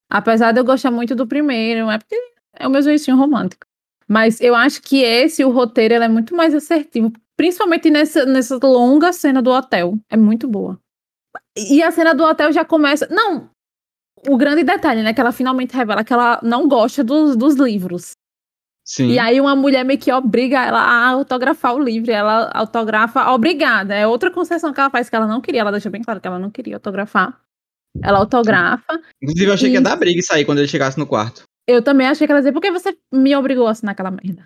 Apesar 0.10 0.52
de 0.52 0.60
eu 0.60 0.66
gostar 0.66 0.90
muito 0.90 1.16
do 1.16 1.28
primeiro, 1.28 1.90
é 1.90 1.98
porque 2.00 2.16
é 2.54 2.68
o 2.68 2.72
meu 2.72 2.82
jeitinho 2.82 3.18
romântico. 3.18 3.66
Mas 4.08 4.42
eu 4.42 4.56
acho 4.56 4.82
que 4.82 5.04
esse, 5.04 5.46
o 5.46 5.52
roteiro, 5.52 5.94
é 5.94 6.08
muito 6.08 6.36
mais 6.36 6.56
assertivo. 6.56 7.14
Principalmente 7.40 7.90
nessa, 7.90 8.26
nessa 8.26 8.60
longa 8.62 9.14
cena 9.14 9.42
do 9.42 9.50
hotel. 9.50 9.98
É 10.10 10.18
muito 10.18 10.46
boa. 10.46 10.78
E 11.56 11.82
a 11.82 11.90
cena 11.90 12.14
do 12.14 12.22
hotel 12.22 12.52
já 12.52 12.66
começa. 12.66 13.08
Não! 13.10 13.50
O 14.28 14.36
grande 14.36 14.62
detalhe, 14.62 15.02
né? 15.02 15.14
Que 15.14 15.22
ela 15.22 15.32
finalmente 15.32 15.74
revela 15.74 16.04
que 16.04 16.12
ela 16.12 16.42
não 16.44 16.68
gosta 16.68 17.02
dos, 17.02 17.38
dos 17.38 17.56
livros. 17.56 18.12
Sim. 18.84 19.12
E 19.12 19.20
aí 19.20 19.40
uma 19.40 19.56
mulher 19.56 19.86
meio 19.86 19.98
que 19.98 20.12
obriga 20.12 20.66
ela 20.66 20.82
a 20.82 21.08
autografar 21.08 21.74
o 21.76 21.80
livro. 21.80 22.12
Ela 22.12 22.52
autografa 22.54 23.32
obrigada. 23.32 23.96
É 23.96 24.06
outra 24.06 24.30
concessão 24.30 24.74
que 24.74 24.80
ela 24.82 24.90
faz 24.90 25.10
que 25.10 25.16
ela 25.16 25.26
não 25.26 25.40
queria. 25.40 25.62
Ela 25.62 25.72
deixa 25.72 25.90
bem 25.90 26.02
claro 26.02 26.20
que 26.20 26.28
ela 26.28 26.40
não 26.40 26.52
queria 26.52 26.76
autografar. 26.76 27.40
Ela 28.04 28.20
autografa. 28.20 29.00
Inclusive, 29.24 29.50
eu 29.50 29.54
achei 29.54 29.70
e... 29.70 29.72
que 29.72 29.78
ia 29.78 29.82
dar 29.82 29.96
briga 29.96 30.20
isso 30.20 30.34
aí 30.34 30.44
quando 30.44 30.58
ele 30.58 30.68
chegasse 30.68 31.00
no 31.00 31.08
quarto. 31.08 31.44
Eu 31.66 31.82
também 31.82 32.06
achei 32.06 32.28
que 32.28 32.34
ela 32.34 32.40
ia 32.40 32.42
dizer, 32.42 32.52
por 32.52 32.62
que 32.62 32.70
você 32.70 32.98
me 33.14 33.34
obrigou 33.34 33.66
a 33.66 33.72
assinar 33.72 33.94
aquela 33.94 34.12
merda? 34.12 34.46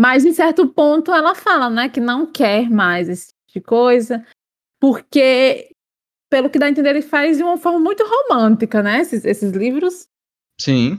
Mas 0.00 0.24
em 0.24 0.32
certo 0.32 0.66
ponto 0.66 1.12
ela 1.12 1.34
fala, 1.34 1.68
né, 1.68 1.90
que 1.90 2.00
não 2.00 2.24
quer 2.24 2.70
mais 2.70 3.06
esse 3.06 3.26
tipo 3.26 3.52
de 3.52 3.60
coisa, 3.60 4.26
porque, 4.80 5.74
pelo 6.30 6.48
que 6.48 6.58
dá 6.58 6.64
a 6.64 6.70
entender, 6.70 6.88
ele 6.88 7.02
faz 7.02 7.36
de 7.36 7.42
uma 7.42 7.58
forma 7.58 7.78
muito 7.78 8.02
romântica, 8.02 8.82
né, 8.82 9.02
esses, 9.02 9.26
esses 9.26 9.52
livros. 9.52 10.06
Sim. 10.58 10.98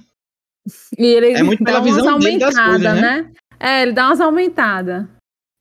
E 1.00 1.04
ele 1.04 1.32
é 1.32 1.42
muito 1.42 1.64
dá 1.64 1.82
umas 1.82 2.06
aumentadas, 2.06 2.80
né? 2.80 3.02
né? 3.02 3.34
É, 3.60 3.82
ele 3.82 3.94
dá 3.94 4.06
umas 4.06 4.22
aumentadas. 4.22 5.08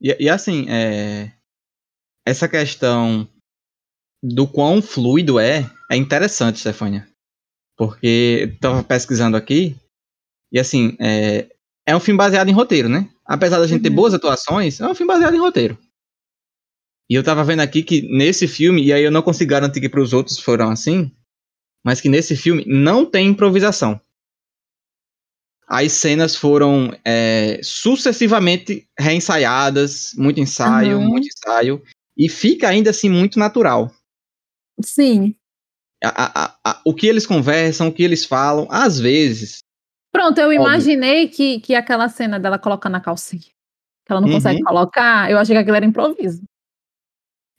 E, 0.02 0.14
e, 0.24 0.28
assim, 0.28 0.66
é... 0.68 1.32
essa 2.26 2.46
questão 2.46 3.26
do 4.22 4.46
quão 4.46 4.82
fluido 4.82 5.40
é, 5.40 5.64
é 5.90 5.96
interessante, 5.96 6.58
Stefania. 6.58 7.08
Porque 7.74 8.54
tava 8.60 8.84
pesquisando 8.84 9.34
aqui, 9.34 9.74
e 10.52 10.60
assim, 10.60 10.94
é, 11.00 11.48
é 11.86 11.96
um 11.96 12.00
filme 12.00 12.18
baseado 12.18 12.48
em 12.50 12.52
roteiro, 12.52 12.86
né? 12.86 13.08
Apesar 13.30 13.58
da 13.60 13.66
gente 13.66 13.78
uhum. 13.78 13.82
ter 13.84 13.90
boas 13.90 14.14
atuações, 14.14 14.80
é 14.80 14.86
um 14.86 14.94
filme 14.94 15.12
baseado 15.12 15.34
em 15.34 15.40
roteiro. 15.40 15.78
E 17.08 17.14
eu 17.14 17.22
tava 17.22 17.44
vendo 17.44 17.60
aqui 17.60 17.82
que 17.82 18.02
nesse 18.02 18.48
filme, 18.48 18.84
e 18.84 18.92
aí 18.92 19.04
eu 19.04 19.10
não 19.10 19.22
consigo 19.22 19.50
garantir 19.50 19.80
que 19.80 19.88
para 19.88 20.02
os 20.02 20.12
outros 20.12 20.38
foram 20.38 20.70
assim, 20.70 21.12
mas 21.84 22.00
que 22.00 22.08
nesse 22.08 22.36
filme 22.36 22.64
não 22.66 23.06
tem 23.06 23.28
improvisação 23.28 24.00
as 25.70 25.92
cenas 25.92 26.34
foram 26.34 26.92
é, 27.04 27.60
sucessivamente 27.62 28.88
reensaiadas, 28.98 30.12
muito 30.16 30.40
ensaio, 30.40 30.98
uhum. 30.98 31.06
muito 31.06 31.28
ensaio, 31.28 31.80
e 32.18 32.28
fica 32.28 32.68
ainda 32.68 32.90
assim 32.90 33.08
muito 33.08 33.38
natural. 33.38 33.94
Sim. 34.84 35.32
A, 36.02 36.44
a, 36.44 36.58
a, 36.64 36.82
o 36.84 36.92
que 36.92 37.06
eles 37.06 37.24
conversam, 37.24 37.86
o 37.86 37.92
que 37.92 38.02
eles 38.02 38.24
falam, 38.24 38.66
às 38.68 38.98
vezes. 38.98 39.58
Pronto, 40.12 40.38
eu 40.38 40.46
óbvio. 40.46 40.60
imaginei 40.60 41.28
que, 41.28 41.60
que 41.60 41.74
aquela 41.74 42.08
cena 42.08 42.38
dela 42.38 42.58
colocando 42.58 42.96
a 42.96 43.00
calcinha, 43.00 43.40
que 43.42 44.10
ela 44.12 44.20
não 44.20 44.28
uhum. 44.28 44.34
consegue 44.34 44.62
colocar, 44.62 45.30
eu 45.30 45.38
achei 45.38 45.54
que 45.54 45.60
aquilo 45.60 45.76
era 45.76 45.86
improviso. 45.86 46.42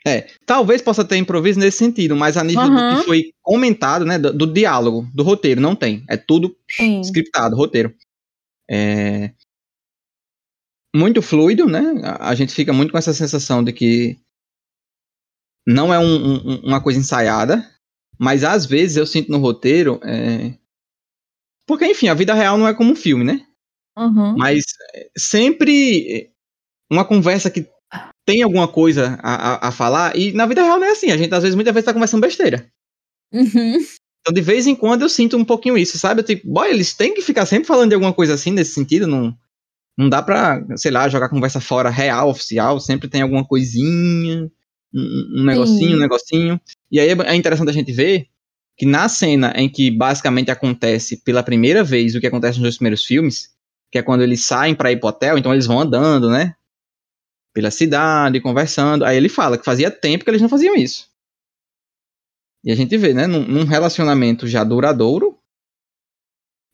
É, 0.06 0.28
talvez 0.46 0.82
possa 0.82 1.06
ter 1.06 1.18
improviso 1.18 1.60
nesse 1.60 1.78
sentido, 1.78 2.16
mas 2.16 2.36
a 2.36 2.44
nível 2.44 2.64
uhum. 2.64 2.96
do 2.96 3.00
que 3.00 3.06
foi 3.06 3.34
comentado, 3.42 4.04
né, 4.04 4.18
do, 4.18 4.34
do, 4.34 4.48
diálogo, 4.48 5.08
do 5.14 5.22
roteiro, 5.24 5.62
não 5.62 5.76
tem. 5.76 6.04
É 6.10 6.18
tudo 6.18 6.56
Sim. 6.70 7.02
scriptado, 7.02 7.56
roteiro. 7.56 7.94
É 8.70 9.32
muito 10.94 11.22
fluido, 11.22 11.68
né? 11.68 11.82
A 12.20 12.36
gente 12.36 12.54
fica 12.54 12.74
muito 12.74 12.92
com 12.92 12.98
essa 12.98 13.14
sensação 13.14 13.64
de 13.64 13.72
que 13.72 14.20
não 15.66 15.94
é 15.94 16.00
um, 16.00 16.36
um, 16.36 16.56
uma 16.64 16.82
coisa 16.82 17.00
ensaiada, 17.00 17.66
mas 18.20 18.44
às 18.44 18.66
vezes 18.66 18.98
eu 18.98 19.06
sinto 19.06 19.32
no 19.32 19.38
roteiro. 19.38 20.00
É... 20.04 20.54
Porque, 21.68 21.86
enfim, 21.86 22.08
a 22.08 22.14
vida 22.14 22.34
real 22.34 22.58
não 22.58 22.68
é 22.68 22.74
como 22.74 22.92
um 22.92 22.96
filme, 22.96 23.24
né? 23.24 23.46
Uhum. 23.98 24.36
Mas 24.38 24.64
sempre 25.18 26.32
uma 26.90 27.06
conversa 27.06 27.50
que 27.50 27.68
tem 28.26 28.42
alguma 28.42 28.68
coisa 28.68 29.18
a, 29.22 29.54
a, 29.54 29.68
a, 29.70 29.72
falar, 29.72 30.16
e 30.16 30.32
na 30.32 30.46
vida 30.46 30.64
real 30.64 30.80
não 30.80 30.88
é 30.88 30.92
assim. 30.92 31.12
A 31.12 31.18
gente, 31.18 31.34
às 31.34 31.44
vezes, 31.44 31.56
muitas 31.56 31.74
vezes 31.74 31.86
tá 31.86 31.94
conversando 31.94 32.22
besteira. 32.22 32.66
Uhum. 33.34 33.78
Então, 34.22 34.34
de 34.34 34.42
vez 34.42 34.68
em 34.68 34.76
quando, 34.76 35.02
eu 35.02 35.10
sinto 35.10 35.36
um 35.36 35.44
pouquinho 35.44 35.78
isso, 35.78 35.98
sabe? 35.98 36.22
Tipo, 36.24 36.48
boy, 36.48 36.70
eles 36.70 36.94
têm 36.94 37.14
que 37.14 37.22
ficar 37.22 37.46
sempre 37.46 37.68
falando 37.68 37.90
de 37.90 37.96
alguma 37.96 38.14
coisa 38.14 38.36
assim, 38.36 38.52
nesse 38.52 38.74
sentido, 38.74 39.08
não, 39.08 39.36
não 39.98 40.08
dá 40.08 40.22
pra, 40.22 40.64
sei 40.76 40.92
lá, 40.92 41.10
jogar 41.10 41.30
conversa 41.30 41.60
fora 41.60 41.90
real, 41.90 42.30
oficial, 42.30 42.80
sempre 42.80 43.10
tem 43.10 43.22
alguma 43.22 43.44
coisinha, 43.44 44.50
um, 44.94 45.42
um 45.42 45.44
negocinho, 45.44 45.92
Sim. 45.92 45.96
um 45.96 46.00
negocinho. 46.00 46.62
E 46.92 47.00
aí 47.00 47.10
é 47.10 47.36
interessante 47.36 47.70
a 47.70 47.74
gente 47.74 47.92
ver 47.92 48.28
que 48.82 48.86
na 48.88 49.08
cena 49.08 49.54
em 49.56 49.70
que 49.70 49.92
basicamente 49.92 50.50
acontece 50.50 51.18
pela 51.18 51.44
primeira 51.44 51.84
vez 51.84 52.16
o 52.16 52.20
que 52.20 52.26
acontece 52.26 52.58
nos 52.58 52.64
dois 52.64 52.78
primeiros 52.78 53.06
filmes, 53.06 53.56
que 53.92 54.00
é 54.00 54.02
quando 54.02 54.24
eles 54.24 54.44
saem 54.44 54.74
para 54.74 54.92
ir 54.92 55.00
pro 55.00 55.10
hotel, 55.10 55.38
então 55.38 55.54
eles 55.54 55.68
vão 55.68 55.80
andando, 55.80 56.32
né? 56.32 56.56
Pela 57.54 57.70
cidade, 57.70 58.42
conversando. 58.42 59.06
Aí 59.06 59.16
ele 59.16 59.30
fala 59.30 59.56
que 59.56 59.64
fazia 59.64 59.92
tempo 59.92 60.24
que 60.24 60.32
eles 60.32 60.42
não 60.42 60.50
faziam 60.50 60.76
isso. 60.76 61.08
E 62.64 62.72
a 62.72 62.76
gente 62.76 62.98
vê, 62.98 63.14
né, 63.14 63.28
num, 63.28 63.46
num 63.46 63.66
relacionamento 63.66 64.48
já 64.48 64.64
duradouro, 64.64 65.38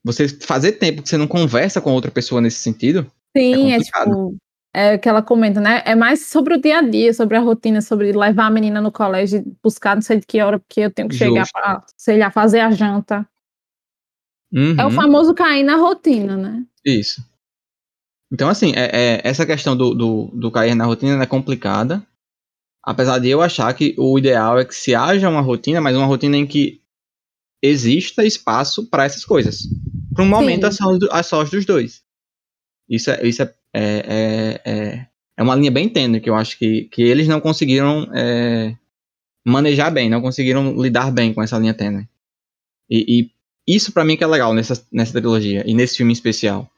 você 0.01 0.29
fazer 0.29 0.73
tempo 0.73 1.03
que 1.03 1.09
você 1.09 1.17
não 1.17 1.27
conversa 1.27 1.81
com 1.81 1.91
outra 1.91 2.09
pessoa 2.09 2.39
nesse 2.39 2.59
sentido. 2.59 3.11
Sim, 3.35 3.73
é, 3.73 3.75
é 3.75 3.79
tipo. 3.81 4.37
É 4.73 4.97
que 4.97 5.09
ela 5.09 5.21
comenta, 5.21 5.59
né? 5.59 5.81
É 5.85 5.95
mais 5.95 6.27
sobre 6.27 6.53
o 6.53 6.61
dia 6.61 6.79
a 6.79 6.81
dia, 6.81 7.13
sobre 7.13 7.35
a 7.35 7.39
rotina, 7.39 7.81
sobre 7.81 8.11
levar 8.11 8.45
a 8.45 8.51
menina 8.51 8.79
no 8.79 8.91
colégio, 8.91 9.43
buscar 9.63 9.95
não 9.95 10.01
sei 10.01 10.19
de 10.19 10.25
que 10.25 10.41
hora, 10.41 10.59
porque 10.59 10.81
eu 10.81 10.91
tenho 10.91 11.09
que 11.09 11.15
chegar 11.15 11.41
Justo. 11.41 11.53
pra, 11.53 11.83
sei 11.97 12.19
lá, 12.19 12.29
fazer 12.29 12.59
a 12.59 12.69
janta. 12.71 13.27
Uhum. 14.53 14.75
É 14.79 14.85
o 14.85 14.91
famoso 14.91 15.33
cair 15.33 15.63
na 15.63 15.75
rotina, 15.75 16.37
né? 16.37 16.63
Isso. 16.85 17.21
Então, 18.31 18.49
assim, 18.49 18.73
é, 18.75 18.89
é 18.93 19.21
essa 19.23 19.45
questão 19.45 19.75
do, 19.75 19.93
do, 19.93 20.31
do, 20.33 20.51
cair 20.51 20.75
na 20.75 20.85
rotina 20.85 21.21
é 21.21 21.25
complicada. 21.25 22.05
Apesar 22.83 23.19
de 23.19 23.29
eu 23.29 23.41
achar 23.41 23.73
que 23.73 23.95
o 23.97 24.17
ideal 24.17 24.59
é 24.59 24.65
que 24.65 24.75
se 24.75 24.95
haja 24.95 25.29
uma 25.29 25.41
rotina, 25.41 25.81
mas 25.81 25.95
uma 25.95 26.05
rotina 26.05 26.37
em 26.37 26.45
que 26.45 26.81
exista 27.61 28.23
espaço 28.25 28.87
para 28.87 29.05
essas 29.05 29.25
coisas. 29.25 29.63
Para 30.13 30.23
um 30.23 30.27
momento 30.27 30.65
a 30.65 30.71
sós, 30.71 30.99
a 31.11 31.23
sós 31.23 31.49
dos 31.49 31.65
dois. 31.65 32.03
Isso, 32.89 33.11
é, 33.11 33.27
isso 33.27 33.41
é, 33.41 33.53
é, 33.73 34.61
é, 34.65 35.07
é, 35.37 35.43
uma 35.43 35.55
linha 35.55 35.71
bem 35.71 35.89
tênue 35.89 36.21
que 36.21 36.29
eu 36.29 36.35
acho 36.35 36.57
que, 36.57 36.85
que 36.85 37.01
eles 37.01 37.27
não 37.27 37.41
conseguiram 37.41 38.09
é, 38.15 38.77
manejar 39.45 39.91
bem, 39.91 40.09
não 40.09 40.21
conseguiram 40.21 40.81
lidar 40.81 41.11
bem 41.11 41.33
com 41.33 41.43
essa 41.43 41.57
linha 41.57 41.73
tênue. 41.73 42.07
E, 42.89 43.31
e 43.67 43.75
isso 43.75 43.91
para 43.91 44.05
mim 44.05 44.15
que 44.15 44.23
é 44.23 44.27
legal 44.27 44.53
nessa, 44.53 44.85
nessa 44.91 45.13
trilogia 45.13 45.63
e 45.67 45.73
nesse 45.73 45.97
filme 45.97 46.13
especial. 46.13 46.71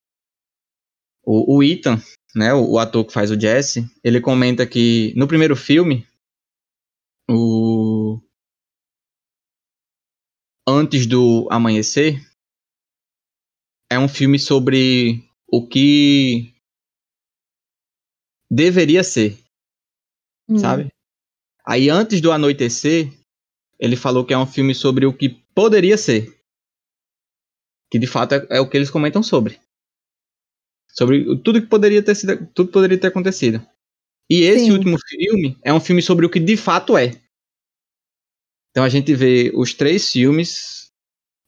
O, 1.24 1.58
o 1.58 1.64
Ethan, 1.64 2.02
né, 2.36 2.54
o, 2.54 2.72
o, 2.72 2.80
ator 2.80 3.06
que 3.06 3.14
faz 3.14 3.30
o 3.30 3.40
Jesse, 3.40 3.88
ele 4.04 4.20
comenta 4.20 4.66
que 4.66 5.14
no 5.16 5.28
primeiro 5.28 5.56
filme, 5.56 6.08
o 7.30 8.20
antes 10.68 11.06
do 11.06 11.48
amanhecer, 11.52 12.20
é 13.92 13.98
um 13.98 14.08
filme 14.08 14.38
sobre 14.38 15.29
o 15.52 15.68
que 15.68 16.54
deveria 18.50 19.04
ser, 19.04 19.38
hum. 20.48 20.58
sabe? 20.58 20.92
Aí 21.66 21.90
antes 21.90 22.22
do 22.22 22.32
anoitecer, 22.32 23.12
ele 23.80 23.96
falou 23.96 24.26
que 24.26 24.34
é 24.34 24.38
um 24.38 24.46
filme 24.46 24.74
sobre 24.74 25.06
o 25.06 25.16
que 25.16 25.30
poderia 25.54 25.98
ser. 25.98 26.38
Que 27.92 28.00
de 28.00 28.08
fato 28.08 28.36
é, 28.36 28.48
é 28.52 28.60
o 28.60 28.70
que 28.70 28.78
eles 28.78 28.90
comentam 28.90 29.22
sobre. 29.22 29.60
Sobre 30.92 31.24
tudo 31.44 31.62
que 31.62 31.68
poderia 31.68 32.04
ter 32.04 32.16
sido, 32.16 32.48
tudo 32.54 32.72
poderia 32.72 33.00
ter 33.00 33.08
acontecido. 33.08 33.66
E 34.30 34.42
esse 34.42 34.66
Sim. 34.66 34.72
último 34.72 34.98
filme 35.08 35.58
é 35.64 35.74
um 35.74 35.80
filme 35.80 36.02
sobre 36.02 36.26
o 36.26 36.30
que 36.30 36.40
de 36.40 36.58
fato 36.58 36.98
é. 36.98 37.20
Então 38.72 38.84
a 38.84 38.90
gente 38.90 39.14
vê 39.16 39.52
os 39.56 39.74
três 39.74 40.12
filmes, 40.12 40.92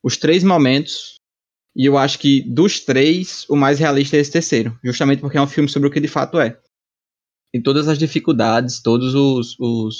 os 0.04 0.18
três 0.18 0.44
momentos, 0.44 1.21
e 1.76 1.86
eu 1.86 1.98
acho 1.98 2.20
que 2.20 2.42
dos 2.42 2.82
três, 2.82 3.48
o 3.50 3.56
mais 3.56 3.80
realista 3.80 4.18
é 4.18 4.20
esse 4.20 4.32
terceiro, 4.32 4.78
justamente 4.84 5.22
porque 5.22 5.38
é 5.38 5.42
um 5.42 5.48
filme 5.48 5.70
sobre 5.70 5.88
o 5.88 5.92
que 5.92 6.00
de 6.00 6.08
fato 6.08 6.40
é. 6.40 6.60
Tem 7.52 7.62
todas 7.62 7.88
as 7.88 7.98
dificuldades, 7.98 8.82
todos 8.82 9.14
os, 9.14 9.58
os, 9.60 9.98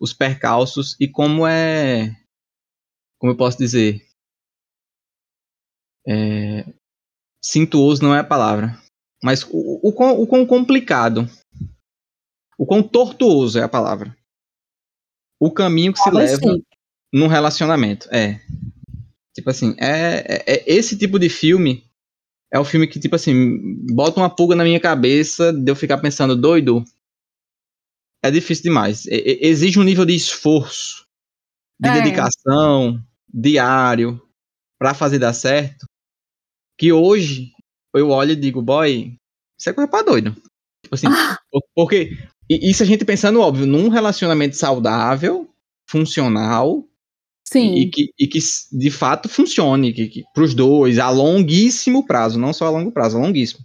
os 0.00 0.12
percalços 0.12 0.96
e 1.00 1.08
como 1.08 1.46
é. 1.46 2.14
Como 3.18 3.32
eu 3.32 3.36
posso 3.36 3.58
dizer? 3.58 4.06
É, 6.06 6.64
cintuoso 7.42 8.02
não 8.02 8.14
é 8.14 8.20
a 8.20 8.24
palavra. 8.24 8.78
Mas 9.22 9.42
o, 9.42 9.80
o, 9.82 9.90
o, 9.90 10.22
o 10.22 10.26
quão 10.26 10.46
complicado, 10.46 11.28
o 12.56 12.64
quão 12.64 12.82
tortuoso 12.82 13.58
é 13.58 13.62
a 13.62 13.68
palavra. 13.68 14.16
O 15.40 15.50
caminho 15.50 15.92
que 15.92 16.00
se 16.00 16.10
leva 16.10 16.36
sim. 16.36 16.62
num 17.12 17.26
relacionamento. 17.26 18.08
É. 18.12 18.40
Tipo 19.38 19.50
assim, 19.50 19.72
é, 19.78 20.24
é, 20.26 20.44
é, 20.52 20.64
esse 20.66 20.98
tipo 20.98 21.16
de 21.16 21.28
filme 21.28 21.84
é 22.52 22.58
o 22.58 22.64
filme 22.64 22.88
que, 22.88 22.98
tipo 22.98 23.14
assim, 23.14 23.56
bota 23.94 24.18
uma 24.18 24.28
pulga 24.28 24.56
na 24.56 24.64
minha 24.64 24.80
cabeça 24.80 25.52
de 25.52 25.70
eu 25.70 25.76
ficar 25.76 25.98
pensando, 25.98 26.34
doido. 26.34 26.82
É 28.20 28.32
difícil 28.32 28.64
demais. 28.64 29.06
Exige 29.06 29.78
um 29.78 29.84
nível 29.84 30.04
de 30.04 30.16
esforço, 30.16 31.06
de 31.80 31.88
é. 31.88 31.92
dedicação, 31.92 33.00
diário, 33.32 34.20
para 34.76 34.92
fazer 34.92 35.20
dar 35.20 35.32
certo, 35.32 35.86
que 36.76 36.92
hoje 36.92 37.52
eu 37.94 38.10
olho 38.10 38.32
e 38.32 38.36
digo, 38.36 38.60
boy, 38.60 39.16
isso 39.56 39.70
é 39.70 39.72
coisa 39.72 39.88
pra 39.88 40.02
doido. 40.02 40.34
Tipo 40.82 40.96
assim, 40.96 41.06
ah. 41.14 41.38
porque 41.76 42.10
isso 42.50 42.82
a 42.82 42.86
gente 42.86 43.04
pensando, 43.04 43.40
óbvio, 43.40 43.66
num 43.66 43.88
relacionamento 43.88 44.56
saudável, 44.56 45.48
funcional, 45.88 46.84
Sim. 47.50 47.76
E, 47.76 47.86
que, 47.88 48.12
e 48.18 48.26
que 48.26 48.38
de 48.72 48.90
fato 48.90 49.26
funcione 49.26 49.94
que, 49.94 50.06
que, 50.08 50.24
pros 50.34 50.52
dois 50.52 50.98
a 50.98 51.08
longuíssimo 51.08 52.06
prazo, 52.06 52.38
não 52.38 52.52
só 52.52 52.66
a 52.66 52.70
longo 52.70 52.92
prazo, 52.92 53.16
a 53.16 53.20
longuíssimo. 53.20 53.64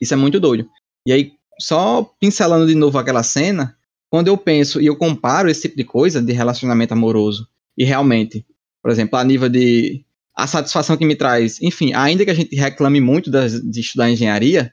Isso 0.00 0.14
é 0.14 0.16
muito 0.16 0.40
doido. 0.40 0.66
E 1.06 1.12
aí, 1.12 1.32
só 1.60 2.10
pincelando 2.18 2.66
de 2.66 2.74
novo 2.74 2.96
aquela 2.96 3.22
cena, 3.22 3.76
quando 4.08 4.28
eu 4.28 4.36
penso 4.38 4.80
e 4.80 4.86
eu 4.86 4.96
comparo 4.96 5.50
esse 5.50 5.62
tipo 5.62 5.76
de 5.76 5.84
coisa 5.84 6.22
de 6.22 6.32
relacionamento 6.32 6.94
amoroso 6.94 7.46
e 7.76 7.84
realmente, 7.84 8.46
por 8.82 8.90
exemplo, 8.90 9.18
a 9.18 9.24
nível 9.24 9.50
de 9.50 10.02
a 10.34 10.46
satisfação 10.46 10.96
que 10.96 11.04
me 11.04 11.14
traz, 11.14 11.60
enfim, 11.60 11.92
ainda 11.92 12.24
que 12.24 12.30
a 12.30 12.34
gente 12.34 12.56
reclame 12.56 12.98
muito 12.98 13.30
das, 13.30 13.60
de 13.60 13.80
estudar 13.80 14.10
engenharia, 14.10 14.72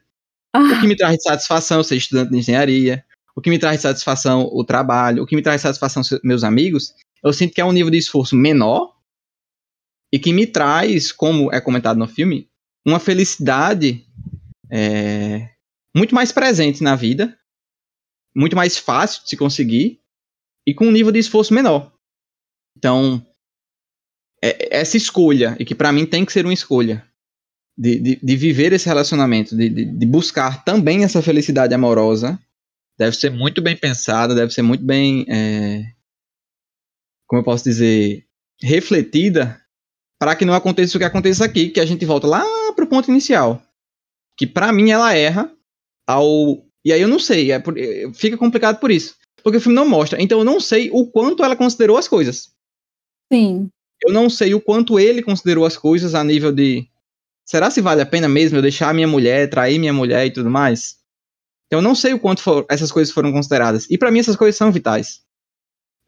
ah. 0.54 0.60
o 0.60 0.80
que 0.80 0.86
me 0.86 0.96
traz 0.96 1.22
satisfação 1.22 1.82
ser 1.82 1.96
estudante 1.96 2.30
de 2.30 2.38
engenharia, 2.38 3.04
o 3.36 3.42
que 3.42 3.50
me 3.50 3.58
traz 3.58 3.82
satisfação 3.82 4.48
o 4.50 4.64
trabalho, 4.64 5.22
o 5.22 5.26
que 5.26 5.36
me 5.36 5.42
traz 5.42 5.60
satisfação 5.60 6.02
meus 6.24 6.42
amigos, 6.42 6.94
eu 7.22 7.32
sinto 7.32 7.54
que 7.54 7.60
é 7.60 7.64
um 7.64 7.72
nível 7.72 7.90
de 7.90 7.98
esforço 7.98 8.36
menor 8.36 8.94
e 10.12 10.18
que 10.18 10.32
me 10.32 10.46
traz, 10.46 11.12
como 11.12 11.52
é 11.52 11.60
comentado 11.60 11.98
no 11.98 12.08
filme, 12.08 12.50
uma 12.86 12.98
felicidade 12.98 14.06
é, 14.70 15.50
muito 15.94 16.14
mais 16.14 16.32
presente 16.32 16.82
na 16.82 16.96
vida, 16.96 17.38
muito 18.34 18.56
mais 18.56 18.78
fácil 18.78 19.22
de 19.24 19.30
se 19.30 19.36
conseguir 19.36 20.00
e 20.66 20.74
com 20.74 20.86
um 20.86 20.92
nível 20.92 21.12
de 21.12 21.18
esforço 21.18 21.52
menor. 21.52 21.92
Então, 22.76 23.24
é, 24.42 24.78
essa 24.78 24.96
escolha, 24.96 25.56
e 25.58 25.64
que 25.64 25.74
para 25.74 25.92
mim 25.92 26.06
tem 26.06 26.24
que 26.24 26.32
ser 26.32 26.44
uma 26.44 26.54
escolha, 26.54 27.04
de, 27.76 27.98
de, 28.00 28.16
de 28.16 28.36
viver 28.36 28.72
esse 28.72 28.86
relacionamento, 28.86 29.56
de, 29.56 29.68
de, 29.68 29.84
de, 29.84 30.06
buscar 30.06 30.64
também 30.64 31.04
essa 31.04 31.22
felicidade 31.22 31.72
amorosa, 31.72 32.38
deve 32.98 33.16
ser 33.16 33.30
muito 33.30 33.62
bem 33.62 33.76
pensada, 33.76 34.34
deve 34.34 34.52
ser 34.52 34.62
muito 34.62 34.84
bem 34.84 35.24
é, 35.28 35.84
como 37.28 37.40
eu 37.40 37.44
posso 37.44 37.62
dizer, 37.62 38.24
refletida 38.60 39.60
para 40.18 40.34
que 40.34 40.44
não 40.44 40.54
aconteça 40.54 40.96
o 40.96 40.98
que 40.98 41.04
acontece 41.04 41.44
aqui, 41.44 41.68
que 41.68 41.78
a 41.78 41.86
gente 41.86 42.04
volta 42.04 42.26
lá 42.26 42.44
para 42.74 42.84
o 42.84 42.88
ponto 42.88 43.10
inicial. 43.10 43.62
Que 44.36 44.46
para 44.46 44.72
mim 44.72 44.90
ela 44.90 45.14
erra 45.14 45.52
ao. 46.06 46.64
E 46.84 46.92
aí 46.92 47.00
eu 47.00 47.08
não 47.08 47.18
sei, 47.18 47.52
é 47.52 47.58
por... 47.58 47.74
fica 48.14 48.36
complicado 48.36 48.80
por 48.80 48.90
isso. 48.90 49.14
Porque 49.44 49.58
o 49.58 49.60
filme 49.60 49.76
não 49.76 49.86
mostra. 49.86 50.20
Então 50.20 50.38
eu 50.38 50.44
não 50.44 50.58
sei 50.58 50.90
o 50.92 51.06
quanto 51.06 51.44
ela 51.44 51.54
considerou 51.54 51.96
as 51.96 52.08
coisas. 52.08 52.50
Sim. 53.32 53.68
Eu 54.02 54.12
não 54.12 54.30
sei 54.30 54.54
o 54.54 54.60
quanto 54.60 54.98
ele 54.98 55.22
considerou 55.22 55.64
as 55.64 55.76
coisas 55.76 56.14
a 56.14 56.24
nível 56.24 56.50
de. 56.50 56.88
Será 57.44 57.70
se 57.70 57.80
vale 57.80 58.02
a 58.02 58.06
pena 58.06 58.28
mesmo 58.28 58.58
eu 58.58 58.62
deixar 58.62 58.92
minha 58.94 59.08
mulher, 59.08 59.48
trair 59.48 59.78
minha 59.78 59.92
mulher 59.92 60.26
e 60.26 60.32
tudo 60.32 60.50
mais? 60.50 60.96
Então 61.66 61.78
eu 61.78 61.82
não 61.82 61.94
sei 61.94 62.14
o 62.14 62.18
quanto 62.18 62.42
for... 62.42 62.66
essas 62.68 62.90
coisas 62.90 63.12
foram 63.12 63.32
consideradas. 63.32 63.86
E 63.90 63.98
para 63.98 64.10
mim 64.10 64.18
essas 64.18 64.36
coisas 64.36 64.56
são 64.56 64.72
vitais. 64.72 65.22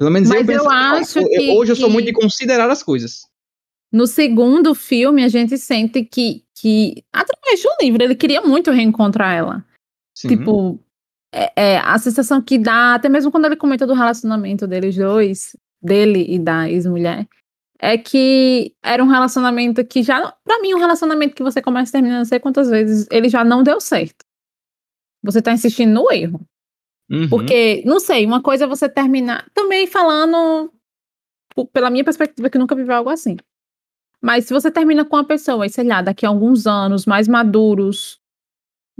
Pelo 0.01 0.11
menos 0.11 0.31
Mas 0.31 0.49
eu, 0.49 0.55
eu 0.55 0.71
acho 0.71 1.23
que, 1.23 1.51
hoje 1.51 1.73
eu 1.73 1.77
sou 1.77 1.91
muito 1.91 2.07
de 2.07 2.15
considerar 2.15 2.71
as 2.71 2.83
coisas. 2.83 3.27
No 3.93 4.07
segundo 4.07 4.75
filme, 4.75 5.23
a 5.23 5.29
gente 5.29 5.59
sente 5.59 6.03
que, 6.03 6.43
que 6.57 7.05
através 7.13 7.63
do 7.63 7.69
livro, 7.83 8.03
ele 8.03 8.15
queria 8.15 8.41
muito 8.41 8.71
reencontrar 8.71 9.37
ela. 9.37 9.63
Sim. 10.17 10.29
Tipo, 10.29 10.81
é, 11.31 11.53
é, 11.55 11.79
a 11.81 11.99
sensação 11.99 12.41
que 12.41 12.57
dá, 12.57 12.95
até 12.95 13.11
mesmo 13.11 13.31
quando 13.31 13.45
ele 13.45 13.57
comenta 13.57 13.87
do 13.87 13.93
relacionamento 13.93 14.67
deles 14.67 14.97
dois, 14.97 15.55
dele 15.83 16.25
e 16.27 16.39
da 16.39 16.67
ex-mulher, 16.71 17.29
é 17.79 17.99
que 17.99 18.75
era 18.83 19.05
um 19.05 19.09
relacionamento 19.09 19.85
que 19.85 20.03
já, 20.03 20.35
para 20.43 20.63
mim, 20.63 20.73
um 20.73 20.79
relacionamento 20.79 21.35
que 21.35 21.43
você 21.43 21.61
começa 21.61 21.93
terminando 21.93 22.21
não 22.21 22.25
sei 22.25 22.41
quantas 22.41 22.71
vezes, 22.71 23.07
ele 23.11 23.29
já 23.29 23.45
não 23.45 23.63
deu 23.63 23.79
certo. 23.79 24.25
Você 25.23 25.43
tá 25.43 25.53
insistindo 25.53 25.93
no 25.93 26.11
erro. 26.11 26.41
Uhum. 27.11 27.29
Porque, 27.29 27.83
não 27.85 27.99
sei, 27.99 28.25
uma 28.25 28.41
coisa 28.41 28.65
é 28.65 28.69
você 28.69 28.89
terminar. 28.89 29.47
Também 29.53 29.87
falando 29.87 30.73
pela 31.73 31.91
minha 31.91 32.05
perspectiva, 32.05 32.49
que 32.49 32.59
nunca 32.59 32.77
viveu 32.77 32.95
algo 32.95 33.11
assim. 33.11 33.37
Mas 34.23 34.45
se 34.45 34.53
você 34.53 34.71
termina 34.71 35.05
com 35.05 35.17
uma 35.17 35.25
pessoa, 35.25 35.67
e 35.67 35.71
sei 35.71 35.85
lá, 35.85 36.03
daqui 36.03 36.25
a 36.25 36.29
alguns 36.29 36.67
anos, 36.67 37.07
mais 37.07 37.27
maduros, 37.27 38.21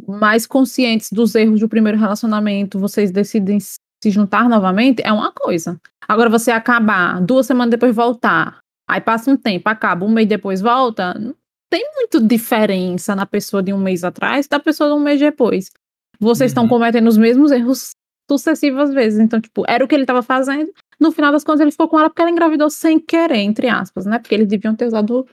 mais 0.07 0.47
conscientes 0.47 1.13
dos 1.13 1.35
erros 1.35 1.61
do 1.61 1.69
primeiro 1.69 1.99
relacionamento, 1.99 2.79
vocês 2.79 3.11
decidem 3.11 3.59
se 3.61 4.11
juntar 4.11 4.49
novamente, 4.49 5.03
é 5.05 5.13
uma 5.13 5.31
coisa. 5.31 5.81
Agora, 6.09 6.31
você 6.31 6.51
acabar, 6.51 7.21
duas 7.21 7.47
semanas 7.47 7.71
depois 7.71 7.95
voltar, 7.95 8.61
aí 8.89 9.01
passa 9.01 9.31
um 9.31 9.37
tempo, 9.37 9.69
acaba, 9.69 10.05
um 10.05 10.11
mês 10.11 10.27
depois 10.27 10.61
volta, 10.61 11.15
não 11.15 11.35
tem 11.71 11.85
muito 11.95 12.21
diferença 12.21 13.15
na 13.15 13.25
pessoa 13.25 13.63
de 13.63 13.73
um 13.73 13.79
mês 13.79 14.03
atrás 14.03 14.49
da 14.49 14.59
pessoa 14.59 14.91
de 14.91 14.97
um 14.97 15.01
mês 15.01 15.21
depois. 15.21 15.71
Vocês 16.19 16.51
uhum. 16.51 16.65
estão 16.65 16.69
cometendo 16.69 17.07
os 17.07 17.17
mesmos 17.17 17.53
erros 17.53 17.93
sucessivas 18.39 18.93
vezes. 18.95 19.19
Então, 19.19 19.41
tipo, 19.41 19.65
era 19.67 19.85
o 19.85 19.89
que 19.89 19.95
ele 19.95 20.05
estava 20.05 20.23
fazendo. 20.23 20.73
No 20.99 21.11
final 21.11 21.33
das 21.33 21.43
contas, 21.43 21.61
ele 21.61 21.73
ficou 21.73 21.89
com 21.89 21.99
ela 21.99 22.09
porque 22.09 22.23
ela 22.23 22.31
engravidou 22.31 22.71
sem 22.71 23.01
querer, 23.01 23.39
entre 23.39 23.69
aspas, 23.69 24.07
né? 24.07 24.19
Porque 24.19 24.35
eles 24.35 24.47
deviam 24.47 24.77
ter 24.77 24.87
usado 24.87 25.27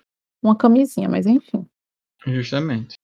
uma 0.44 0.56
camisinha, 0.56 1.08
mas 1.08 1.26
enfim. 1.28 1.66
Justamente. 2.26 2.96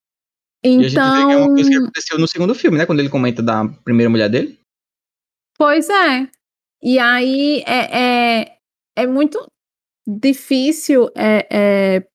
Então. 0.63 0.81
E 0.81 0.85
a 0.85 0.89
gente 0.89 0.95
vê 0.95 1.25
que 1.25 1.31
é 1.33 1.37
uma 1.37 1.47
coisa 1.47 1.69
que 1.69 1.75
então 1.75 1.83
aconteceu 1.83 2.19
no 2.19 2.27
segundo 2.27 2.55
filme, 2.55 2.77
né? 2.77 2.85
Quando 2.85 2.99
ele 2.99 3.09
comenta 3.09 3.43
da 3.43 3.67
primeira 3.83 4.09
mulher 4.09 4.29
dele. 4.29 4.57
Pois 5.57 5.89
é. 5.89 6.29
E 6.81 6.97
aí 6.99 7.63
é, 7.67 8.41
é, 8.41 8.57
é 8.95 9.07
muito 9.07 9.45
difícil 10.07 11.09
é, 11.15 11.47
é, 11.51 12.07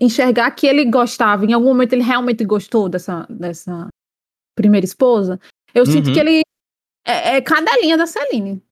enxergar 0.00 0.50
que 0.50 0.66
ele 0.66 0.84
gostava. 0.86 1.44
Em 1.44 1.52
algum 1.52 1.68
momento 1.68 1.92
ele 1.92 2.02
realmente 2.02 2.44
gostou 2.44 2.88
dessa, 2.88 3.26
dessa 3.30 3.88
primeira 4.56 4.84
esposa. 4.84 5.38
Eu 5.74 5.84
uhum. 5.84 5.92
sinto 5.92 6.12
que 6.12 6.18
ele 6.18 6.42
é, 7.08 7.36
é 7.36 7.40
cadelinha 7.40 7.96
da 7.96 8.06
Celine. 8.06 8.62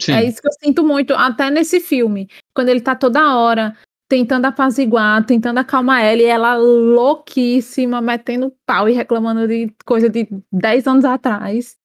Sim. 0.00 0.12
É 0.12 0.24
isso 0.24 0.40
que 0.40 0.48
eu 0.48 0.52
sinto 0.52 0.84
muito, 0.84 1.14
até 1.14 1.50
nesse 1.50 1.80
filme. 1.80 2.28
Quando 2.54 2.68
ele 2.68 2.80
tá 2.80 2.94
toda 2.94 3.36
hora 3.36 3.76
tentando 4.08 4.46
apaziguar, 4.46 5.24
tentando 5.26 5.58
acalmar 5.58 6.02
ela, 6.02 6.22
e 6.22 6.24
ela 6.24 6.54
louquíssima, 6.54 8.00
metendo 8.00 8.54
pau 8.64 8.88
e 8.88 8.92
reclamando 8.92 9.46
de 9.46 9.70
coisa 9.84 10.08
de 10.08 10.26
10 10.50 10.86
anos 10.86 11.04
atrás. 11.04 11.76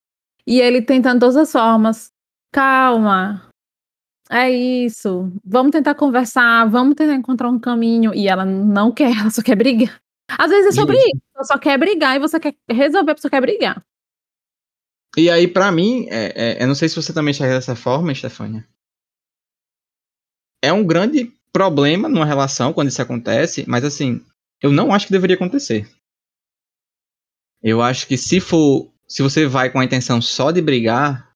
E 0.46 0.60
ele 0.62 0.82
tentando 0.82 1.20
todas 1.20 1.36
as 1.36 1.52
formas. 1.52 2.12
Calma. 2.52 3.50
É 4.30 4.50
isso. 4.50 5.32
Vamos 5.44 5.72
tentar 5.72 5.96
conversar, 5.96 6.66
vamos 6.70 6.96
tentar 6.96 7.14
encontrar 7.14 7.50
um 7.50 7.60
caminho. 7.60 8.14
E 8.14 8.28
ela 8.28 8.46
não 8.46 8.92
quer, 8.92 9.12
ela 9.18 9.30
só 9.30 9.42
quer 9.42 9.56
brigar. 9.56 10.00
Às 10.38 10.50
vezes 10.50 10.76
é 10.78 10.80
sobre 10.80 10.98
isso. 10.98 11.08
isso. 11.08 11.22
Ela 11.36 11.44
só 11.44 11.58
quer 11.58 11.78
brigar 11.78 12.16
e 12.16 12.20
você 12.20 12.40
quer 12.40 12.56
resolver, 12.70 13.12
a 13.12 13.16
pessoa 13.16 13.32
quer 13.32 13.42
brigar. 13.42 13.84
E 15.16 15.30
aí, 15.30 15.48
para 15.48 15.72
mim, 15.72 16.08
é, 16.10 16.34
é, 16.36 16.64
eu 16.64 16.68
não 16.68 16.76
sei 16.76 16.90
se 16.90 16.96
você 16.96 17.14
também 17.14 17.32
enxerga 17.32 17.54
dessa 17.54 17.76
forma, 17.76 18.14
Stefania. 18.14 18.68
É 20.62 20.74
um 20.74 20.86
grande 20.86 21.32
problema 21.52 22.10
numa 22.10 22.26
relação 22.26 22.74
quando 22.74 22.88
isso 22.88 23.02
acontece, 23.02 23.64
mas 23.68 23.84
assim, 23.84 24.26
eu 24.62 24.72
não 24.72 24.92
acho 24.92 25.06
que 25.06 25.12
deveria 25.12 25.36
acontecer. 25.36 25.88
Eu 27.62 27.82
acho 27.82 28.08
que 28.08 28.18
se 28.18 28.40
for, 28.40 28.92
se 29.08 29.22
você 29.22 29.46
vai 29.46 29.72
com 29.72 29.80
a 29.80 29.86
intenção 29.86 30.22
só 30.22 30.52
de 30.52 30.62
brigar, 30.62 31.32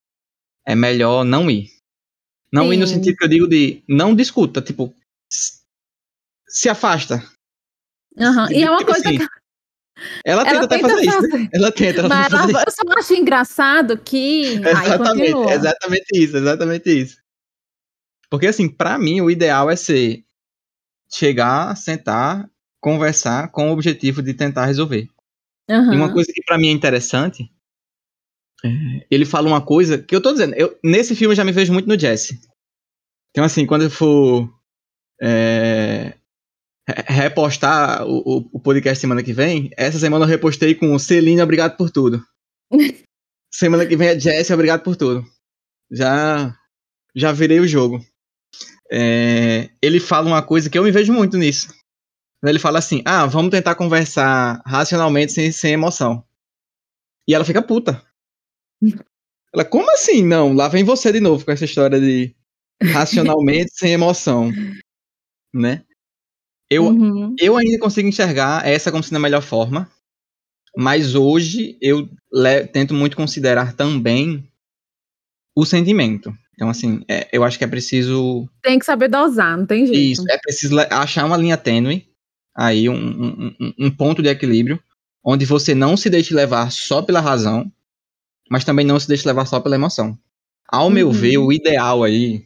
é 0.66 0.76
melhor 0.76 1.24
não 1.24 1.50
ir. 1.50 1.70
Não 2.52 2.68
Sim. 2.68 2.74
ir 2.74 2.78
no 2.78 2.88
sentido 2.88 3.16
que 3.16 3.24
eu 3.24 3.30
digo 3.30 3.48
de 3.48 3.84
não 3.88 4.16
discuta, 4.16 4.62
tipo, 4.62 4.94
se 6.48 6.68
afasta. 6.68 7.24
Uhum. 8.18 8.52
E 8.52 8.64
é 8.64 8.70
uma 8.70 8.80
tipo 8.80 8.92
coisa 8.92 9.08
assim, 9.08 9.20
que 9.20 9.28
ela 10.24 10.43
tenta 10.43 10.56
ela 10.56 10.66
até 10.66 10.80
fazer, 10.80 11.06
fazer, 11.06 11.28
isso. 11.28 11.38
Né? 11.38 11.50
Ela 11.54 11.72
tenta. 11.72 12.00
Ela 12.00 12.10
Mas 12.10 12.34
ela, 12.34 12.64
eu 12.66 12.72
só 12.72 13.00
acho 13.00 13.14
engraçado 13.14 13.98
que. 13.98 14.56
exatamente, 14.56 15.52
exatamente 15.52 16.06
isso, 16.14 16.38
exatamente 16.38 16.89
isso. 16.89 17.18
Porque, 18.30 18.48
assim, 18.48 18.68
para 18.70 18.98
mim, 18.98 19.22
o 19.22 19.32
ideal 19.32 19.70
é 19.70 19.76
ser 19.76 20.24
chegar, 21.10 21.76
sentar, 21.78 22.50
conversar 22.80 23.50
com 23.52 23.70
o 23.70 23.74
objetivo 23.74 24.22
de 24.22 24.34
tentar 24.34 24.66
resolver. 24.66 25.08
Uhum. 25.70 25.93
E 25.93 25.95
uma 25.95 26.12
coisa 26.12 26.32
que 26.34 26.43
para 26.43 26.58
mim 26.58 26.68
é 26.68 26.72
interessante, 26.72 27.50
é, 28.64 28.70
ele 29.10 29.26
fala 29.26 29.48
uma 29.48 29.62
coisa 29.62 29.98
que 29.98 30.16
eu 30.16 30.22
tô 30.22 30.32
dizendo, 30.32 30.54
eu, 30.56 30.78
nesse 30.84 31.16
filme 31.16 31.32
eu 31.32 31.36
já 31.36 31.43
me 31.43 31.52
vejo 31.52 31.74
muito 31.74 31.88
no 31.88 32.00
Jesse. 32.00 32.39
Então, 33.32 33.43
assim, 33.43 33.66
quando 33.66 33.84
eu 33.84 33.89
for 33.89 34.50
é, 35.22 36.18
repostar 36.88 38.06
o, 38.06 38.50
o, 38.52 38.60
podcast 38.60 39.00
semana 39.02 39.22
que 39.22 39.34
vem, 39.34 39.70
essa 39.76 40.00
semana 40.00 40.24
eu 40.24 40.30
repostei 40.30 40.74
com 40.74 40.98
Celina, 40.98 41.44
obrigado 41.44 41.76
por 41.76 41.90
tudo. 41.90 42.24
semana 43.54 43.86
que 43.86 43.98
vem 43.98 44.10
é 44.10 44.20
Jesse, 44.20 44.54
obrigado 44.54 44.84
por 44.84 44.96
tudo. 44.96 45.26
Já, 45.92 46.56
já 47.16 47.32
virei 47.32 47.60
o 47.60 47.68
jogo. 47.68 48.04
É, 48.90 49.70
ele 49.82 50.00
fala 50.00 50.28
uma 50.28 50.42
coisa 50.42 50.70
que 50.70 50.78
eu 50.78 50.84
me 50.84 50.92
vejo 50.92 51.12
muito 51.12 51.38
nisso. 51.38 51.74
Ele 52.44 52.60
fala 52.60 52.80
assim: 52.80 53.02
ah, 53.06 53.26
vamos 53.26 53.52
tentar 53.52 53.76
conversar 53.76 54.62
racionalmente 54.66 55.34
sem, 55.34 55.52
sem 55.52 55.74
emoção. 55.74 56.24
E 57.28 57.34
ela 57.34 57.44
fica 57.44 57.62
puta. 57.62 58.02
Ela, 59.54 59.64
como 59.64 59.90
assim? 59.92 60.24
Não, 60.26 60.54
lá 60.54 60.68
vem 60.68 60.84
você 60.84 61.12
de 61.12 61.22
novo 61.22 61.44
com 61.44 61.52
essa 61.52 61.64
história 61.64 62.00
de 62.00 62.36
racionalmente 62.94 63.72
sem 63.74 63.94
emoção. 63.94 64.52
Né? 65.56 65.87
Eu, 66.70 66.86
uhum. 66.86 67.36
eu 67.39 67.55
ainda 67.55 67.80
consigo 67.80 68.07
enxergar 68.07 68.68
essa 68.68 68.91
como 68.91 69.03
sendo 69.03 69.18
a 69.18 69.22
melhor 69.22 69.41
forma, 69.41 69.89
mas 70.76 71.15
hoje 71.15 71.78
eu 71.82 72.09
tento 72.74 72.93
muito 72.93 73.15
considerar 73.15 73.74
também 73.74 74.47
o 75.55 75.65
sentimento. 75.65 76.32
Então, 76.53 76.70
assim, 76.70 77.03
é, 77.07 77.28
eu 77.32 77.43
acho 77.43 77.57
que 77.57 77.63
é 77.63 77.68
preciso. 77.68 78.49
Tem 78.61 78.80
que 78.80 78.86
saber 78.86 79.07
dosar, 79.07 79.57
não 79.57 79.65
tem 79.65 79.86
jeito. 79.86 79.99
Isso, 79.99 80.24
é 80.30 80.38
preciso 80.38 80.78
achar 80.89 81.26
uma 81.26 81.38
linha 81.38 81.55
tênue, 81.55 82.07
aí, 82.55 82.89
um, 82.89 82.95
um, 83.59 83.74
um 83.80 83.91
ponto 83.91 84.22
de 84.22 84.30
equilíbrio, 84.30 84.80
onde 85.24 85.45
você 85.45 85.76
não 85.76 85.95
se 85.95 86.09
deixe 86.09 86.34
levar 86.34 86.72
só 86.72 87.01
pela 87.01 87.20
razão, 87.20 87.72
mas 88.49 88.65
também 88.65 88.86
não 88.86 88.99
se 88.99 89.07
deixe 89.07 89.28
levar 89.28 89.45
só 89.45 89.59
pela 89.59 89.76
emoção. 89.76 90.18
Ao 90.68 90.88
uhum. 90.88 90.91
meu 90.91 91.11
ver, 91.11 91.38
o 91.38 91.51
ideal 91.51 92.03
aí 92.03 92.45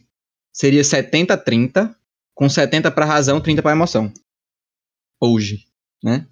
seria 0.52 0.82
70-30, 0.82 1.94
com 2.34 2.48
70 2.48 2.90
para 2.90 3.04
razão, 3.04 3.40
30 3.40 3.62
para 3.62 3.72
emoção. 3.72 4.12
Hoje, 5.20 5.66
né? 6.02 6.26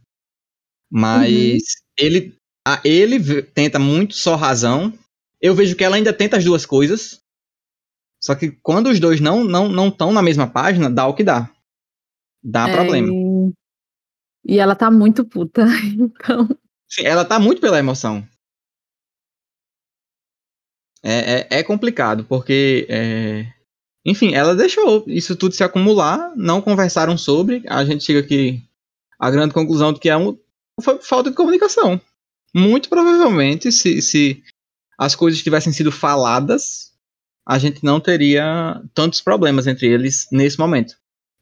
Mas 0.91 1.31
uhum. 1.33 1.59
ele, 1.99 2.37
a, 2.67 2.81
ele 2.85 3.43
tenta 3.43 3.79
muito 3.79 4.15
só 4.15 4.35
razão. 4.35 4.93
Eu 5.41 5.55
vejo 5.55 5.77
que 5.77 5.85
ela 5.85 5.97
ainda 5.97 6.13
tenta 6.13 6.37
as 6.37 6.45
duas 6.45 6.67
coisas. 6.67 7.21
Só 8.23 8.35
que 8.35 8.51
quando 8.63 8.89
os 8.89 9.01
dois 9.01 9.21
não 9.21 9.45
não 9.45 9.69
não 9.69 9.89
estão 9.89 10.13
na 10.13 10.21
mesma 10.21 10.47
página, 10.47 10.91
dá 10.91 11.07
o 11.07 11.15
que 11.15 11.25
dá. 11.25 11.51
Dá 12.43 12.69
é... 12.69 12.75
problema. 12.75 13.09
E 14.45 14.59
ela 14.59 14.75
tá 14.75 14.91
muito 14.91 15.25
puta, 15.25 15.63
então. 15.95 16.49
Sim, 16.89 17.05
ela 17.05 17.25
tá 17.25 17.39
muito 17.39 17.61
pela 17.61 17.79
emoção. 17.79 18.27
É, 21.03 21.57
é, 21.57 21.61
é 21.61 21.63
complicado, 21.63 22.25
porque 22.25 22.87
é, 22.91 23.47
enfim, 24.05 24.35
ela 24.35 24.55
deixou 24.55 25.05
isso 25.07 25.37
tudo 25.37 25.55
se 25.55 25.63
acumular, 25.63 26.33
não 26.37 26.61
conversaram 26.61 27.19
sobre. 27.19 27.63
A 27.69 27.85
gente 27.85 28.05
chega 28.05 28.21
aqui 28.21 28.63
à 29.19 29.31
grande 29.31 29.53
conclusão 29.53 29.93
de 29.93 30.01
que 30.01 30.09
é 30.09 30.17
um, 30.17 30.39
foi 30.81 30.99
falta 31.03 31.31
de 31.31 31.37
comunicação. 31.37 32.01
Muito 32.55 32.89
provavelmente, 32.89 33.71
se, 33.71 34.01
se 34.01 34.43
as 34.99 35.15
coisas 35.15 35.43
tivessem 35.43 35.73
sido 35.73 35.93
faladas, 35.93 36.93
a 37.47 37.59
gente 37.59 37.85
não 37.85 38.01
teria 38.01 38.83
tantos 38.95 39.21
problemas 39.21 39.67
entre 39.67 39.87
eles 39.87 40.27
nesse 40.33 40.59
momento. 40.59 40.95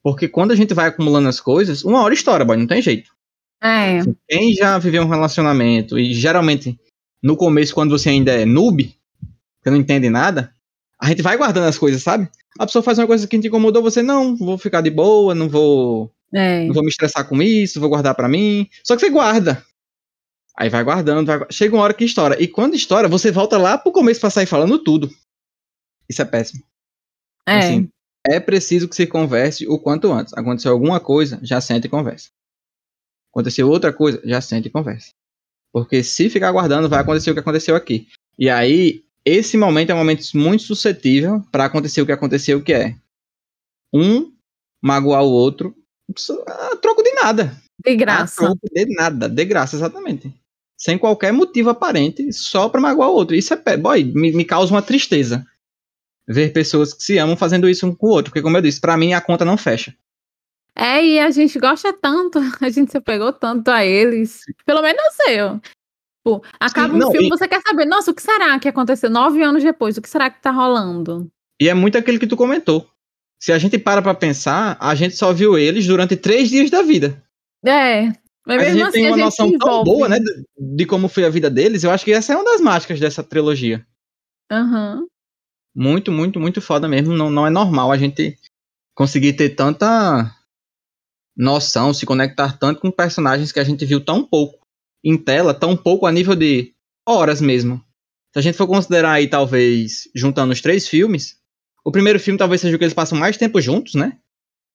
Porque 0.03 0.27
quando 0.27 0.51
a 0.51 0.55
gente 0.55 0.73
vai 0.73 0.87
acumulando 0.87 1.27
as 1.27 1.39
coisas, 1.39 1.83
uma 1.83 2.01
hora 2.01 2.13
estoura, 2.13 2.45
boy, 2.45 2.57
não 2.57 2.67
tem 2.67 2.81
jeito. 2.81 3.11
É. 3.61 3.99
Quem 4.27 4.53
já 4.53 4.77
viveu 4.77 5.03
um 5.03 5.09
relacionamento, 5.09 5.97
e 5.99 6.13
geralmente 6.13 6.79
no 7.21 7.35
começo, 7.35 7.73
quando 7.73 7.91
você 7.91 8.09
ainda 8.09 8.31
é 8.31 8.45
noob, 8.45 8.95
você 9.61 9.69
não 9.69 9.77
entende 9.77 10.09
nada, 10.09 10.53
a 11.01 11.07
gente 11.07 11.21
vai 11.21 11.37
guardando 11.37 11.67
as 11.67 11.77
coisas, 11.77 12.03
sabe? 12.03 12.29
A 12.57 12.65
pessoa 12.65 12.83
faz 12.83 12.97
uma 12.97 13.07
coisa 13.07 13.27
que 13.27 13.39
te 13.39 13.47
incomodou, 13.47 13.81
você 13.81 14.01
não, 14.01 14.35
vou 14.35 14.57
ficar 14.57 14.81
de 14.81 14.89
boa, 14.89 15.33
não 15.33 15.47
vou. 15.47 16.11
É. 16.33 16.65
Não 16.65 16.73
vou 16.73 16.83
me 16.83 16.89
estressar 16.89 17.27
com 17.27 17.41
isso, 17.41 17.79
vou 17.79 17.89
guardar 17.89 18.13
para 18.15 18.27
mim. 18.27 18.67
Só 18.83 18.95
que 18.95 19.01
você 19.01 19.09
guarda. 19.09 19.63
Aí 20.57 20.69
vai 20.69 20.83
guardando, 20.83 21.25
vai... 21.25 21.39
chega 21.49 21.73
uma 21.73 21.83
hora 21.83 21.93
que 21.93 22.03
estoura. 22.03 22.41
E 22.41 22.47
quando 22.47 22.75
estoura, 22.75 23.07
você 23.07 23.31
volta 23.31 23.57
lá 23.57 23.77
pro 23.77 23.93
começo 23.93 24.19
pra 24.19 24.29
sair 24.29 24.45
falando 24.45 24.77
tudo. 24.77 25.09
Isso 26.09 26.21
é 26.21 26.25
péssimo. 26.25 26.63
É. 27.47 27.59
Assim, 27.59 27.89
é 28.27 28.39
preciso 28.39 28.89
que 28.89 28.95
se 28.95 29.07
converse 29.07 29.65
o 29.67 29.79
quanto 29.79 30.11
antes. 30.11 30.33
Aconteceu 30.33 30.73
alguma 30.73 30.99
coisa, 30.99 31.39
já 31.41 31.61
sente 31.61 31.87
e 31.87 31.89
conversa. 31.89 32.29
Aconteceu 33.31 33.69
outra 33.69 33.93
coisa, 33.93 34.21
já 34.25 34.41
sente 34.41 34.67
e 34.67 34.71
conversa. 34.71 35.11
Porque 35.71 36.03
se 36.03 36.29
ficar 36.29 36.49
aguardando, 36.49 36.89
vai 36.89 36.99
acontecer 36.99 37.31
o 37.31 37.33
que 37.33 37.39
aconteceu 37.39 37.75
aqui. 37.75 38.07
E 38.37 38.49
aí, 38.49 39.03
esse 39.29 39.57
momento 39.57 39.91
é 39.91 39.95
um 39.95 39.97
momento 39.97 40.25
muito 40.35 40.63
suscetível 40.63 41.43
para 41.51 41.65
acontecer 41.65 42.01
o 42.01 42.05
que 42.05 42.11
aconteceu, 42.11 42.63
que 42.63 42.73
é 42.73 42.95
um 43.93 44.31
magoar 44.81 45.23
o 45.23 45.31
outro 45.31 45.75
a 46.47 46.75
troco 46.77 47.03
de 47.03 47.11
nada. 47.13 47.55
De 47.85 47.95
graça. 47.95 48.41
A 48.41 48.45
troco 48.45 48.67
de 48.73 48.85
nada, 48.95 49.29
de 49.29 49.45
graça, 49.45 49.75
exatamente. 49.75 50.33
Sem 50.77 50.97
qualquer 50.97 51.31
motivo 51.31 51.69
aparente, 51.69 52.31
só 52.31 52.69
para 52.69 52.81
magoar 52.81 53.09
o 53.09 53.13
outro. 53.13 53.35
Isso 53.35 53.53
é, 53.53 53.77
boy, 53.77 54.03
me, 54.03 54.31
me 54.31 54.45
causa 54.45 54.73
uma 54.73 54.81
tristeza. 54.81 55.45
Ver 56.27 56.53
pessoas 56.53 56.93
que 56.93 57.03
se 57.03 57.17
amam 57.17 57.35
fazendo 57.35 57.67
isso 57.67 57.85
um 57.85 57.93
com 57.93 58.07
o 58.07 58.11
outro. 58.11 58.31
Porque, 58.31 58.41
como 58.41 58.57
eu 58.57 58.61
disse, 58.61 58.79
para 58.79 58.97
mim 58.97 59.13
a 59.13 59.21
conta 59.21 59.43
não 59.43 59.57
fecha. 59.57 59.93
É, 60.75 61.03
e 61.03 61.19
a 61.19 61.29
gente 61.29 61.59
gosta 61.59 61.91
tanto, 61.91 62.39
a 62.61 62.69
gente 62.69 62.91
se 62.91 62.97
apegou 62.97 63.33
tanto 63.33 63.69
a 63.69 63.85
eles. 63.85 64.43
Pelo 64.65 64.81
menos 64.81 65.03
eu. 65.27 65.59
Tipo, 66.19 66.43
acaba 66.59 66.89
Sim, 66.89 66.95
um 66.95 66.99
não, 66.99 67.11
filme, 67.11 67.27
e... 67.27 67.29
você 67.29 67.47
quer 67.47 67.61
saber, 67.61 67.85
nossa, 67.85 68.11
o 68.11 68.13
que 68.13 68.21
será 68.21 68.59
que 68.59 68.67
aconteceu 68.67 69.09
nove 69.09 69.41
anos 69.41 69.63
depois? 69.63 69.97
O 69.97 70.01
que 70.01 70.09
será 70.09 70.29
que 70.29 70.41
tá 70.41 70.51
rolando? 70.51 71.31
E 71.59 71.69
é 71.69 71.73
muito 71.73 71.97
aquele 71.97 72.19
que 72.19 72.27
tu 72.27 72.35
comentou. 72.35 72.89
Se 73.41 73.53
a 73.53 73.57
gente 73.57 73.77
para 73.77 74.01
pra 74.01 74.13
pensar, 74.13 74.77
a 74.81 74.93
gente 74.95 75.15
só 75.15 75.31
viu 75.31 75.57
eles 75.57 75.87
durante 75.87 76.17
três 76.17 76.49
dias 76.49 76.69
da 76.69 76.81
vida. 76.81 77.23
É. 77.65 78.07
Mas, 78.45 78.61
a 78.61 78.69
gente 78.71 78.81
assim, 78.81 78.91
tem 78.91 79.07
uma 79.07 79.17
noção 79.17 79.57
tão 79.57 79.83
boa, 79.83 80.09
né, 80.09 80.19
de, 80.19 80.75
de, 80.75 80.85
como 80.85 81.07
foi 81.07 81.23
a 81.23 81.29
vida 81.29 81.49
deles. 81.49 81.83
Eu 81.83 81.91
acho 81.91 82.03
que 82.03 82.11
essa 82.11 82.33
é 82.33 82.35
uma 82.35 82.45
das 82.45 82.59
mágicas 82.59 82.99
dessa 82.99 83.23
trilogia. 83.23 83.85
Aham. 84.51 84.99
Uhum. 84.99 85.07
Muito, 85.75 86.11
muito, 86.11 86.39
muito 86.39 86.59
foda 86.59 86.87
mesmo. 86.87 87.15
Não, 87.15 87.29
não 87.29 87.47
é 87.47 87.49
normal 87.49 87.91
a 87.91 87.97
gente 87.97 88.37
conseguir 88.95 89.33
ter 89.33 89.49
tanta 89.49 90.35
noção, 91.37 91.93
se 91.93 92.05
conectar 92.05 92.57
tanto 92.57 92.81
com 92.81 92.91
personagens 92.91 93.51
que 93.51 93.59
a 93.59 93.63
gente 93.63 93.85
viu 93.85 94.03
tão 94.03 94.25
pouco 94.25 94.59
em 95.03 95.17
tela, 95.17 95.53
tão 95.53 95.75
pouco 95.75 96.05
a 96.05 96.11
nível 96.11 96.35
de 96.35 96.73
horas 97.07 97.41
mesmo. 97.41 97.83
Se 98.33 98.39
a 98.39 98.41
gente 98.41 98.57
for 98.57 98.67
considerar 98.67 99.13
aí, 99.13 99.27
talvez, 99.27 100.09
juntando 100.15 100.53
os 100.53 100.61
três 100.61 100.87
filmes, 100.87 101.39
o 101.83 101.91
primeiro 101.91 102.19
filme 102.19 102.37
talvez 102.37 102.61
seja 102.61 102.75
o 102.75 102.79
que 102.79 102.85
eles 102.85 102.93
passam 102.93 103.17
mais 103.17 103.37
tempo 103.37 103.59
juntos, 103.59 103.95
né? 103.95 104.19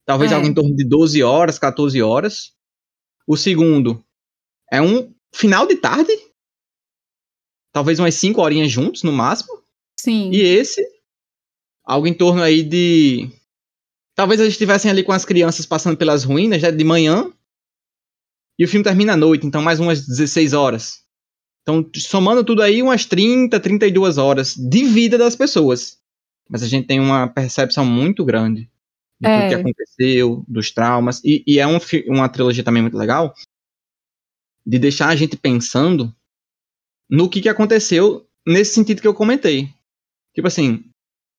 Talvez 0.04 0.32
é. 0.32 0.34
algo 0.34 0.46
em 0.46 0.54
torno 0.54 0.74
de 0.74 0.86
12 0.86 1.22
horas, 1.22 1.58
14 1.58 2.02
horas. 2.02 2.52
O 3.26 3.36
segundo 3.36 4.04
é 4.70 4.82
um 4.82 5.14
final 5.34 5.66
de 5.66 5.76
tarde. 5.76 6.12
Talvez 7.72 7.98
umas 7.98 8.14
5 8.14 8.40
horinhas 8.40 8.70
juntos, 8.70 9.02
no 9.02 9.12
máximo. 9.12 9.62
Sim. 9.98 10.30
E 10.30 10.42
esse, 10.42 10.84
algo 11.84 12.06
em 12.06 12.14
torno 12.14 12.42
aí 12.42 12.62
de. 12.62 13.30
Talvez 14.14 14.40
eles 14.40 14.52
estivessem 14.52 14.90
ali 14.90 15.02
com 15.02 15.12
as 15.12 15.24
crianças 15.24 15.66
passando 15.66 15.96
pelas 15.96 16.22
ruínas, 16.22 16.62
né, 16.62 16.70
de 16.70 16.84
manhã, 16.84 17.32
e 18.58 18.64
o 18.64 18.68
filme 18.68 18.84
termina 18.84 19.14
à 19.14 19.16
noite, 19.16 19.46
então 19.46 19.62
mais 19.62 19.80
umas 19.80 20.06
16 20.06 20.52
horas. 20.52 21.02
Então, 21.62 21.88
somando 21.96 22.44
tudo 22.44 22.62
aí, 22.62 22.82
umas 22.82 23.06
30, 23.06 23.58
32 23.58 24.18
horas 24.18 24.54
de 24.54 24.84
vida 24.84 25.16
das 25.16 25.34
pessoas. 25.34 25.98
mas 26.48 26.62
a 26.62 26.66
gente 26.68 26.86
tem 26.86 27.00
uma 27.00 27.26
percepção 27.26 27.86
muito 27.86 28.22
grande 28.24 28.68
de 29.18 29.28
É. 29.28 29.40
tudo 29.40 29.48
que 29.48 29.54
aconteceu, 29.54 30.44
dos 30.46 30.70
traumas. 30.70 31.22
E, 31.24 31.42
e 31.46 31.58
é 31.58 31.66
um, 31.66 31.78
uma 32.08 32.28
trilogia 32.28 32.62
também 32.62 32.82
muito 32.82 32.98
legal 32.98 33.32
de 34.66 34.78
deixar 34.78 35.08
a 35.08 35.16
gente 35.16 35.36
pensando 35.36 36.14
no 37.08 37.28
que, 37.30 37.40
que 37.40 37.48
aconteceu 37.48 38.26
nesse 38.46 38.74
sentido 38.74 39.00
que 39.00 39.08
eu 39.08 39.14
comentei. 39.14 39.68
Tipo 40.34 40.48
assim, 40.48 40.84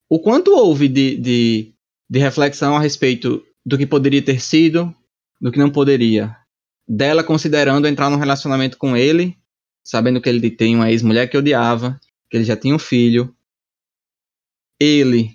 o 0.10 0.20
quanto 0.20 0.52
houve 0.56 0.88
de, 0.88 1.18
de, 1.18 1.74
de 2.10 2.20
reflexão 2.20 2.76
a 2.76 2.80
respeito 2.80 3.46
do 3.66 3.78
que 3.78 3.86
poderia 3.86 4.24
ter 4.24 4.40
sido, 4.42 4.94
do 5.40 5.52
que 5.52 5.60
não 5.60 5.72
poderia. 5.72 6.36
Dela 6.88 7.24
considerando 7.24 7.88
entrar 7.88 8.10
num 8.10 8.18
relacionamento 8.18 8.78
com 8.78 8.96
ele, 8.96 9.38
sabendo 9.84 10.22
que 10.22 10.30
ele 10.30 10.52
tem 10.52 10.76
uma 10.76 10.92
ex-mulher 10.92 11.28
que 11.28 11.38
odiava, 11.38 12.00
que 12.30 12.38
ele 12.38 12.44
já 12.44 12.56
tinha 12.56 12.76
um 12.76 12.80
filho. 12.80 13.34
Ele, 14.80 15.32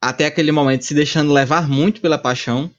até 0.00 0.26
aquele 0.26 0.52
momento, 0.52 0.84
se 0.84 0.94
deixando 0.94 1.32
levar 1.32 1.68
muito 1.68 2.00
pela 2.00 2.18
paixão. 2.18 2.70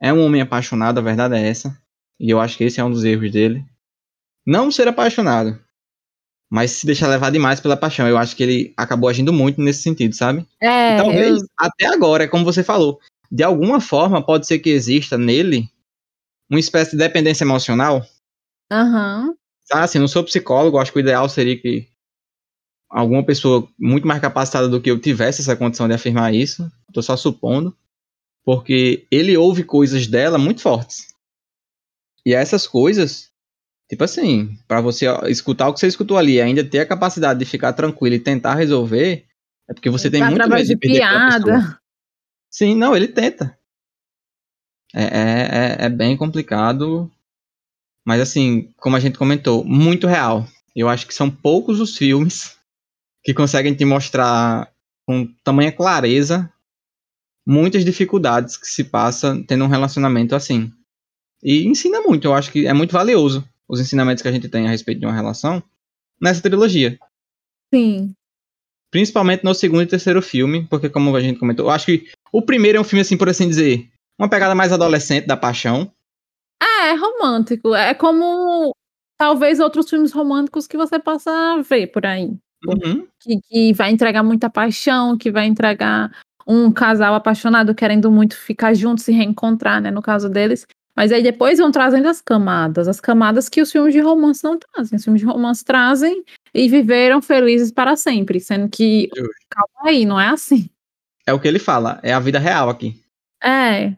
É 0.00 0.12
um 0.12 0.24
homem 0.24 0.40
apaixonado, 0.40 0.98
a 0.98 1.02
verdade 1.02 1.34
é 1.34 1.46
essa. 1.48 1.76
E 2.18 2.30
eu 2.30 2.40
acho 2.40 2.56
que 2.56 2.64
esse 2.64 2.80
é 2.80 2.84
um 2.84 2.90
dos 2.90 3.04
erros 3.04 3.30
dele. 3.30 3.64
Não 4.46 4.70
ser 4.70 4.88
apaixonado, 4.88 5.58
mas 6.50 6.70
se 6.72 6.86
deixar 6.86 7.08
levar 7.08 7.30
demais 7.30 7.60
pela 7.60 7.76
paixão. 7.76 8.08
Eu 8.08 8.16
acho 8.16 8.34
que 8.34 8.42
ele 8.42 8.74
acabou 8.76 9.08
agindo 9.08 9.32
muito 9.32 9.60
nesse 9.60 9.82
sentido, 9.82 10.14
sabe? 10.14 10.46
É, 10.60 10.94
E 10.94 10.96
talvez, 10.96 11.38
eu- 11.40 11.48
até 11.58 11.86
agora, 11.86 12.24
é 12.24 12.28
como 12.28 12.44
você 12.44 12.62
falou, 12.62 12.98
de 13.30 13.42
alguma 13.42 13.80
forma 13.80 14.24
pode 14.24 14.46
ser 14.46 14.58
que 14.58 14.70
exista 14.70 15.18
nele 15.18 15.68
uma 16.50 16.60
espécie 16.60 16.92
de 16.92 16.96
dependência 16.96 17.44
emocional. 17.44 18.04
Aham. 18.70 19.34
Tá? 19.68 19.84
Assim, 19.84 20.00
não 20.00 20.08
sou 20.08 20.24
psicólogo, 20.24 20.78
acho 20.78 20.92
que 20.92 20.98
o 20.98 21.00
ideal 21.00 21.28
seria 21.28 21.56
que 21.56 21.88
alguma 22.90 23.24
pessoa 23.24 23.68
muito 23.78 24.06
mais 24.06 24.20
capacitada 24.20 24.68
do 24.68 24.80
que 24.80 24.90
eu 24.90 24.98
tivesse 24.98 25.40
essa 25.40 25.56
condição 25.56 25.86
de 25.86 25.94
afirmar 25.94 26.34
isso. 26.34 26.70
Tô 26.92 27.00
só 27.00 27.16
supondo. 27.16 27.76
Porque 28.44 29.06
ele 29.10 29.36
ouve 29.36 29.62
coisas 29.62 30.06
dela 30.06 30.38
muito 30.38 30.60
fortes. 30.60 31.06
E 32.26 32.34
essas 32.34 32.66
coisas, 32.66 33.30
tipo 33.88 34.02
assim, 34.02 34.58
pra 34.66 34.80
você 34.80 35.06
escutar 35.28 35.68
o 35.68 35.74
que 35.74 35.80
você 35.80 35.86
escutou 35.86 36.18
ali 36.18 36.34
e 36.34 36.40
ainda 36.40 36.64
ter 36.64 36.80
a 36.80 36.86
capacidade 36.86 37.38
de 37.38 37.44
ficar 37.44 37.72
tranquilo 37.74 38.16
e 38.16 38.20
tentar 38.20 38.54
resolver, 38.54 39.26
é 39.68 39.74
porque 39.74 39.90
você 39.90 40.10
tem 40.10 40.24
muito 40.24 40.48
medo 40.48 40.62
de 40.62 40.74
de 40.74 40.76
piada. 40.76 41.78
Sim, 42.50 42.74
não, 42.74 42.96
ele 42.96 43.06
tenta. 43.06 43.56
É, 44.94 45.02
é, 45.02 45.48
é, 45.82 45.86
é 45.86 45.88
bem 45.88 46.16
complicado. 46.16 47.10
Mas 48.04 48.20
assim, 48.20 48.72
como 48.76 48.96
a 48.96 49.00
gente 49.00 49.18
comentou, 49.18 49.64
muito 49.64 50.06
real. 50.06 50.46
Eu 50.74 50.88
acho 50.88 51.06
que 51.06 51.14
são 51.14 51.30
poucos 51.30 51.80
os 51.80 51.96
filmes 51.96 52.56
que 53.22 53.34
conseguem 53.34 53.74
te 53.74 53.84
mostrar 53.84 54.72
com 55.06 55.26
tamanha 55.44 55.72
clareza 55.72 56.50
muitas 57.46 57.84
dificuldades 57.84 58.56
que 58.56 58.66
se 58.66 58.84
passa 58.84 59.42
tendo 59.46 59.64
um 59.64 59.68
relacionamento 59.68 60.34
assim. 60.34 60.72
E 61.42 61.66
ensina 61.66 62.00
muito, 62.00 62.26
eu 62.26 62.34
acho 62.34 62.52
que 62.52 62.66
é 62.66 62.72
muito 62.72 62.92
valioso 62.92 63.44
os 63.68 63.80
ensinamentos 63.80 64.22
que 64.22 64.28
a 64.28 64.32
gente 64.32 64.48
tem 64.48 64.66
a 64.66 64.70
respeito 64.70 65.00
de 65.00 65.06
uma 65.06 65.14
relação 65.14 65.62
nessa 66.20 66.42
trilogia. 66.42 66.98
Sim. 67.74 68.14
Principalmente 68.90 69.44
no 69.44 69.54
segundo 69.54 69.82
e 69.82 69.86
terceiro 69.86 70.20
filme, 70.20 70.66
porque 70.68 70.88
como 70.88 71.14
a 71.14 71.20
gente 71.20 71.38
comentou, 71.38 71.66
eu 71.66 71.70
acho 71.70 71.86
que 71.86 72.08
o 72.32 72.42
primeiro 72.42 72.78
é 72.78 72.80
um 72.80 72.84
filme, 72.84 73.00
assim, 73.00 73.16
por 73.16 73.28
assim 73.28 73.48
dizer, 73.48 73.89
uma 74.20 74.28
pegada 74.28 74.54
mais 74.54 74.70
adolescente 74.70 75.26
da 75.26 75.36
paixão. 75.36 75.90
É, 76.62 76.90
é 76.90 76.94
romântico. 76.94 77.74
É 77.74 77.94
como 77.94 78.74
talvez 79.18 79.60
outros 79.60 79.88
filmes 79.88 80.12
românticos 80.12 80.66
que 80.66 80.76
você 80.76 80.98
possa 80.98 81.30
ver 81.62 81.86
por 81.86 82.04
aí. 82.04 82.36
Uhum. 82.66 83.06
Que, 83.18 83.40
que 83.40 83.72
vai 83.72 83.90
entregar 83.90 84.22
muita 84.22 84.50
paixão, 84.50 85.16
que 85.16 85.30
vai 85.30 85.46
entregar 85.46 86.10
um 86.46 86.70
casal 86.70 87.14
apaixonado 87.14 87.74
querendo 87.74 88.10
muito 88.10 88.36
ficar 88.36 88.74
junto, 88.74 89.00
se 89.00 89.10
reencontrar, 89.10 89.80
né? 89.80 89.90
No 89.90 90.02
caso 90.02 90.28
deles. 90.28 90.66
Mas 90.94 91.12
aí 91.12 91.22
depois 91.22 91.58
vão 91.58 91.70
trazendo 91.70 92.06
as 92.06 92.20
camadas, 92.20 92.88
as 92.88 93.00
camadas 93.00 93.48
que 93.48 93.62
os 93.62 93.72
filmes 93.72 93.94
de 93.94 94.00
romance 94.00 94.44
não 94.44 94.58
trazem. 94.58 94.96
Os 94.96 95.04
filmes 95.04 95.22
de 95.22 95.26
romance 95.26 95.64
trazem 95.64 96.22
e 96.52 96.68
viveram 96.68 97.22
felizes 97.22 97.72
para 97.72 97.96
sempre, 97.96 98.38
sendo 98.38 98.68
que 98.68 99.08
calma 99.48 99.90
aí, 99.90 100.04
não 100.04 100.20
é 100.20 100.28
assim. 100.28 100.68
É 101.26 101.32
o 101.32 101.40
que 101.40 101.48
ele 101.48 101.58
fala, 101.58 102.00
é 102.02 102.12
a 102.12 102.20
vida 102.20 102.38
real 102.38 102.68
aqui. 102.68 103.00
É, 103.42 103.94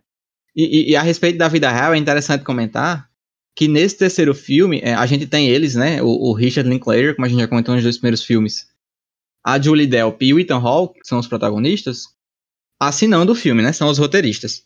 E, 0.55 0.64
e- 0.64 0.90
e 0.90 0.96
a 0.96 1.03
respeito 1.03 1.38
da 1.38 1.48
vida 1.48 1.70
real, 1.70 1.94
é 1.94 1.98
interessante 1.98 2.44
comentar 2.44 3.09
que 3.57 3.68
nesse 3.68 3.96
terceiro 3.98 4.34
filme, 4.34 4.80
é, 4.82 4.94
a 4.94 5.05
gente 5.07 5.26
tem 5.26 5.48
eles, 5.48 5.74
né? 5.74 6.03
O, 6.03 6.30
o 6.30 6.32
Richard 6.32 6.68
Linklater, 6.68 7.14
como 7.14 7.26
a 7.26 7.28
gente 7.28 7.40
já 7.40 7.48
comentou 7.48 7.74
nos 7.74 7.82
dois 7.82 7.96
primeiros 7.98 8.24
filmes, 8.24 8.66
a 9.44 9.61
Julie 9.61 9.86
Delp 9.86 10.22
e 10.22 10.34
o 10.34 10.40
Ethan 10.40 10.59
Hawke, 10.59 11.00
que 11.00 11.09
são 11.09 11.18
os 11.18 11.26
protagonistas, 11.26 12.05
assinando 12.80 13.32
o 13.32 13.36
filme, 13.36 13.62
né? 13.62 13.72
São 13.72 13.88
os 13.88 13.98
roteiristas. 13.98 14.64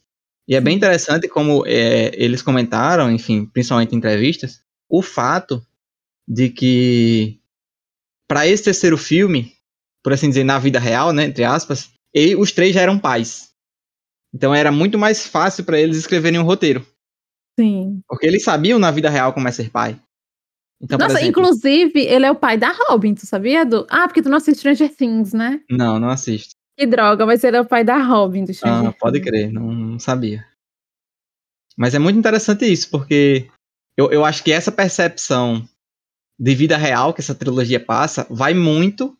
E 0.49 0.55
é 0.55 0.61
bem 0.61 0.77
interessante 0.77 1.29
como 1.29 1.65
é, 1.67 2.13
eles 2.15 2.43
comentaram, 2.43 3.11
enfim, 3.11 3.47
principalmente 3.47 3.95
em 3.95 3.99
entrevistas, 3.99 4.61
o 4.89 5.03
fato 5.03 5.65
de 6.29 6.51
que 6.51 7.41
para 8.29 8.47
esse 8.47 8.65
terceiro 8.65 8.97
filme, 8.99 9.53
por 10.03 10.13
assim 10.13 10.29
dizer, 10.29 10.45
na 10.45 10.59
vida 10.59 10.79
real, 10.79 11.13
né, 11.13 11.25
entre 11.25 11.45
aspas, 11.45 11.91
e 12.15 12.35
os 12.37 12.53
três 12.53 12.75
já 12.75 12.81
eram 12.83 12.99
pais. 12.99 13.46
Então 14.37 14.55
era 14.55 14.71
muito 14.71 14.99
mais 14.99 15.27
fácil 15.27 15.65
para 15.65 15.81
eles 15.81 15.97
escreverem 15.97 16.39
um 16.39 16.45
roteiro, 16.45 16.87
sim. 17.59 18.03
porque 18.07 18.27
eles 18.27 18.45
sabiam 18.45 18.79
na 18.79 18.91
vida 18.91 19.09
real 19.09 19.33
como 19.33 19.49
é 19.49 19.51
ser 19.51 19.71
pai. 19.71 19.99
Então, 20.79 20.99
Nossa, 20.99 21.19
exemplo, 21.19 21.41
inclusive, 21.41 22.01
ele 22.01 22.27
é 22.27 22.31
o 22.31 22.35
pai 22.35 22.59
da 22.59 22.71
Robin, 22.71 23.15
tu 23.15 23.25
sabia? 23.25 23.65
Do... 23.65 23.87
Ah, 23.89 24.07
porque 24.07 24.21
tu 24.21 24.29
não 24.29 24.37
assiste 24.37 24.59
Stranger 24.59 24.95
Things, 24.95 25.33
né? 25.33 25.63
não, 25.71 25.99
não 25.99 26.11
assisto. 26.11 26.55
Que 26.79 26.87
droga, 26.87 27.25
mas 27.25 27.43
ele 27.43 27.57
é 27.57 27.61
o 27.63 27.65
pai 27.65 27.83
da 27.83 27.97
Robin 27.97 28.45
do 28.45 28.53
Stranger 28.53 28.91
Ah, 28.91 28.93
pode 28.93 29.21
crer, 29.21 29.51
não, 29.51 29.73
não 29.73 29.99
sabia. 29.99 30.47
Mas 31.75 31.95
é 31.95 31.99
muito 31.99 32.19
interessante 32.19 32.71
isso, 32.71 32.91
porque 32.91 33.49
eu, 33.97 34.13
eu 34.13 34.23
acho 34.23 34.45
que 34.45 34.53
essa 34.53 34.71
percepção 34.71 35.67
de 36.39 36.55
vida 36.55 36.77
real 36.77 37.15
que 37.15 37.23
essa 37.23 37.35
trilogia 37.35 37.81
passa 37.81 38.27
vai 38.29 38.53
muito 38.53 39.17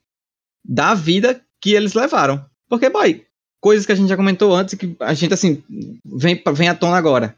da 0.63 0.93
vida 0.93 1.43
que 1.63 1.73
eles 1.73 1.95
levaram. 1.95 2.45
Porque, 2.69 2.91
boy, 2.91 3.26
coisas 3.61 3.87
que 3.87 3.93
a 3.93 3.95
gente 3.95 4.09
já 4.09 4.17
comentou 4.17 4.55
antes 4.55 4.75
e 4.75 4.77
que 4.77 4.97
a 5.01 5.15
gente, 5.15 5.35
assim, 5.35 5.63
vem, 6.05 6.43
vem 6.55 6.69
à 6.69 6.75
tona 6.75 6.97
agora. 6.97 7.37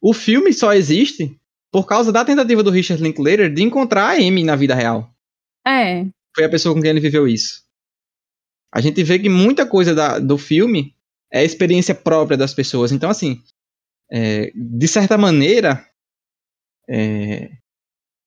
O 0.00 0.12
filme 0.12 0.52
só 0.52 0.72
existe 0.72 1.36
por 1.72 1.86
causa 1.86 2.10
da 2.12 2.24
tentativa 2.24 2.62
do 2.62 2.70
Richard 2.70 3.02
Linklater 3.02 3.52
de 3.52 3.62
encontrar 3.62 4.06
a 4.10 4.12
Amy 4.14 4.42
na 4.44 4.56
vida 4.56 4.74
real 4.74 5.12
É, 5.66 6.06
foi 6.34 6.44
a 6.44 6.48
pessoa 6.48 6.74
com 6.74 6.80
quem 6.80 6.90
ele 6.90 7.00
viveu 7.00 7.26
isso. 7.28 7.62
A 8.72 8.80
gente 8.80 9.02
vê 9.02 9.18
que 9.18 9.28
muita 9.28 9.66
coisa 9.66 9.94
da- 9.94 10.18
do 10.18 10.38
filme 10.38 10.94
é 11.32 11.44
experiência 11.44 11.94
própria 11.94 12.36
das 12.36 12.54
pessoas. 12.54 12.90
Então, 12.92 13.10
assim, 13.10 13.42
é, 14.10 14.50
de 14.54 14.88
certa 14.88 15.18
maneira, 15.18 15.84
é, 16.88 17.50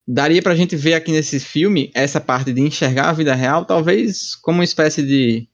daria 0.08 0.42
pra 0.42 0.56
gente 0.56 0.76
ver 0.76 0.94
aqui 0.94 1.12
nesse 1.12 1.40
filme 1.40 1.92
essa 1.96 2.20
parte 2.20 2.52
de 2.54 2.62
enxergar 2.62 3.10
a 3.10 3.14
vida 3.14 3.34
real, 3.34 3.66
talvez 3.66 4.36
como 4.36 4.60
uma 4.60 4.64
espécie 4.64 5.02
de, 5.04 5.48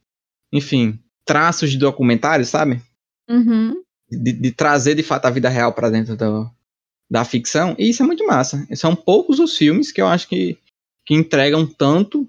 enfim, 0.52 1.00
traços 1.28 1.70
de 1.70 1.78
documentário, 1.78 2.46
sabe? 2.46 2.82
uhum. 3.30 3.76
de, 4.10 4.32
de 4.32 4.52
trazer 4.52 4.96
de 4.96 5.04
fato 5.04 5.26
a 5.26 5.30
vida 5.30 5.50
real 5.50 5.74
para 5.74 5.90
dentro 5.90 6.16
do- 6.16 6.50
da 7.12 7.24
ficção. 7.26 7.76
E 7.78 7.90
isso 7.90 8.02
é 8.02 8.06
muito 8.06 8.26
massa. 8.26 8.66
São 8.74 8.96
poucos 8.96 9.38
os 9.40 9.56
filmes 9.58 9.92
que 9.92 10.02
eu 10.02 10.08
acho 10.08 10.28
que, 10.30 10.58
que 11.06 11.14
entregam 11.14 11.66
tanto 11.68 12.26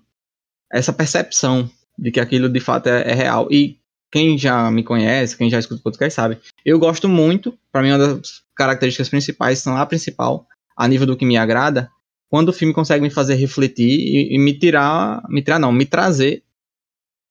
essa 0.73 0.93
percepção 0.93 1.71
de 1.97 2.11
que 2.11 2.21
aquilo 2.21 2.49
de 2.49 2.61
fato 2.61 2.89
é, 2.89 3.11
é 3.11 3.15
real. 3.15 3.49
E 3.51 3.79
quem 4.11 4.37
já 4.37 4.71
me 4.71 4.83
conhece, 4.83 5.37
quem 5.37 5.49
já 5.51 5.59
escuta 5.59 5.81
o 5.81 5.85
podcast 5.85 6.15
sabe, 6.15 6.39
eu 6.65 6.79
gosto 6.79 7.09
muito, 7.09 7.57
para 7.71 7.83
mim 7.83 7.91
uma 7.91 7.99
das 7.99 8.43
características 8.57 9.09
principais 9.09 9.61
são 9.61 9.77
a 9.77 9.87
principal, 9.87 10.47
a 10.77 10.89
nível 10.89 11.07
do 11.07 11.17
que 11.17 11.25
me 11.27 11.37
agrada, 11.37 11.91
quando 12.29 12.49
o 12.49 12.53
filme 12.53 12.75
consegue 12.75 13.03
me 13.03 13.11
fazer 13.11 13.35
refletir 13.37 13.89
e, 14.01 14.35
e 14.35 14.39
me 14.39 14.53
tirar, 14.59 15.23
me 15.29 15.43
tirar 15.43 15.59
não, 15.59 15.73
me 15.73 15.87
trazer 15.87 16.43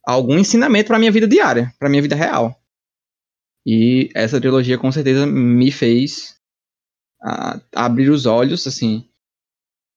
algum 0.07 0.39
ensinamento 0.39 0.87
para 0.87 0.97
minha 0.97 1.11
vida 1.11 1.27
diária, 1.27 1.73
para 1.77 1.89
minha 1.89 2.01
vida 2.01 2.15
real. 2.15 2.57
E 3.65 4.09
essa 4.15 4.39
trilogia 4.39 4.77
com 4.77 4.89
certeza 4.89 5.25
me 5.25 5.69
fez 5.69 6.37
ah, 7.21 7.59
abrir 7.75 8.09
os 8.09 8.25
olhos, 8.25 8.65
assim. 8.65 9.05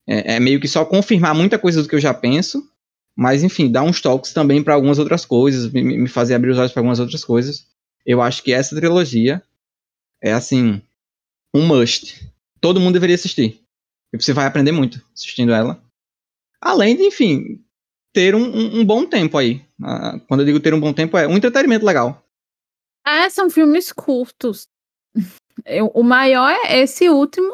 É, 0.08 0.34
é 0.34 0.40
meio 0.40 0.60
que 0.60 0.66
só 0.66 0.84
confirmar 0.84 1.32
muita 1.32 1.60
coisa 1.60 1.80
do 1.80 1.88
que 1.88 1.94
eu 1.94 2.00
já 2.00 2.12
penso, 2.12 2.68
mas 3.16 3.44
enfim, 3.44 3.70
dar 3.70 3.84
uns 3.84 4.00
toques 4.00 4.32
também 4.32 4.64
para 4.64 4.74
algumas 4.74 4.98
outras 4.98 5.24
coisas, 5.24 5.70
me, 5.70 5.84
me 5.84 6.08
fazer 6.08 6.34
abrir 6.34 6.50
os 6.50 6.58
olhos 6.58 6.72
para 6.72 6.80
algumas 6.80 6.98
outras 6.98 7.24
coisas. 7.24 7.68
Eu 8.04 8.20
acho 8.20 8.42
que 8.42 8.52
essa 8.52 8.74
trilogia 8.74 9.40
é 10.20 10.32
assim 10.32 10.82
um 11.54 11.64
must. 11.64 12.28
Todo 12.60 12.80
mundo 12.80 12.94
deveria 12.94 13.14
assistir. 13.14 13.60
E 14.12 14.20
você 14.20 14.32
vai 14.32 14.46
aprender 14.46 14.72
muito 14.72 15.00
assistindo 15.14 15.52
ela. 15.52 15.80
Além 16.60 16.96
de, 16.96 17.04
enfim, 17.04 17.62
ter 18.12 18.34
um, 18.34 18.42
um- 18.42 18.80
um 18.80 18.84
bom 18.84 19.06
tempo 19.06 19.38
aí. 19.38 19.64
Ah, 19.82 20.20
quando 20.28 20.40
eu 20.40 20.46
digo 20.46 20.60
ter 20.60 20.74
um 20.74 20.80
bom 20.80 20.92
tempo, 20.92 21.16
é 21.16 21.26
um 21.26 21.36
entretenimento 21.36 21.84
legal. 21.84 22.22
É, 23.06 23.28
são 23.30 23.48
filmes 23.48 23.92
curtos. 23.92 24.66
Eu- 25.66 25.90
o 25.94 26.02
maior 26.02 26.50
é 26.64 26.80
esse 26.80 27.08
último, 27.10 27.52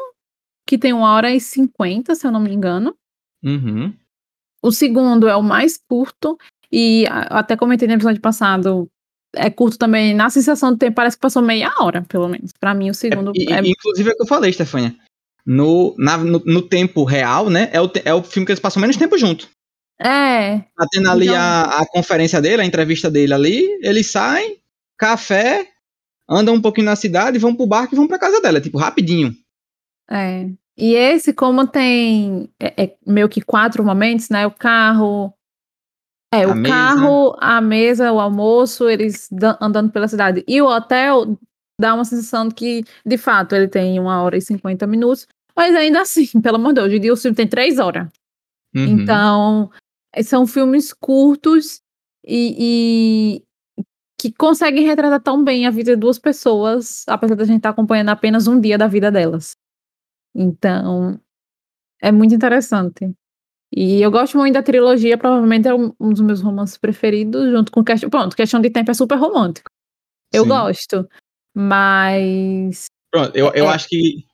que 0.65 0.77
tem 0.77 0.93
uma 0.93 1.13
hora 1.13 1.33
e 1.33 1.39
cinquenta, 1.41 2.15
se 2.15 2.25
eu 2.25 2.31
não 2.31 2.39
me 2.39 2.53
engano. 2.53 2.95
Uhum. 3.43 3.93
O 4.63 4.71
segundo 4.71 5.27
é 5.27 5.35
o 5.35 5.43
mais 5.43 5.77
curto. 5.89 6.37
E 6.71 7.05
até 7.09 7.55
comentei 7.55 7.87
no 7.87 7.93
episódio 7.93 8.21
passado, 8.21 8.89
é 9.33 9.49
curto 9.49 9.77
também. 9.77 10.13
Na 10.13 10.29
sensação 10.29 10.71
do 10.71 10.77
tempo, 10.77 10.95
parece 10.95 11.15
que 11.15 11.21
passou 11.21 11.41
meia 11.41 11.73
hora, 11.79 12.01
pelo 12.03 12.27
menos. 12.27 12.51
Para 12.59 12.73
mim, 12.73 12.89
o 12.89 12.93
segundo. 12.93 13.31
É, 13.35 13.53
é... 13.53 13.59
Inclusive, 13.59 14.09
é 14.09 14.13
o 14.13 14.15
que 14.17 14.23
eu 14.23 14.27
falei, 14.27 14.51
Stefania. 14.51 14.95
No, 15.45 15.95
na, 15.97 16.17
no, 16.17 16.39
no, 16.45 16.61
tempo 16.61 17.05
real, 17.05 17.49
né? 17.49 17.69
É 17.71 17.81
o, 17.81 17.89
é 18.03 18.13
o 18.13 18.21
filme 18.21 18.45
que 18.45 18.51
eles 18.51 18.59
passam 18.59 18.81
menos 18.81 18.97
tempo 18.97 19.17
junto. 19.17 19.47
É. 19.99 20.59
Tá 20.59 20.87
tendo 20.91 21.09
ali 21.09 21.27
então... 21.27 21.37
a, 21.37 21.81
a 21.81 21.85
conferência 21.87 22.41
dele, 22.41 22.61
a 22.61 22.65
entrevista 22.65 23.09
dele 23.09 23.33
ali. 23.33 23.79
Eles 23.81 24.07
saem, 24.07 24.57
café, 24.97 25.67
andam 26.29 26.55
um 26.55 26.61
pouquinho 26.61 26.85
na 26.85 26.95
cidade, 26.95 27.39
vão 27.39 27.55
pro 27.55 27.65
barco 27.65 27.93
e 27.93 27.97
vão 27.97 28.07
pra 28.07 28.19
casa 28.19 28.41
dela. 28.41 28.61
Tipo, 28.61 28.77
rapidinho. 28.77 29.35
É. 30.09 30.49
E 30.77 30.93
esse, 30.93 31.33
como 31.33 31.65
tem 31.67 32.49
é, 32.59 32.83
é 32.83 32.97
meio 33.05 33.27
que 33.27 33.41
quatro 33.41 33.83
momentos, 33.83 34.29
né? 34.29 34.45
O 34.45 34.51
carro, 34.51 35.33
é, 36.31 36.43
a 36.43 36.49
o 36.49 36.55
mesa. 36.55 36.75
carro, 36.75 37.35
a 37.39 37.59
mesa, 37.59 38.11
o 38.11 38.19
almoço, 38.19 38.87
eles 38.87 39.29
andando 39.59 39.91
pela 39.91 40.07
cidade. 40.07 40.43
E 40.47 40.61
o 40.61 40.67
hotel 40.67 41.37
dá 41.79 41.95
uma 41.95 42.05
sensação 42.05 42.47
de 42.47 42.53
que, 42.53 42.85
de 43.03 43.17
fato, 43.17 43.55
ele 43.55 43.67
tem 43.67 43.99
uma 43.99 44.21
hora 44.21 44.37
e 44.37 44.41
cinquenta 44.41 44.85
minutos, 44.85 45.27
mas 45.55 45.75
ainda 45.75 46.01
assim, 46.01 46.27
pelo 46.41 46.57
amor 46.57 46.69
de 46.69 46.75
Deus, 46.75 46.87
hoje 46.87 46.97
em 46.97 47.01
dia 47.01 47.13
o 47.13 47.17
filme 47.17 47.35
tem 47.35 47.47
três 47.47 47.79
horas. 47.79 48.07
Uhum. 48.75 48.85
Então, 48.85 49.71
são 50.23 50.45
filmes 50.47 50.93
curtos 50.93 51.81
e, 52.25 53.41
e, 53.79 53.83
que 54.19 54.31
conseguem 54.31 54.85
retratar 54.85 55.21
tão 55.21 55.43
bem 55.43 55.65
a 55.65 55.71
vida 55.71 55.91
de 55.91 55.99
duas 55.99 56.19
pessoas, 56.19 57.03
apesar 57.07 57.35
da 57.35 57.45
gente 57.45 57.57
estar 57.57 57.69
tá 57.69 57.73
acompanhando 57.73 58.09
apenas 58.09 58.47
um 58.47 58.59
dia 58.59 58.77
da 58.77 58.87
vida 58.87 59.11
delas. 59.11 59.55
Então, 60.35 61.19
é 62.01 62.11
muito 62.11 62.33
interessante. 62.33 63.13
E 63.71 64.01
eu 64.01 64.09
gosto 64.09 64.37
muito 64.37 64.53
da 64.53 64.63
trilogia, 64.63 65.17
provavelmente 65.17 65.67
é 65.67 65.73
um, 65.73 65.91
dos 65.99 66.21
meus 66.21 66.41
romances 66.41 66.77
preferidos, 66.77 67.51
junto 67.51 67.71
com 67.71 67.83
Questão. 67.83 68.09
Pronto, 68.09 68.35
Questão 68.35 68.61
de 68.61 68.69
Tempo 68.69 68.91
é 68.91 68.93
super 68.93 69.17
romântico. 69.17 69.69
Eu 70.33 70.43
Sim. 70.43 70.49
gosto. 70.49 71.09
Mas. 71.55 72.85
Pronto, 73.11 73.35
eu, 73.35 73.51
eu 73.53 73.65
é... 73.65 73.73
acho 73.73 73.87
que 73.87 74.26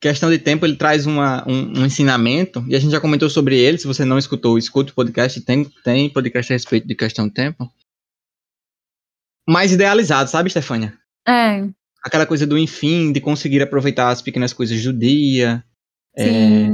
Questão 0.00 0.30
de 0.30 0.38
Tempo 0.38 0.64
ele 0.64 0.76
traz 0.76 1.04
uma, 1.04 1.46
um, 1.46 1.80
um, 1.80 1.86
ensinamento, 1.86 2.64
e 2.66 2.74
a 2.74 2.78
gente 2.78 2.92
já 2.92 3.00
comentou 3.00 3.28
sobre 3.28 3.58
ele. 3.58 3.78
Se 3.78 3.86
você 3.86 4.04
não 4.04 4.18
escutou, 4.18 4.56
escute 4.56 4.92
o 4.92 4.94
podcast, 4.94 5.40
tem, 5.42 5.64
tem 5.84 6.08
podcast 6.08 6.52
a 6.52 6.56
respeito 6.56 6.86
de 6.86 6.94
Questão 6.94 7.28
de 7.28 7.34
Tempo. 7.34 7.70
Mais 9.48 9.72
idealizado, 9.72 10.30
sabe, 10.30 10.48
Stefania? 10.48 10.96
É 11.28 11.68
aquela 12.02 12.26
coisa 12.26 12.46
do 12.46 12.58
enfim, 12.58 13.12
de 13.12 13.20
conseguir 13.20 13.62
aproveitar 13.62 14.08
as 14.08 14.22
pequenas 14.22 14.52
coisas 14.52 14.82
do 14.82 14.92
dia. 14.92 15.62
É, 16.16 16.66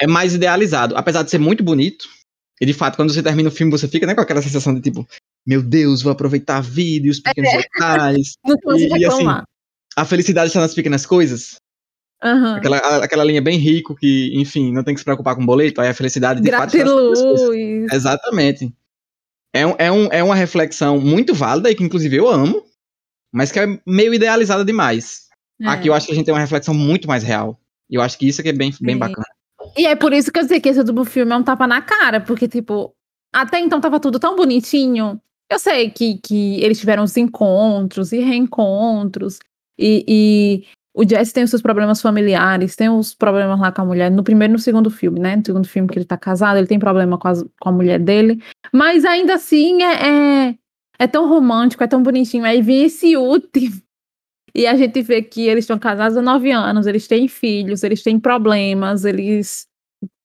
é, 0.00 0.06
mais 0.06 0.34
idealizado, 0.34 0.96
apesar 0.96 1.22
de 1.22 1.30
ser 1.30 1.38
muito 1.38 1.62
bonito. 1.62 2.06
E 2.60 2.66
de 2.66 2.72
fato, 2.72 2.96
quando 2.96 3.12
você 3.12 3.22
termina 3.22 3.48
o 3.48 3.52
filme, 3.52 3.72
você 3.72 3.88
fica 3.88 4.06
né, 4.06 4.14
com 4.14 4.20
aquela 4.20 4.42
sensação 4.42 4.74
de 4.74 4.80
tipo, 4.80 5.06
meu 5.46 5.62
Deus, 5.62 6.02
vou 6.02 6.12
aproveitar 6.12 6.58
a 6.58 6.60
vida 6.60 7.06
e 7.06 7.10
os 7.10 7.20
pequenos 7.20 7.52
é. 7.52 7.58
detalhes. 7.58 8.34
Não 8.44 8.56
e, 8.76 8.88
e 8.98 9.04
assim, 9.04 9.26
a 9.96 10.04
felicidade 10.04 10.48
está 10.48 10.60
nas 10.60 10.74
pequenas 10.74 11.04
coisas. 11.04 11.56
Uhum. 12.22 12.54
Aquela, 12.54 12.78
aquela 13.04 13.24
linha 13.24 13.42
bem 13.42 13.58
rico 13.58 13.96
que, 13.96 14.32
enfim, 14.34 14.72
não 14.72 14.84
tem 14.84 14.94
que 14.94 15.00
se 15.00 15.04
preocupar 15.04 15.34
com 15.34 15.44
boleto, 15.44 15.80
aí 15.80 15.88
a 15.88 15.94
felicidade 15.94 16.40
de 16.40 16.48
Gratiluz. 16.48 17.20
fato. 17.20 17.52
Exatamente. 17.92 18.72
É, 19.52 19.66
um, 19.66 19.74
é, 19.78 19.92
um, 19.92 20.06
é 20.12 20.22
uma 20.22 20.34
reflexão 20.34 21.00
muito 21.00 21.34
válida 21.34 21.70
e 21.70 21.74
que, 21.74 21.82
inclusive, 21.82 22.16
eu 22.16 22.28
amo 22.28 22.64
mas 23.32 23.50
que 23.50 23.58
é 23.58 23.80
meio 23.86 24.12
idealizada 24.12 24.64
demais. 24.64 25.28
É. 25.60 25.66
Aqui 25.66 25.88
eu 25.88 25.94
acho 25.94 26.06
que 26.06 26.12
a 26.12 26.14
gente 26.14 26.26
tem 26.26 26.34
uma 26.34 26.40
reflexão 26.40 26.74
muito 26.74 27.08
mais 27.08 27.22
real. 27.22 27.58
E 27.88 27.94
eu 27.94 28.02
acho 28.02 28.18
que 28.18 28.28
isso 28.28 28.42
que 28.42 28.50
é 28.50 28.52
bem, 28.52 28.72
bem 28.80 28.98
bacana. 28.98 29.26
E 29.76 29.86
é 29.86 29.96
por 29.96 30.12
isso 30.12 30.30
que 30.30 30.38
eu 30.38 30.46
sei 30.46 30.60
que 30.60 30.68
esse 30.68 30.82
do 30.82 31.04
filme 31.04 31.32
é 31.32 31.36
um 31.36 31.42
tapa 31.42 31.66
na 31.66 31.80
cara, 31.80 32.20
porque, 32.20 32.46
tipo, 32.46 32.94
até 33.32 33.58
então 33.58 33.80
tava 33.80 33.98
tudo 33.98 34.18
tão 34.18 34.36
bonitinho. 34.36 35.20
Eu 35.50 35.58
sei 35.58 35.90
que, 35.90 36.18
que 36.18 36.62
eles 36.62 36.78
tiveram 36.78 37.04
os 37.04 37.16
encontros 37.16 38.12
e 38.12 38.18
reencontros, 38.18 39.38
e, 39.78 40.04
e 40.06 40.66
o 40.94 41.08
Jesse 41.08 41.32
tem 41.32 41.42
os 41.42 41.50
seus 41.50 41.62
problemas 41.62 42.02
familiares, 42.02 42.76
tem 42.76 42.88
os 42.88 43.14
problemas 43.14 43.58
lá 43.58 43.72
com 43.72 43.82
a 43.82 43.84
mulher, 43.84 44.10
no 44.10 44.22
primeiro 44.22 44.52
e 44.52 44.54
no 44.54 44.58
segundo 44.58 44.90
filme, 44.90 45.18
né? 45.18 45.36
No 45.36 45.44
segundo 45.44 45.66
filme 45.66 45.88
que 45.88 45.98
ele 45.98 46.04
tá 46.04 46.18
casado, 46.18 46.58
ele 46.58 46.66
tem 46.66 46.78
problema 46.78 47.16
com, 47.16 47.28
as, 47.28 47.42
com 47.60 47.68
a 47.68 47.72
mulher 47.72 47.98
dele, 47.98 48.42
mas 48.72 49.04
ainda 49.04 49.34
assim 49.34 49.82
é, 49.82 50.48
é, 50.48 50.58
é 50.98 51.06
tão 51.06 51.28
romântico, 51.28 51.82
é 51.82 51.86
tão 51.86 52.02
bonitinho. 52.02 52.44
Aí 52.44 52.60
vem 52.60 52.84
esse 52.84 53.16
último. 53.16 53.80
E 54.54 54.66
a 54.66 54.76
gente 54.76 55.00
vê 55.00 55.22
que 55.22 55.48
eles 55.48 55.64
estão 55.64 55.78
casados 55.78 56.14
há 56.14 56.20
nove 56.20 56.50
anos, 56.50 56.86
eles 56.86 57.08
têm 57.08 57.26
filhos, 57.26 57.82
eles 57.82 58.02
têm 58.02 58.20
problemas, 58.20 59.06
eles 59.06 59.66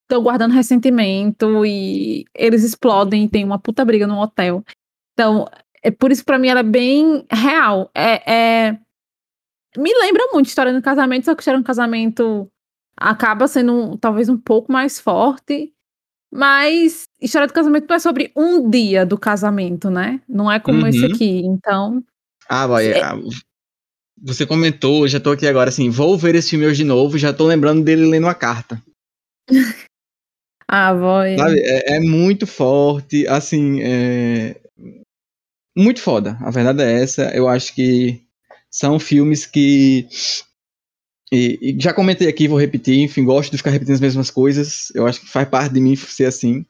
estão 0.04 0.22
guardando 0.22 0.54
ressentimento 0.54 1.66
e 1.66 2.26
eles 2.36 2.66
explodem 2.66 3.24
e 3.24 3.30
tem 3.30 3.46
uma 3.46 3.58
puta 3.58 3.86
briga 3.86 4.06
no 4.06 4.20
hotel. 4.20 4.66
Então, 5.14 5.48
é 5.82 5.90
por 5.90 6.12
isso 6.12 6.26
para 6.26 6.38
mim 6.38 6.50
ela 6.50 6.60
é 6.60 6.64
bem 6.64 7.26
real. 7.32 7.90
É, 7.96 8.34
é, 8.34 8.80
me 9.78 9.94
lembra 9.94 10.28
muito 10.34 10.48
história 10.48 10.74
do 10.74 10.82
casamento, 10.82 11.26
só 11.26 11.36
que 11.36 11.42
história 11.42 11.60
do 11.60 11.66
casamento 11.66 12.50
acaba 13.00 13.48
sendo 13.48 13.74
um, 13.74 13.98
talvez 13.98 14.28
um 14.30 14.38
pouco 14.38 14.72
mais 14.72 15.00
forte 15.00 15.74
mas 16.32 17.08
história 17.22 17.48
do 17.48 17.54
casamento 17.54 17.88
não 17.88 17.96
é 17.96 18.00
sobre 18.00 18.32
um 18.36 18.70
dia 18.70 19.06
do 19.06 19.18
casamento, 19.18 19.90
né? 19.90 20.22
Não 20.28 20.52
é 20.52 20.60
como 20.60 20.82
uhum. 20.82 20.88
esse 20.88 21.06
aqui. 21.06 21.40
Então. 21.46 22.04
Ah, 22.50 22.68
vai. 22.68 22.88
É... 22.88 23.02
Ah, 23.02 23.18
você 24.22 24.46
comentou, 24.46 25.08
já 25.08 25.20
tô 25.20 25.32
aqui 25.32 25.48
agora 25.48 25.70
assim, 25.70 25.90
vou 25.90 26.18
ver 26.18 26.36
esse 26.36 26.50
filme 26.50 26.66
hoje 26.66 26.78
de 26.78 26.84
novo, 26.84 27.18
já 27.18 27.32
tô 27.32 27.46
lembrando 27.46 27.84
dele 27.84 28.06
lendo 28.06 28.28
a 28.28 28.34
carta. 28.34 28.82
ah, 30.68 30.94
vai. 30.94 31.36
É, 31.36 31.96
é, 31.96 32.00
muito 32.00 32.46
forte, 32.46 33.28
assim, 33.28 33.82
é... 33.82 34.60
muito 35.78 36.02
foda. 36.02 36.38
A 36.42 36.52
verdade 36.52 36.82
é 36.82 37.04
essa. 37.04 37.36
Eu 37.36 37.48
acho 37.48 37.74
que 37.74 38.27
são 38.72 39.00
filmes 39.00 39.46
que 39.46 40.08
e, 41.32 41.60
e, 41.62 41.80
já 41.80 41.94
comentei 41.94 42.28
aqui, 42.28 42.48
vou 42.48 42.60
repetir, 42.60 43.00
enfim, 43.00 43.26
gosto 43.26 43.52
de 43.52 43.58
ficar 43.58 43.72
repetindo 43.72 43.96
as 43.96 44.02
mesmas 44.02 44.32
coisas. 44.32 44.92
Eu 44.96 45.06
acho 45.06 45.20
que 45.20 45.28
faz 45.28 45.48
parte 45.50 45.74
de 45.74 45.82
mim 45.82 45.96
ser 45.96 46.26
assim. 46.26 46.66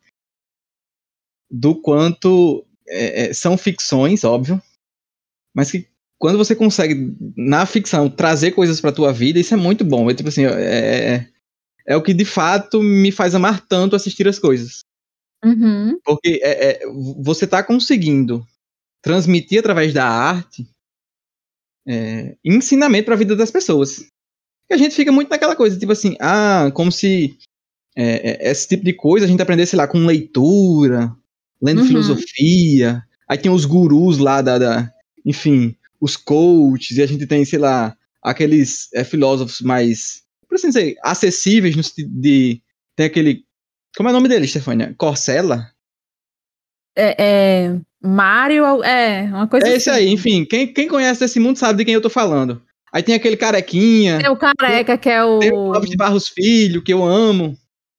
Do 1.49 1.75
quanto 1.79 2.65
é, 2.87 3.27
é, 3.27 3.33
são 3.33 3.57
ficções, 3.57 4.23
óbvio, 4.23 4.61
mas 5.55 5.71
que 5.71 5.87
quando 6.19 6.37
você 6.37 6.55
consegue, 6.55 7.15
na 7.35 7.65
ficção, 7.65 8.09
trazer 8.09 8.51
coisas 8.51 8.81
pra 8.81 8.91
tua 8.91 9.13
vida, 9.13 9.39
isso 9.39 9.53
é 9.53 9.57
muito 9.57 9.85
bom. 9.85 10.09
É 10.09 10.13
tipo 10.15 10.29
assim, 10.29 10.45
é, 10.45 11.15
é, 11.15 11.29
é 11.85 11.95
o 11.95 12.01
que 12.01 12.13
de 12.13 12.25
fato 12.25 12.81
me 12.81 13.11
faz 13.11 13.35
amar 13.35 13.65
tanto 13.67 13.95
assistir 13.95 14.27
as 14.27 14.39
coisas. 14.39 14.79
Uhum. 15.45 15.99
Porque 16.03 16.39
é, 16.41 16.71
é, 16.71 16.79
você 17.19 17.45
tá 17.45 17.61
conseguindo 17.61 18.45
transmitir 19.03 19.59
através 19.59 19.93
da 19.93 20.05
arte 20.05 20.67
é, 21.87 22.35
ensinamento 22.43 23.05
para 23.05 23.15
a 23.15 23.17
vida 23.17 23.35
das 23.35 23.51
pessoas. 23.51 23.99
E 24.69 24.73
a 24.73 24.77
gente 24.77 24.95
fica 24.95 25.11
muito 25.11 25.29
naquela 25.29 25.55
coisa, 25.55 25.79
tipo 25.79 25.91
assim, 25.91 26.15
ah, 26.19 26.69
como 26.73 26.91
se 26.91 27.37
é, 27.95 28.47
é, 28.47 28.51
esse 28.51 28.67
tipo 28.67 28.83
de 28.83 28.93
coisa 28.93 29.25
a 29.25 29.29
gente 29.29 29.41
aprendesse, 29.41 29.71
sei 29.71 29.77
lá, 29.77 29.87
com 29.87 30.05
leitura, 30.05 31.15
lendo 31.61 31.81
uhum. 31.81 31.87
filosofia. 31.87 33.01
Aí 33.27 33.37
tem 33.37 33.51
os 33.51 33.65
gurus 33.65 34.17
lá 34.17 34.41
da, 34.41 34.57
da, 34.57 34.93
Enfim, 35.25 35.75
os 35.99 36.15
coaches, 36.15 36.97
e 36.97 37.01
a 37.01 37.05
gente 37.05 37.25
tem, 37.25 37.43
sei 37.43 37.59
lá, 37.59 37.95
aqueles 38.21 38.89
é, 38.93 39.03
filósofos 39.03 39.61
mais. 39.61 40.23
Por 40.47 40.55
assim 40.55 40.67
dizer, 40.67 40.95
acessíveis 41.03 41.75
no 41.75 41.83
sentido 41.83 42.11
de. 42.21 42.61
Tem 42.95 43.05
aquele. 43.05 43.43
Como 43.95 44.09
é 44.09 44.11
o 44.11 44.15
nome 44.15 44.29
dele, 44.29 44.47
Stefania? 44.47 44.93
Corsella? 44.97 45.71
É, 46.95 47.15
é. 47.17 47.79
Mário, 48.01 48.83
é, 48.83 49.23
uma 49.23 49.47
coisa 49.47 49.67
É 49.67 49.75
esse 49.75 49.89
assim. 49.89 49.99
aí, 49.99 50.09
enfim, 50.09 50.45
quem, 50.45 50.71
quem 50.71 50.87
conhece 50.87 51.19
desse 51.19 51.39
mundo 51.39 51.57
sabe 51.57 51.79
de 51.79 51.85
quem 51.85 51.93
eu 51.93 52.01
tô 52.01 52.09
falando. 52.09 52.61
Aí 52.93 53.03
tem 53.03 53.15
aquele 53.15 53.35
carequinha. 53.35 54.19
É 54.23 54.29
o 54.29 54.37
careca 54.37 54.97
que 54.97 55.09
é 55.09 55.23
o. 55.23 55.39
Tem 55.39 55.51
o 55.51 55.71
Clóvis 55.71 55.89
de 55.89 55.97
Barros 55.97 56.27
Filho, 56.29 56.83
que 56.83 56.93
eu 56.93 57.03
amo. 57.03 57.55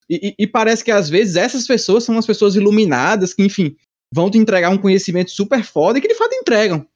E, 0.09 0.29
e, 0.29 0.45
e, 0.45 0.47
parece 0.47 0.83
que 0.83 0.91
às 0.91 1.11
vezes 1.11 1.37
essas 1.37 1.67
pessoas 1.67 2.05
são 2.05 2.17
as 2.17 2.27
pessoas 2.27 2.57
iluminadas 2.57 3.35
que, 3.35 3.43
enfim, 3.43 3.77
vão 4.13 4.31
te 4.31 4.39
entregar 4.39 4.71
um 4.71 4.79
conhecimento 4.79 5.31
super 5.31 5.63
foda 5.63 5.99
e 5.99 6.01
que 6.01 6.09
de 6.09 6.15
fato 6.15 6.35
entregam. 6.35 6.87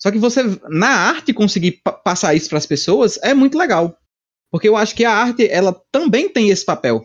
Só 0.00 0.10
que 0.10 0.18
você, 0.18 0.42
na 0.68 0.88
arte, 0.88 1.32
conseguir 1.32 1.82
passar 2.02 2.34
isso 2.34 2.48
para 2.48 2.58
as 2.58 2.66
pessoas 2.66 3.18
é 3.22 3.34
muito 3.34 3.58
legal. 3.58 3.96
Porque 4.50 4.68
eu 4.68 4.76
acho 4.76 4.94
que 4.94 5.04
a 5.04 5.12
arte, 5.12 5.46
ela 5.48 5.78
também 5.92 6.28
tem 6.28 6.48
esse 6.48 6.64
papel. 6.64 7.04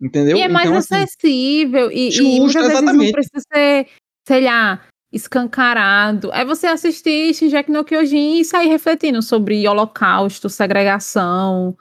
Entendeu? 0.00 0.36
E 0.36 0.42
é 0.42 0.48
mais 0.48 0.66
então, 0.66 0.78
assim, 0.78 0.94
acessível. 0.94 1.86
Assim, 1.86 1.96
e, 1.96 2.10
justo, 2.10 2.30
e 2.30 2.40
muitas 2.40 2.66
vezes 2.66 2.82
não 2.82 3.12
precisa 3.12 3.42
ser, 3.52 3.88
sei 4.26 4.40
lá, 4.42 4.82
escancarado. 5.12 6.32
É 6.32 6.44
você 6.44 6.66
assistir 6.66 7.34
Shinjeki 7.34 7.70
no 7.70 7.84
Kyojin 7.84 8.40
e 8.40 8.44
sair 8.44 8.68
refletindo 8.68 9.22
sobre 9.22 9.66
holocausto, 9.66 10.50
segregação, 10.50 11.76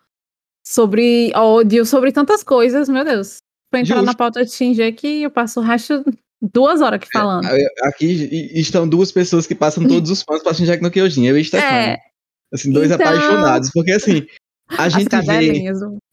sobre 0.66 1.32
ódio, 1.36 1.86
sobre 1.86 2.12
tantas 2.12 2.44
coisas, 2.44 2.88
meu 2.88 3.04
Deus. 3.04 3.38
Pra 3.70 3.82
entrar 3.82 3.96
Justo. 3.96 4.06
na 4.06 4.14
pauta 4.16 4.46
de 4.46 4.52
Shinjeki, 4.52 5.24
eu 5.24 5.32
passo 5.32 5.60
o 5.60 5.64
resto 5.64 6.04
duas 6.42 6.82
horas 6.82 6.98
aqui 6.98 7.08
é, 7.14 7.20
falando. 7.20 7.48
É, 7.48 7.68
aqui 7.84 8.06
estão 8.54 8.88
duas 8.88 9.12
pessoas 9.12 9.46
que 9.46 9.56
passam 9.56 9.86
todos 9.88 10.10
os 10.10 10.22
fãs 10.22 10.42
pra 10.42 10.54
Shinjeki 10.54 10.84
no 10.84 10.92
Kyojin, 10.92 11.26
eu 11.26 11.38
e 11.38 11.44
Stefano. 11.44 11.66
É. 11.76 11.98
Assim, 12.54 12.72
dois 12.72 12.92
então... 12.92 13.06
apaixonados, 13.06 13.72
porque 13.74 13.92
assim, 13.92 14.26
a 14.70 14.86
As 14.86 14.94
gente 14.94 15.10
vê... 15.10 15.64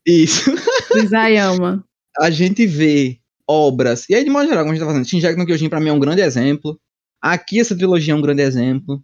Isso. 0.06 0.50
a 2.18 2.30
gente 2.30 2.66
vê 2.66 3.18
obras. 3.46 4.08
E 4.08 4.14
aí, 4.14 4.24
de 4.24 4.30
modo 4.30 4.46
geral, 4.48 4.64
como 4.64 4.72
a 4.72 4.74
gente 4.74 4.84
tá 4.84 4.90
fazendo, 4.90 5.06
Shinjek 5.08 5.38
no 5.38 5.46
Kyojin 5.46 5.68
pra 5.68 5.80
mim 5.80 5.88
é 5.88 5.92
um 5.92 6.00
grande 6.00 6.20
exemplo. 6.22 6.78
Aqui 7.20 7.60
essa 7.60 7.76
trilogia 7.76 8.14
é 8.14 8.16
um 8.16 8.22
grande 8.22 8.42
exemplo. 8.42 9.02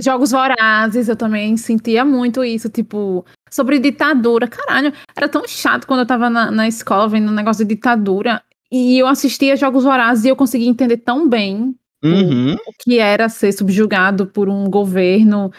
Jogos 0.00 0.30
Vorazes, 0.30 1.08
eu 1.08 1.16
também 1.16 1.56
sentia 1.56 2.04
muito 2.04 2.42
isso, 2.42 2.70
tipo, 2.70 3.26
sobre 3.50 3.78
ditadura. 3.78 4.48
Caralho, 4.48 4.92
era 5.14 5.28
tão 5.28 5.46
chato 5.46 5.86
quando 5.86 6.00
eu 6.00 6.06
tava 6.06 6.30
na, 6.30 6.50
na 6.50 6.66
escola 6.66 7.08
vendo 7.08 7.30
um 7.30 7.34
negócio 7.34 7.64
de 7.64 7.74
ditadura. 7.74 8.42
E 8.70 8.98
eu 8.98 9.06
assistia 9.06 9.54
Jogos 9.54 9.84
Vorazes 9.84 10.24
e 10.24 10.28
eu 10.28 10.36
conseguia 10.36 10.68
entender 10.68 10.98
tão 10.98 11.28
bem 11.28 11.74
Uhum. 12.04 12.54
o 12.54 12.72
que 12.80 12.98
era 12.98 13.28
ser 13.28 13.52
subjugado 13.52 14.26
por 14.26 14.48
um 14.48 14.68
governo 14.68 15.52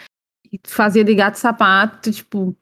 e 0.52 0.60
fazia 0.66 1.02
de 1.02 1.14
gato 1.14 1.36
sapato, 1.36 2.10
tipo. 2.12 2.54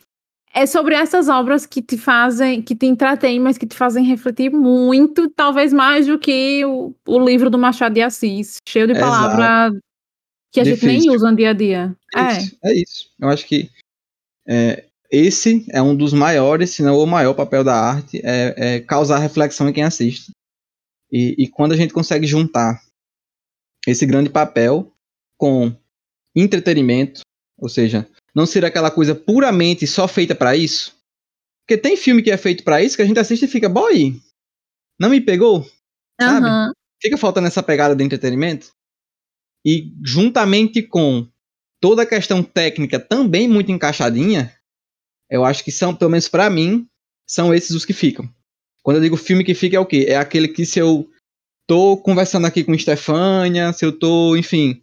É 0.54 0.66
sobre 0.66 0.94
essas 0.94 1.28
obras 1.28 1.64
que 1.64 1.80
te 1.80 1.96
fazem, 1.96 2.60
que 2.60 2.76
te 2.76 2.84
entretêm, 2.86 3.40
mas 3.40 3.56
que 3.56 3.66
te 3.66 3.74
fazem 3.74 4.04
refletir 4.04 4.50
muito, 4.50 5.30
talvez 5.30 5.72
mais 5.72 6.06
do 6.06 6.18
que 6.18 6.62
o, 6.64 6.94
o 7.06 7.18
livro 7.18 7.48
do 7.48 7.58
Machado 7.58 7.94
de 7.94 8.02
Assis, 8.02 8.56
cheio 8.68 8.86
de 8.86 8.92
Exato. 8.92 9.06
palavras 9.10 9.80
que 10.52 10.60
a 10.60 10.64
gente 10.64 10.84
nem 10.84 10.96
Difícil. 10.96 11.14
usa 11.16 11.30
no 11.30 11.36
dia 11.36 11.50
a 11.50 11.52
dia. 11.54 11.96
É 12.14 12.20
É. 12.20 12.32
isso. 12.38 12.58
É 12.64 12.72
isso. 12.74 13.10
Eu 13.18 13.28
acho 13.30 13.46
que 13.46 13.70
é, 14.46 14.84
esse 15.10 15.64
é 15.70 15.80
um 15.80 15.96
dos 15.96 16.12
maiores, 16.12 16.70
se 16.70 16.82
não 16.82 16.98
o 16.98 17.06
maior 17.06 17.32
papel 17.32 17.64
da 17.64 17.74
arte, 17.74 18.20
é, 18.22 18.54
é 18.76 18.80
causar 18.80 19.18
reflexão 19.18 19.66
em 19.68 19.72
quem 19.72 19.84
assiste. 19.84 20.32
E, 21.10 21.34
e 21.38 21.48
quando 21.48 21.72
a 21.72 21.76
gente 21.76 21.94
consegue 21.94 22.26
juntar 22.26 22.82
esse 23.86 24.04
grande 24.04 24.28
papel 24.28 24.92
com 25.38 25.74
entretenimento, 26.36 27.20
ou 27.58 27.68
seja, 27.70 28.06
não 28.34 28.46
ser 28.46 28.64
aquela 28.64 28.90
coisa 28.90 29.14
puramente 29.14 29.86
só 29.86 30.08
feita 30.08 30.34
pra 30.34 30.56
isso. 30.56 30.96
Porque 31.64 31.80
tem 31.80 31.96
filme 31.96 32.22
que 32.22 32.30
é 32.30 32.36
feito 32.36 32.64
pra 32.64 32.82
isso 32.82 32.96
que 32.96 33.02
a 33.02 33.06
gente 33.06 33.18
assiste 33.18 33.44
e 33.44 33.48
fica, 33.48 33.68
boy, 33.68 34.20
não 34.98 35.10
me 35.10 35.20
pegou? 35.20 35.66
sabe? 36.20 36.74
Fica 37.00 37.16
faltando 37.18 37.46
essa 37.46 37.62
pegada 37.62 37.94
de 37.94 38.04
entretenimento. 38.04 38.72
E 39.64 39.92
juntamente 40.04 40.82
com 40.82 41.28
toda 41.80 42.02
a 42.02 42.06
questão 42.06 42.42
técnica 42.42 42.98
também 42.98 43.48
muito 43.48 43.72
encaixadinha, 43.72 44.54
eu 45.30 45.44
acho 45.44 45.64
que 45.64 45.72
são, 45.72 45.94
pelo 45.94 46.10
menos 46.10 46.28
pra 46.28 46.50
mim, 46.50 46.86
são 47.26 47.54
esses 47.54 47.70
os 47.70 47.84
que 47.84 47.92
ficam. 47.92 48.28
Quando 48.82 48.96
eu 48.96 49.02
digo 49.02 49.16
filme 49.16 49.44
que 49.44 49.54
fica 49.54 49.76
é 49.76 49.80
o 49.80 49.86
quê? 49.86 50.06
É 50.08 50.16
aquele 50.16 50.48
que 50.48 50.66
se 50.66 50.78
eu 50.78 51.08
tô 51.66 51.96
conversando 51.96 52.46
aqui 52.46 52.64
com 52.64 52.76
Stefânia, 52.76 53.72
se 53.72 53.84
eu 53.84 53.96
tô, 53.96 54.36
enfim, 54.36 54.82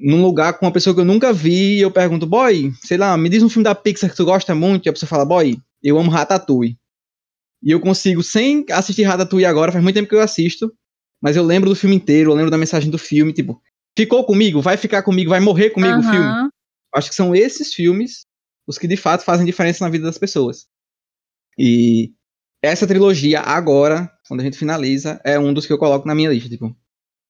num 0.00 0.22
lugar 0.22 0.58
com 0.58 0.66
uma 0.66 0.72
pessoa 0.72 0.94
que 0.94 1.00
eu 1.00 1.04
nunca 1.04 1.32
vi, 1.32 1.78
e 1.78 1.80
eu 1.80 1.90
pergunto, 1.90 2.26
boy, 2.26 2.72
sei 2.82 2.96
lá, 2.96 3.16
me 3.16 3.28
diz 3.28 3.42
um 3.42 3.48
filme 3.48 3.64
da 3.64 3.74
Pixar 3.74 4.10
que 4.10 4.16
tu 4.16 4.24
gosta 4.24 4.54
muito, 4.54 4.86
e 4.86 4.88
a 4.88 4.92
pessoa 4.92 5.08
fala, 5.08 5.24
boy, 5.24 5.58
eu 5.82 5.98
amo 5.98 6.10
Ratatouille. 6.10 6.78
E 7.62 7.70
eu 7.70 7.80
consigo, 7.80 8.22
sem 8.22 8.64
assistir 8.70 9.02
Ratatouille 9.02 9.46
agora, 9.46 9.72
faz 9.72 9.82
muito 9.82 9.94
tempo 9.94 10.08
que 10.08 10.14
eu 10.14 10.20
assisto, 10.20 10.72
mas 11.20 11.36
eu 11.36 11.42
lembro 11.42 11.68
do 11.68 11.76
filme 11.76 11.96
inteiro, 11.96 12.30
eu 12.30 12.34
lembro 12.34 12.50
da 12.50 12.58
mensagem 12.58 12.90
do 12.90 12.98
filme, 12.98 13.32
tipo, 13.32 13.60
ficou 13.96 14.24
comigo, 14.24 14.60
vai 14.60 14.76
ficar 14.76 15.02
comigo, 15.02 15.30
vai 15.30 15.40
morrer 15.40 15.70
comigo 15.70 15.98
o 15.98 16.02
filme. 16.02 16.50
Acho 16.94 17.08
que 17.08 17.14
são 17.14 17.34
esses 17.34 17.74
filmes 17.74 18.26
os 18.68 18.78
que 18.78 18.86
de 18.86 18.96
fato 18.96 19.24
fazem 19.24 19.46
diferença 19.46 19.82
na 19.82 19.90
vida 19.90 20.04
das 20.04 20.18
pessoas. 20.18 20.66
E 21.58 22.12
essa 22.62 22.86
trilogia 22.86 23.40
agora, 23.40 24.12
quando 24.28 24.40
a 24.40 24.44
gente 24.44 24.58
finaliza, 24.58 25.18
é 25.24 25.38
um 25.38 25.54
dos 25.54 25.66
que 25.66 25.72
eu 25.72 25.78
coloco 25.78 26.06
na 26.06 26.14
minha 26.14 26.28
lista, 26.28 26.50
tipo, 26.50 26.76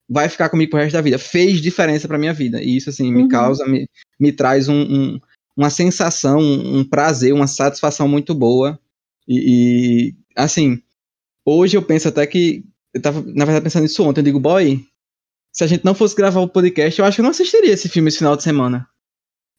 vai 0.09 0.29
ficar 0.29 0.49
comigo 0.49 0.71
pro 0.71 0.81
resto 0.81 0.95
da 0.95 1.01
vida. 1.03 1.19
Fez 1.19 1.61
diferença 1.61 2.09
pra 2.09 2.19
minha 2.19 2.33
vida. 2.33 2.63
E 2.63 2.77
isso 2.77 2.89
assim 2.91 3.13
me 3.13 3.23
Uhum. 3.23 3.29
causa, 3.29 3.67
me, 3.67 3.87
me 4.19 4.33
traz 4.33 4.69
um, 4.69 4.81
um- 4.81 5.21
uma 5.57 5.71
sensação, 5.71 6.39
um, 6.39 6.79
um 6.79 6.85
prazer, 6.85 7.33
uma 7.35 7.47
satisfação 7.47 8.09
muito 8.09 8.35
boa. 8.35 8.79
E, 9.27 10.09
e, 10.09 10.15
assim, 10.37 10.81
hoje 11.45 11.77
eu 11.77 11.83
penso 11.83 12.09
até 12.09 12.27
que 12.27 12.65
eu 12.95 13.03
tava 13.03 13.21
na 13.21 13.45
verdade 13.45 13.65
pensando 13.65 13.83
nisso 13.83 14.03
ontem, 14.03 14.21
eu 14.21 14.25
digo, 14.25 14.41
boy, 14.41 14.83
se 15.53 15.65
a 15.65 15.67
gente 15.67 15.85
não 15.85 15.95
fosse 15.95 16.15
gravar 16.17 16.41
o 16.41 16.49
podcast, 16.49 16.99
eu 16.99 17.05
acho 17.05 17.17
que 17.17 17.21
eu 17.21 17.25
não 17.25 17.31
assistiria 17.31 17.73
esse 17.73 17.89
filme 17.89 18.09
esse 18.09 18.19
final 18.19 18.37
de 18.37 18.43
semana. 18.43 18.87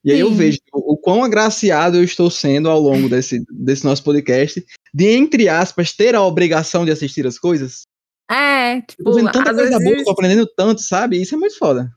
E 0.03 0.11
aí 0.13 0.19
eu 0.21 0.29
Sim. 0.29 0.35
vejo 0.35 0.57
o, 0.73 0.93
o 0.93 0.97
quão 0.97 1.23
agraciado 1.23 1.97
eu 1.97 2.03
estou 2.03 2.31
sendo 2.31 2.69
ao 2.69 2.79
longo 2.79 3.09
desse, 3.09 3.43
desse 3.51 3.83
nosso 3.83 4.01
podcast, 4.03 4.65
de, 4.93 5.05
entre 5.09 5.49
aspas, 5.49 5.91
ter 5.91 6.15
a 6.15 6.23
obrigação 6.23 6.85
de 6.85 6.91
assistir 6.91 7.27
as 7.27 7.37
coisas. 7.37 7.81
É, 8.29 8.81
tipo, 8.81 9.03
tô 9.03 9.13
vendo 9.13 9.31
tanta 9.31 9.53
coisa 9.53 9.79
boa, 9.79 9.91
vezes 9.91 10.05
tô 10.05 10.11
aprendendo 10.11 10.47
tanto, 10.55 10.81
sabe? 10.81 11.21
Isso 11.21 11.33
é 11.33 11.37
muito 11.37 11.57
foda. 11.57 11.91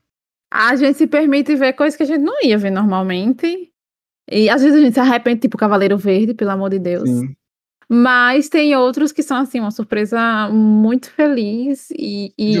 a 0.51 0.75
gente 0.75 0.97
se 0.97 1.07
permite 1.07 1.55
ver 1.55 1.73
coisas 1.73 1.95
que 1.95 2.03
a 2.03 2.05
gente 2.05 2.21
não 2.21 2.41
ia 2.43 2.57
ver 2.57 2.71
normalmente. 2.71 3.71
E 4.31 4.49
às 4.49 4.61
vezes 4.61 4.79
a 4.79 4.81
gente 4.83 4.93
se 4.93 4.99
arrepende, 4.99 5.41
tipo 5.41 5.57
Cavaleiro 5.57 5.97
Verde, 5.97 6.33
pelo 6.33 6.51
amor 6.51 6.69
de 6.69 6.79
Deus. 6.79 7.09
Sim. 7.09 7.35
Mas 7.89 8.49
tem 8.49 8.75
outros 8.75 9.11
que 9.11 9.21
são, 9.21 9.37
assim, 9.37 9.59
uma 9.59 9.71
surpresa 9.71 10.49
muito 10.49 11.11
feliz. 11.11 11.89
E, 11.91 12.33
e 12.37 12.55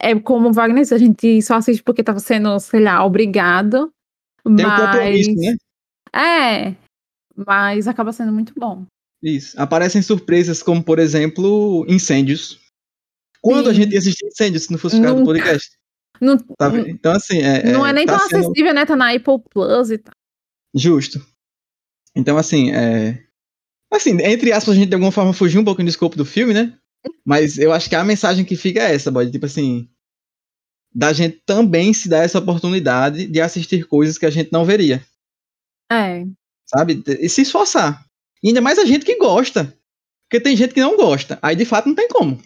é 0.00 0.18
como 0.18 0.48
o 0.48 0.52
Wagner 0.52 0.82
disse, 0.82 0.94
a 0.94 0.98
gente 0.98 1.40
só 1.42 1.54
assiste 1.54 1.82
porque 1.82 2.02
tava 2.02 2.20
sendo, 2.20 2.58
sei 2.60 2.80
lá, 2.80 3.04
obrigado. 3.04 3.90
Tem 4.44 4.66
um 4.66 4.68
mas... 4.68 4.80
compromisso, 4.80 5.34
né? 5.34 5.56
É, 6.14 6.74
mas 7.34 7.86
acaba 7.86 8.12
sendo 8.12 8.32
muito 8.32 8.52
bom. 8.56 8.84
Isso. 9.22 9.60
Aparecem 9.60 10.02
surpresas 10.02 10.62
como, 10.62 10.82
por 10.82 10.98
exemplo, 10.98 11.84
incêndios. 11.88 12.60
Quando 13.48 13.70
a 13.70 13.72
gente 13.72 13.92
ia 13.92 13.98
assistir 13.98 14.26
incêndios 14.26 14.64
se 14.64 14.72
não 14.72 14.78
fosse 14.78 14.96
por 14.96 15.02
causa 15.02 15.20
do 15.20 15.24
podcast? 15.24 15.70
Não, 16.20 16.36
Tá? 16.36 16.70
Então, 16.86 17.12
assim, 17.12 17.38
é, 17.40 17.72
não 17.72 17.86
é, 17.86 17.92
nem 17.92 18.06
tá 18.06 18.18
tão 18.18 18.28
sendo 18.28 18.40
acessível, 18.40 18.74
né? 18.74 18.84
Tá 18.84 18.96
na 18.96 19.12
Apple 19.12 19.38
Plus 19.50 19.90
e 19.90 19.98
tal. 19.98 20.14
justo. 20.74 21.24
Então, 22.14 22.36
assim, 22.36 22.72
é. 22.72 23.24
Assim, 23.92 24.10
entre 24.22 24.52
aspas, 24.52 24.74
a 24.74 24.78
gente 24.78 24.88
de 24.88 24.94
alguma 24.94 25.12
forma 25.12 25.32
fugiu 25.32 25.60
um 25.60 25.64
pouquinho 25.64 25.86
do 25.86 25.90
escopo 25.90 26.16
do 26.16 26.24
filme, 26.24 26.52
né? 26.52 26.76
Mas 27.24 27.58
eu 27.58 27.72
acho 27.72 27.88
que 27.88 27.94
a 27.94 28.04
mensagem 28.04 28.44
que 28.44 28.56
fica 28.56 28.80
é 28.80 28.94
essa, 28.94 29.10
boy. 29.10 29.30
Tipo 29.30 29.46
assim. 29.46 29.88
Da 30.92 31.12
gente 31.12 31.42
também 31.46 31.92
se 31.92 32.08
dar 32.08 32.24
essa 32.24 32.38
oportunidade 32.38 33.26
de 33.26 33.40
assistir 33.40 33.86
coisas 33.86 34.18
que 34.18 34.26
a 34.26 34.30
gente 34.30 34.50
não 34.50 34.64
veria. 34.64 35.04
É. 35.90 36.24
sabe? 36.66 37.02
E 37.06 37.28
se 37.28 37.42
esforçar. 37.42 38.04
E 38.42 38.48
ainda 38.48 38.60
mais 38.60 38.78
a 38.78 38.84
gente 38.84 39.04
que 39.04 39.16
gosta. 39.16 39.74
Porque 40.28 40.42
tem 40.42 40.56
gente 40.56 40.74
que 40.74 40.80
não 40.80 40.96
gosta. 40.96 41.38
Aí 41.40 41.56
de 41.56 41.64
fato 41.64 41.86
não 41.86 41.94
tem 41.94 42.08
como. 42.08 42.42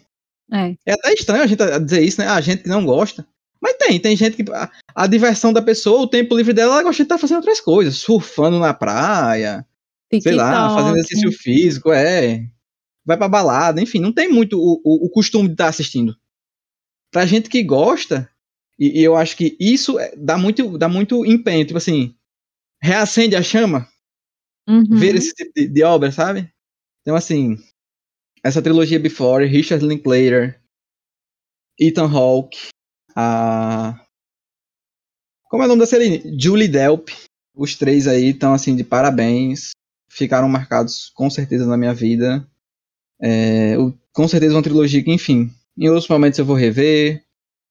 É. 0.53 0.77
É 0.87 0.93
até 0.93 1.13
estranho 1.15 1.43
a 1.43 1.47
gente 1.47 1.63
dizer 1.81 2.03
isso, 2.03 2.21
né? 2.21 2.27
A 2.29 2.41
gente 2.41 2.63
que 2.65 2.69
não 2.69 2.85
gosta. 2.85 3.27
Mas 3.61 3.77
tem, 3.77 3.99
tem 3.99 4.17
gente 4.17 4.37
que. 4.37 4.51
A, 4.53 4.71
a 4.95 5.07
diversão 5.07 5.53
da 5.53 5.63
pessoa, 5.63 6.03
o 6.03 6.07
tempo 6.07 6.37
livre 6.37 6.53
dela, 6.53 6.75
ela 6.75 6.83
gosta 6.83 6.97
de 6.97 7.03
estar 7.05 7.19
fazendo 7.19 7.39
outras 7.39 7.61
coisas. 7.61 7.97
Surfando 7.97 8.59
na 8.59 8.75
praia, 8.75 9.65
sei 10.21 10.33
lá, 10.35 10.69
fazendo 10.75 10.97
TikTok. 10.97 11.15
exercício 11.15 11.33
físico, 11.33 11.93
é. 11.93 12.45
Vai 13.05 13.17
pra 13.17 13.29
balada, 13.29 13.81
enfim, 13.81 13.99
não 13.99 14.13
tem 14.13 14.29
muito 14.29 14.57
o, 14.59 14.81
o, 14.85 15.07
o 15.07 15.11
costume 15.11 15.49
de 15.49 15.55
estar 15.55 15.69
assistindo. 15.69 16.17
Pra 17.11 17.27
gente 17.27 17.49
que 17.49 17.63
gosta, 17.63 18.29
e, 18.79 19.01
e 19.01 19.05
eu 19.05 19.17
acho 19.17 19.37
que 19.37 19.57
isso 19.59 19.99
é- 19.99 20.15
dá 20.17 20.39
muito, 20.39 20.79
dá 20.79 20.89
muito 20.89 21.27
empenho, 21.27 21.65
tipo 21.65 21.79
assim, 21.79 22.15
reacende 22.81 23.35
a 23.37 23.43
chama, 23.43 23.89
Uhum. 24.69 24.85
ver 24.91 25.17
esse 25.17 25.33
tipo 25.35 25.51
de, 25.55 25.67
de 25.67 25.83
obra, 25.83 26.13
sabe? 26.13 26.49
Então, 27.01 27.17
assim, 27.17 27.57
essa 28.45 28.63
trilogia 28.63 28.99
Before, 28.99 29.47
Richard 29.47 29.85
Linklater, 29.85 30.61
Ethan 31.79 32.09
Hawke, 32.11 32.69
a. 33.17 33.99
Como 35.49 35.63
é 35.63 35.67
o 35.67 35.69
nome 35.69 35.81
da 35.81 35.87
Celine? 35.87 36.23
Julie 36.39 36.69
Delp. 36.69 37.09
Os 37.55 37.77
três 37.77 38.07
aí 38.07 38.31
estão, 38.31 38.55
assim, 38.55 38.75
de 38.75 38.83
parabéns. 38.85 39.71
Ficaram 40.11 40.49
marcados 40.49 41.11
com 41.15 41.29
certeza 41.29 41.67
na 41.67 41.77
minha 41.77 41.93
vida. 41.93 42.47
É, 43.21 43.79
o- 43.79 43.95
com 44.13 44.27
certeza 44.29 44.55
uma 44.55 44.63
trilogia 44.63 45.03
que, 45.03 45.13
enfim, 45.13 45.51
em 45.77 45.89
outros 45.89 46.09
momentos 46.09 46.39
eu 46.39 46.45
vou 46.45 46.57
rever. 46.57 47.23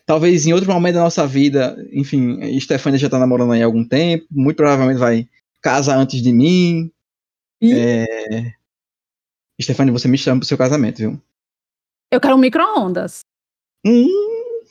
Talvez 0.06 0.46
em 0.46 0.54
outro 0.54 0.72
momento 0.72 0.96
da 0.96 1.02
nossa 1.04 1.26
vida, 1.28 1.78
enfim, 1.94 2.60
Stefania 2.60 3.00
já 3.00 3.10
tá 3.10 3.20
namorando 3.20 3.54
aí 3.54 3.62
há 3.62 3.66
algum 3.66 3.86
tempo. 3.88 4.26
Muito 4.32 4.58
provavelmente 4.58 4.98
vai 4.98 5.28
casar 5.62 5.98
antes 5.98 6.22
de 6.22 6.34
mim. 6.34 6.92
Ih. 7.62 7.74
É... 7.74 8.54
Stefania, 9.62 9.94
você 9.94 10.08
me 10.08 10.18
chama 10.18 10.40
pro 10.40 10.48
seu 10.48 10.58
casamento, 10.58 10.98
viu? 10.98 11.22
Eu 12.12 12.20
quero 12.20 12.36
um 12.36 12.40
micro-ondas. 12.40 13.22
Hum, 13.86 14.08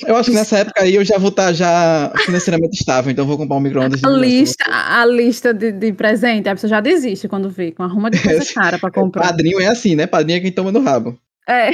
eu 0.06 0.16
acho 0.16 0.30
que 0.30 0.36
nessa 0.36 0.58
época 0.58 0.82
aí 0.82 0.94
eu 0.94 1.04
já 1.04 1.18
vou 1.18 1.30
estar 1.30 1.52
já 1.52 2.12
financeiramente 2.24 2.78
estável, 2.78 3.10
então 3.10 3.24
eu 3.24 3.28
vou 3.28 3.36
comprar 3.36 3.56
um 3.56 3.60
micro-ondas 3.60 4.02
A 4.04 4.10
lista, 4.10 4.64
a 4.68 5.04
lista 5.04 5.52
de, 5.52 5.72
de 5.72 5.92
presente, 5.92 6.48
a 6.48 6.54
pessoa 6.54 6.68
já 6.70 6.80
desiste 6.80 7.28
quando 7.28 7.50
vê, 7.50 7.72
com 7.72 7.82
arruma 7.82 8.10
de 8.10 8.22
coisa 8.22 8.44
cara 8.54 8.78
pra 8.78 8.90
comprar. 8.90 9.22
Padrinho 9.22 9.60
é 9.60 9.66
assim, 9.66 9.94
né? 9.94 10.06
Padrinho 10.06 10.38
é 10.38 10.40
quem 10.40 10.52
toma 10.52 10.72
no 10.72 10.80
rabo. 10.80 11.18
É. 11.48 11.72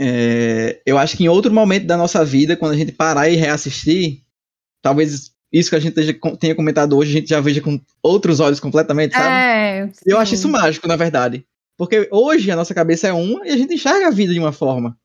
É, 0.00 0.80
eu 0.86 0.96
acho 0.96 1.16
que 1.16 1.24
em 1.24 1.28
outro 1.28 1.52
momento 1.52 1.86
da 1.86 1.96
nossa 1.96 2.24
vida, 2.24 2.56
quando 2.56 2.72
a 2.72 2.76
gente 2.76 2.92
parar 2.92 3.28
e 3.28 3.36
reassistir, 3.36 4.22
talvez 4.80 5.32
isso 5.52 5.70
que 5.70 5.76
a 5.76 5.80
gente 5.80 5.94
tenha- 6.38 6.54
comentado 6.54 6.96
hoje, 6.96 7.10
a 7.10 7.20
gente 7.20 7.28
já 7.28 7.40
veja 7.40 7.60
com 7.60 7.80
outros 8.02 8.38
olhos 8.38 8.60
completamente, 8.60 9.12
sabe? 9.12 9.26
É. 9.26 9.90
E 10.06 10.10
eu 10.10 10.18
acho 10.18 10.30
sim. 10.30 10.36
isso 10.36 10.48
mágico, 10.48 10.86
na 10.86 10.96
verdade. 10.96 11.44
Porque 11.78 12.08
hoje 12.10 12.50
a 12.50 12.56
nossa 12.56 12.74
cabeça 12.74 13.06
é 13.06 13.12
uma 13.12 13.46
e 13.46 13.50
a 13.50 13.56
gente 13.56 13.72
enxerga 13.72 14.08
a 14.08 14.10
vida 14.10 14.32
de 14.32 14.38
uma 14.40 14.52
forma. 14.52 14.98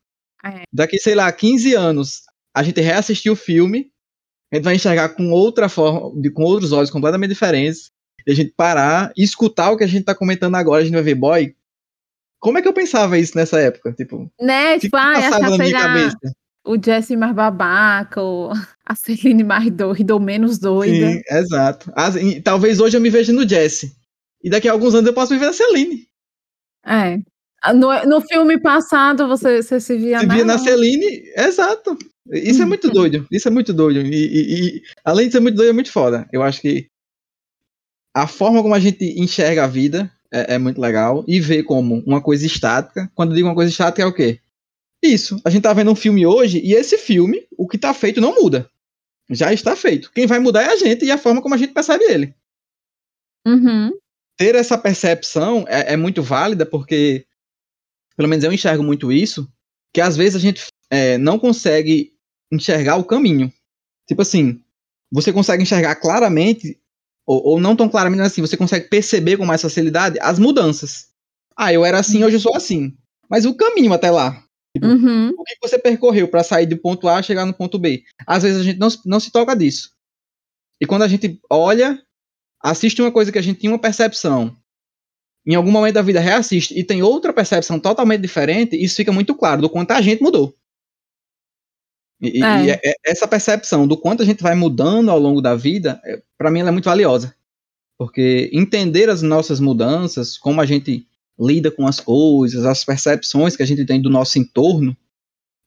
É. 0.44 0.64
Daqui, 0.72 0.98
sei 0.98 1.14
lá, 1.14 1.30
15 1.30 1.72
anos, 1.74 2.22
a 2.54 2.62
gente 2.64 2.80
reassistir 2.80 3.30
o 3.30 3.36
filme, 3.36 3.90
a 4.52 4.56
gente 4.56 4.64
vai 4.64 4.74
enxergar 4.74 5.10
com 5.10 5.30
outra 5.30 5.68
forma, 5.68 6.12
com 6.32 6.42
outros 6.42 6.72
olhos 6.72 6.90
completamente 6.90 7.30
diferentes. 7.30 7.92
E 8.26 8.32
a 8.32 8.34
gente 8.34 8.52
parar 8.56 9.12
e 9.16 9.22
escutar 9.22 9.70
o 9.70 9.76
que 9.76 9.84
a 9.84 9.86
gente 9.86 10.04
tá 10.04 10.14
comentando 10.14 10.56
agora, 10.56 10.82
a 10.82 10.84
gente 10.84 10.94
vai 10.94 11.02
ver, 11.02 11.14
boy, 11.14 11.54
como 12.40 12.58
é 12.58 12.62
que 12.62 12.68
eu 12.68 12.72
pensava 12.72 13.18
isso 13.18 13.36
nessa 13.36 13.60
época? 13.60 13.92
Tipo, 13.92 14.30
né? 14.40 14.78
Tipo, 14.78 14.96
ah, 14.96 15.14
passava 15.14 15.50
na 15.50 15.58
minha 15.58 15.72
cabeça? 15.72 16.18
O 16.66 16.82
Jesse 16.82 17.16
mais 17.16 17.34
babaca, 17.34 18.20
ou 18.20 18.50
a 18.84 18.94
Celine 18.94 19.44
mais 19.44 19.70
doida, 19.70 20.14
ou 20.14 20.20
menos 20.20 20.58
doida. 20.58 21.12
Sim, 21.12 21.22
exato. 21.30 21.92
As, 21.94 22.16
e, 22.16 22.40
talvez 22.40 22.80
hoje 22.80 22.96
eu 22.96 23.00
me 23.00 23.10
veja 23.10 23.32
no 23.32 23.48
Jesse. 23.48 23.94
E 24.42 24.50
daqui 24.50 24.68
a 24.68 24.72
alguns 24.72 24.94
anos 24.94 25.06
eu 25.06 25.14
posso 25.14 25.32
me 25.32 25.38
ver 25.38 25.46
na 25.46 25.52
Celine. 25.52 26.06
É. 26.86 27.18
No, 27.72 28.04
no 28.04 28.20
filme 28.20 28.60
passado 28.60 29.26
você, 29.26 29.62
você 29.62 29.80
se 29.80 29.96
via 29.96 30.20
se 30.20 30.26
via 30.26 30.44
na 30.44 30.58
Celine, 30.58 31.24
exato. 31.36 31.96
Isso 32.30 32.62
é 32.62 32.66
muito 32.66 32.90
doido. 32.90 33.26
Isso 33.30 33.48
é 33.48 33.50
muito 33.50 33.72
doido. 33.72 34.00
E, 34.00 34.14
e, 34.14 34.76
e, 34.76 34.82
além 35.04 35.26
de 35.26 35.32
ser 35.32 35.40
muito 35.40 35.56
doido, 35.56 35.70
é 35.70 35.74
muito 35.74 35.92
foda. 35.92 36.26
Eu 36.32 36.42
acho 36.42 36.60
que 36.60 36.88
a 38.14 38.26
forma 38.26 38.62
como 38.62 38.74
a 38.74 38.80
gente 38.80 39.04
enxerga 39.20 39.64
a 39.64 39.68
vida 39.68 40.10
é, 40.32 40.54
é 40.54 40.58
muito 40.58 40.80
legal. 40.80 41.24
E 41.28 41.40
ver 41.40 41.64
como 41.64 42.02
uma 42.06 42.22
coisa 42.22 42.46
estática. 42.46 43.10
Quando 43.14 43.30
eu 43.30 43.36
digo 43.36 43.48
uma 43.48 43.54
coisa 43.54 43.70
estática, 43.70 44.02
é 44.02 44.06
o 44.06 44.12
quê? 44.12 44.40
Isso. 45.02 45.40
A 45.44 45.50
gente 45.50 45.62
tá 45.62 45.72
vendo 45.72 45.90
um 45.90 45.96
filme 45.96 46.26
hoje 46.26 46.60
e 46.64 46.72
esse 46.72 46.96
filme, 46.96 47.46
o 47.56 47.68
que 47.68 47.76
tá 47.76 47.92
feito 47.92 48.20
não 48.20 48.34
muda. 48.34 48.68
Já 49.30 49.52
está 49.52 49.76
feito. 49.76 50.10
Quem 50.12 50.26
vai 50.26 50.38
mudar 50.38 50.62
é 50.62 50.72
a 50.72 50.76
gente 50.76 51.04
e 51.04 51.10
a 51.10 51.18
forma 51.18 51.42
como 51.42 51.54
a 51.54 51.58
gente 51.58 51.72
percebe 51.72 52.04
ele. 52.04 52.34
Uhum. 53.46 53.90
Ter 54.36 54.54
essa 54.54 54.76
percepção 54.76 55.64
é, 55.68 55.92
é 55.92 55.96
muito 55.96 56.22
válida 56.22 56.66
porque, 56.66 57.26
pelo 58.16 58.28
menos 58.28 58.44
eu 58.44 58.52
enxergo 58.52 58.82
muito 58.82 59.12
isso, 59.12 59.48
que 59.92 60.00
às 60.00 60.16
vezes 60.16 60.36
a 60.36 60.38
gente 60.40 60.66
é, 60.90 61.16
não 61.18 61.38
consegue 61.38 62.12
enxergar 62.52 62.96
o 62.96 63.04
caminho. 63.04 63.52
Tipo 64.06 64.22
assim, 64.22 64.60
você 65.10 65.32
consegue 65.32 65.62
enxergar 65.62 65.94
claramente, 65.96 66.78
ou, 67.26 67.42
ou, 67.46 67.60
não 67.60 67.76
tão 67.76 67.88
claramente 67.88 68.22
assim, 68.22 68.40
você 68.40 68.56
consegue 68.56 68.88
perceber 68.88 69.36
com 69.36 69.46
mais 69.46 69.62
facilidade 69.62 70.18
as 70.20 70.38
mudanças. 70.38 71.08
Ah, 71.56 71.72
eu 71.72 71.84
era 71.84 71.98
assim, 71.98 72.24
hoje 72.24 72.36
eu 72.36 72.40
sou 72.40 72.54
assim. 72.54 72.96
Mas 73.30 73.46
o 73.46 73.54
caminho 73.54 73.92
até 73.92 74.10
lá. 74.10 74.44
Tipo, 74.76 74.88
uhum. 74.88 75.30
O 75.30 75.44
que 75.44 75.56
você 75.62 75.78
percorreu 75.78 76.26
para 76.28 76.42
sair 76.42 76.66
do 76.66 76.76
ponto 76.76 77.08
A 77.08 77.20
e 77.20 77.22
chegar 77.22 77.46
no 77.46 77.54
ponto 77.54 77.78
B? 77.78 78.02
Às 78.26 78.42
vezes 78.42 78.60
a 78.60 78.64
gente 78.64 78.78
não, 78.78 78.88
não 79.06 79.20
se 79.20 79.30
toca 79.30 79.54
disso. 79.54 79.90
E 80.80 80.86
quando 80.86 81.02
a 81.02 81.08
gente 81.08 81.40
olha, 81.48 82.02
assiste 82.64 83.02
uma 83.02 83.12
coisa 83.12 83.30
que 83.30 83.38
a 83.38 83.42
gente 83.42 83.60
tinha 83.60 83.70
uma 83.70 83.78
percepção, 83.78 84.56
em 85.46 85.54
algum 85.54 85.70
momento 85.70 85.94
da 85.94 86.02
vida 86.02 86.18
reassiste 86.18 86.78
e 86.78 86.82
tem 86.82 87.02
outra 87.02 87.30
percepção 87.30 87.78
totalmente 87.78 88.22
diferente, 88.22 88.82
isso 88.82 88.96
fica 88.96 89.12
muito 89.12 89.34
claro 89.34 89.60
do 89.60 89.68
quanto 89.68 89.90
a 89.90 90.00
gente 90.00 90.22
mudou. 90.22 90.56
E, 92.22 92.42
é. 92.42 92.64
e 92.64 92.70
é, 92.70 92.80
é, 92.82 92.94
essa 93.04 93.28
percepção 93.28 93.86
do 93.86 93.98
quanto 93.98 94.22
a 94.22 94.24
gente 94.26 94.42
vai 94.42 94.54
mudando 94.54 95.10
ao 95.10 95.18
longo 95.18 95.42
da 95.42 95.54
vida, 95.54 96.00
é, 96.06 96.22
para 96.38 96.50
mim 96.50 96.60
ela 96.60 96.70
é 96.70 96.72
muito 96.72 96.86
valiosa. 96.86 97.34
Porque 97.98 98.50
entender 98.52 99.10
as 99.10 99.20
nossas 99.20 99.60
mudanças, 99.60 100.38
como 100.38 100.60
a 100.60 100.66
gente 100.66 101.06
lida 101.38 101.70
com 101.70 101.86
as 101.86 102.00
coisas, 102.00 102.64
as 102.64 102.82
percepções 102.82 103.54
que 103.54 103.62
a 103.62 103.66
gente 103.66 103.84
tem 103.84 104.00
do 104.00 104.08
nosso 104.08 104.38
entorno, 104.38 104.96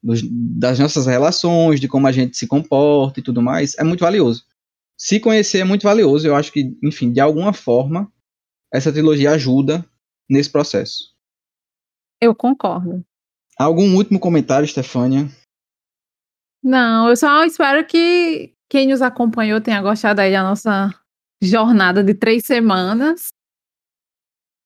dos, 0.01 0.21
das 0.23 0.79
nossas 0.79 1.05
relações, 1.05 1.79
de 1.79 1.87
como 1.87 2.07
a 2.07 2.11
gente 2.11 2.35
se 2.35 2.47
comporta 2.47 3.19
e 3.19 3.23
tudo 3.23 3.41
mais, 3.41 3.77
é 3.77 3.83
muito 3.83 3.99
valioso. 3.99 4.43
Se 4.99 5.19
conhecer 5.19 5.59
é 5.59 5.63
muito 5.63 5.83
valioso, 5.83 6.27
eu 6.27 6.35
acho 6.35 6.51
que, 6.51 6.77
enfim, 6.83 7.11
de 7.11 7.19
alguma 7.19 7.53
forma, 7.53 8.11
essa 8.73 8.91
trilogia 8.91 9.31
ajuda 9.31 9.85
nesse 10.29 10.51
processo. 10.51 11.15
Eu 12.19 12.33
concordo. 12.35 13.05
Algum 13.57 13.95
último 13.95 14.19
comentário, 14.19 14.67
Stefânia? 14.67 15.27
Não, 16.63 17.09
eu 17.09 17.15
só 17.15 17.45
espero 17.45 17.85
que 17.85 18.53
quem 18.69 18.87
nos 18.87 19.01
acompanhou 19.01 19.61
tenha 19.61 19.81
gostado 19.81 20.19
aí 20.19 20.31
da 20.31 20.43
nossa 20.43 20.89
jornada 21.41 22.03
de 22.03 22.13
três 22.13 22.45
semanas. 22.45 23.27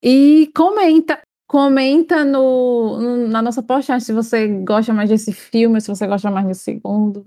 E 0.04 0.52
comenta, 0.56 1.22
comenta 1.48 2.26
no, 2.26 3.00
no, 3.00 3.28
na 3.28 3.42
nossa 3.42 3.62
postagem 3.62 4.06
se 4.06 4.14
você 4.14 4.48
gosta 4.64 4.94
mais 4.94 5.10
desse 5.10 5.32
filme, 5.32 5.80
se 5.80 5.90
você 5.90 6.08
gosta 6.08 6.32
mais 6.32 6.48
do 6.48 6.56
segundo. 6.56 7.26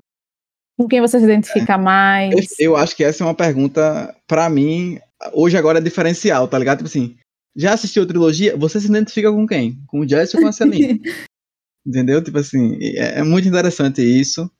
Com 0.76 0.88
quem 0.88 1.00
você 1.00 1.18
se 1.18 1.24
identifica 1.24 1.74
é. 1.74 1.78
mais? 1.78 2.34
Eu, 2.58 2.72
eu, 2.72 2.76
acho 2.76 2.96
que 2.96 3.04
essa 3.04 3.22
é 3.22 3.26
uma 3.26 3.34
pergunta, 3.34 4.14
para 4.26 4.48
mim, 4.50 4.98
hoje 5.32 5.56
agora 5.56 5.78
é 5.78 5.82
diferencial, 5.82 6.48
tá 6.48 6.58
ligado? 6.58 6.78
Tipo 6.78 6.88
assim, 6.88 7.16
já 7.56 7.72
assistiu 7.72 8.02
a 8.02 8.06
trilogia? 8.06 8.56
Você 8.56 8.80
se 8.80 8.88
identifica 8.88 9.30
com 9.30 9.46
quem? 9.46 9.80
Com 9.86 10.00
o 10.00 10.08
Jesse 10.08 10.36
ou 10.36 10.42
com 10.42 10.48
a 10.48 10.52
Celine? 10.52 11.00
Entendeu? 11.86 12.22
Tipo 12.22 12.38
assim, 12.38 12.78
é, 12.80 13.20
é, 13.20 13.22
muito 13.22 13.46
interessante 13.46 14.02
isso. 14.02 14.50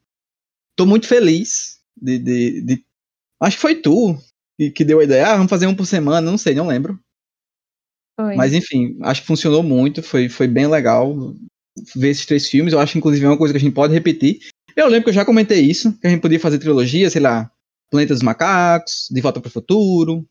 Tô 0.76 0.86
muito 0.86 1.06
feliz 1.06 1.80
de, 1.96 2.18
de, 2.18 2.60
de... 2.62 2.84
Acho 3.40 3.56
que 3.56 3.62
foi 3.62 3.74
tu 3.76 4.16
que, 4.58 4.70
que 4.70 4.84
deu 4.84 5.00
a 5.00 5.04
ideia. 5.04 5.28
Ah, 5.28 5.36
vamos 5.36 5.50
fazer 5.50 5.66
um 5.66 5.74
por 5.74 5.86
semana, 5.86 6.20
não 6.20 6.38
sei, 6.38 6.54
não 6.54 6.66
lembro. 6.66 6.98
Foi. 8.20 8.36
Mas 8.36 8.52
enfim, 8.52 8.96
acho 9.02 9.22
que 9.22 9.26
funcionou 9.26 9.62
muito, 9.62 10.02
foi, 10.02 10.28
foi 10.28 10.46
bem 10.46 10.68
legal 10.68 11.34
ver 11.96 12.10
esses 12.10 12.26
três 12.26 12.48
filmes. 12.48 12.72
Eu 12.72 12.78
acho, 12.78 12.96
inclusive, 12.96 13.24
é 13.24 13.28
uma 13.28 13.38
coisa 13.38 13.52
que 13.52 13.58
a 13.58 13.60
gente 13.60 13.74
pode 13.74 13.92
repetir. 13.92 14.38
Eu 14.76 14.88
lembro 14.88 15.04
que 15.04 15.10
eu 15.10 15.14
já 15.14 15.24
comentei 15.24 15.60
isso, 15.60 15.92
que 15.98 16.06
a 16.06 16.10
gente 16.10 16.20
podia 16.20 16.40
fazer 16.40 16.58
trilogia, 16.58 17.08
sei 17.10 17.20
lá, 17.20 17.50
Planeta 17.90 18.14
dos 18.14 18.22
Macacos, 18.22 19.08
De 19.10 19.20
Volta 19.20 19.40
para 19.40 19.48
o 19.48 19.52
Futuro. 19.52 20.26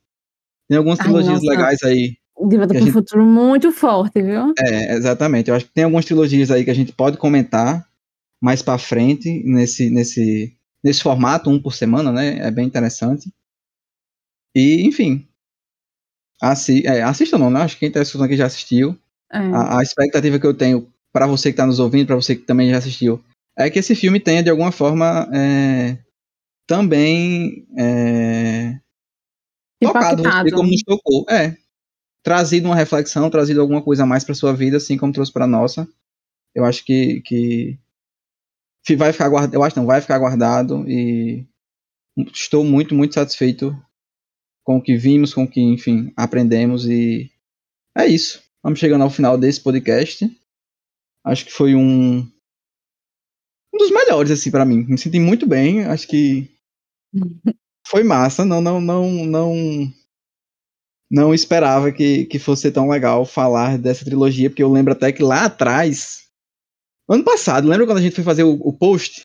Tem 0.67 0.77
algumas 0.77 0.99
Ai, 0.99 1.05
trilogias 1.05 1.41
nossa. 1.41 1.49
legais 1.49 1.83
aí. 1.83 2.17
De 2.47 2.57
Volta 2.57 2.73
para 2.73 2.77
o 2.77 2.85
gente... 2.85 2.91
Futuro 2.91 3.25
muito 3.25 3.71
forte, 3.71 4.21
viu? 4.21 4.53
É, 4.59 4.95
exatamente. 4.95 5.49
Eu 5.49 5.55
acho 5.55 5.65
que 5.65 5.73
tem 5.73 5.83
algumas 5.83 6.05
trilogias 6.05 6.51
aí 6.51 6.63
que 6.63 6.71
a 6.71 6.75
gente 6.75 6.91
pode 6.91 7.17
comentar 7.17 7.87
mais 8.41 8.61
para 8.61 8.77
frente 8.77 9.41
nesse, 9.45 9.89
nesse, 9.89 10.55
nesse 10.83 11.01
formato, 11.01 11.49
um 11.49 11.61
por 11.61 11.73
semana, 11.73 12.11
né? 12.11 12.39
É 12.39 12.51
bem 12.51 12.65
interessante. 12.65 13.31
E, 14.55 14.85
enfim, 14.85 15.25
Assi 16.43 16.85
é, 16.85 17.01
assista 17.01 17.37
não, 17.37 17.49
né? 17.49 17.61
Acho 17.61 17.75
que 17.75 17.81
quem 17.81 17.87
está 17.87 18.01
assistindo 18.01 18.23
aqui 18.25 18.35
já 18.35 18.45
assistiu. 18.45 18.97
É. 19.31 19.37
A, 19.37 19.79
a, 19.79 19.81
expectativa 19.81 20.37
que 20.37 20.45
eu 20.45 20.53
tenho 20.53 20.91
para 21.11 21.25
você 21.25 21.49
que 21.49 21.53
está 21.53 21.65
nos 21.65 21.79
ouvindo, 21.79 22.07
para 22.07 22.17
você 22.17 22.35
que 22.35 22.41
também 22.41 22.69
já 22.69 22.77
assistiu, 22.77 23.23
é 23.57 23.69
que 23.69 23.79
esse 23.79 23.95
filme 23.95 24.19
tenha 24.19 24.43
de 24.43 24.49
alguma 24.49 24.71
forma 24.71 25.29
é, 25.33 25.97
também 26.67 27.67
é, 27.77 28.79
tocado 29.81 30.23
você 30.23 30.51
como 30.51 30.69
nos 30.69 30.81
tocou. 30.81 31.25
É. 31.29 31.55
Trazido 32.23 32.67
uma 32.67 32.75
reflexão, 32.75 33.29
trazido 33.29 33.61
alguma 33.61 33.81
coisa 33.81 34.03
a 34.03 34.05
mais 34.05 34.23
para 34.23 34.33
sua 34.33 34.53
vida, 34.53 34.77
assim 34.77 34.97
como 34.97 35.13
trouxe 35.13 35.31
para 35.31 35.45
nossa. 35.45 35.87
Eu 36.55 36.63
acho 36.63 36.83
que, 36.85 37.21
que 37.21 37.77
vai 38.95 39.11
ficar 39.11 39.29
guardado. 39.29 39.53
Eu 39.53 39.63
acho 39.63 39.77
não, 39.77 39.85
vai 39.85 39.99
ficar 40.01 40.19
guardado 40.19 40.89
e 40.89 41.45
estou 42.33 42.63
muito, 42.63 42.95
muito 42.95 43.15
satisfeito 43.15 43.75
com 44.63 44.77
o 44.77 44.81
que 44.81 44.95
vimos, 44.95 45.33
com 45.33 45.43
o 45.43 45.47
que, 45.47 45.59
enfim, 45.59 46.13
aprendemos 46.15 46.85
e 46.85 47.29
é 47.97 48.05
isso. 48.07 48.41
Vamos 48.63 48.79
chegando 48.79 49.03
ao 49.03 49.09
final 49.09 49.37
desse 49.37 49.59
podcast. 49.61 50.29
Acho 51.25 51.45
que 51.45 51.51
foi 51.51 51.75
um 51.75 52.29
um 53.73 53.77
dos 53.77 53.91
melhores 53.91 54.31
assim 54.31 54.51
para 54.51 54.65
mim. 54.65 54.85
Me 54.87 54.97
senti 54.97 55.19
muito 55.19 55.47
bem, 55.47 55.85
acho 55.85 56.07
que 56.07 56.49
foi 57.87 58.03
massa, 58.03 58.45
não 58.45 58.61
não 58.61 58.79
não 58.79 59.09
não 59.25 59.93
não 61.13 61.33
esperava 61.33 61.91
que, 61.91 62.25
que 62.25 62.39
fosse 62.39 62.71
tão 62.71 62.89
legal 62.89 63.23
falar 63.23 63.77
dessa 63.77 64.03
trilogia, 64.03 64.49
porque 64.49 64.63
eu 64.63 64.71
lembro 64.71 64.93
até 64.93 65.11
que 65.11 65.21
lá 65.21 65.45
atrás, 65.45 66.23
ano 67.07 67.23
passado, 67.23 67.67
lembra 67.67 67.85
quando 67.85 67.99
a 67.99 68.01
gente 68.01 68.15
foi 68.15 68.23
fazer 68.23 68.43
o, 68.43 68.53
o 68.53 68.73
post? 68.73 69.21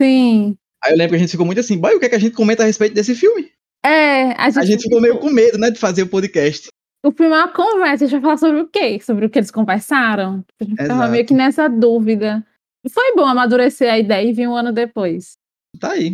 Sim. 0.00 0.56
Aí 0.82 0.92
eu 0.92 0.96
lembro 0.96 1.10
que 1.10 1.16
a 1.16 1.18
gente 1.18 1.30
ficou 1.30 1.44
muito 1.44 1.60
assim, 1.60 1.78
boy, 1.78 1.94
o 1.94 2.00
que, 2.00 2.06
é 2.06 2.08
que 2.08 2.14
a 2.14 2.18
gente 2.18 2.34
comenta 2.34 2.62
a 2.62 2.66
respeito 2.66 2.94
desse 2.94 3.14
filme? 3.14 3.52
É, 3.84 4.32
a 4.32 4.48
gente, 4.48 4.58
a 4.58 4.64
gente 4.64 4.82
ficou 4.84 5.00
meio 5.02 5.18
com 5.18 5.28
medo, 5.28 5.58
né, 5.58 5.70
de 5.70 5.78
fazer 5.78 6.02
o 6.02 6.08
podcast. 6.08 6.68
O 7.04 7.12
filme 7.12 7.34
é 7.34 7.38
uma 7.38 7.48
conversa, 7.48 8.04
a 8.04 8.08
gente 8.08 8.12
vai 8.12 8.20
falar 8.22 8.36
sobre 8.38 8.60
o 8.60 8.68
quê? 8.68 8.98
Sobre 9.00 9.26
o 9.26 9.30
que 9.30 9.38
eles 9.38 9.50
conversaram? 9.50 10.42
A 10.60 10.64
gente 10.64 10.76
tava 10.76 11.08
meio 11.08 11.26
que 11.26 11.34
nessa 11.34 11.68
dúvida. 11.68 12.46
Foi 12.90 13.14
bom 13.14 13.24
amadurecer 13.24 13.92
a 13.92 13.98
ideia 13.98 14.28
e 14.28 14.32
vir 14.32 14.48
um 14.48 14.56
ano 14.56 14.72
depois. 14.72 15.36
Tá 15.78 15.92
aí. 15.92 16.12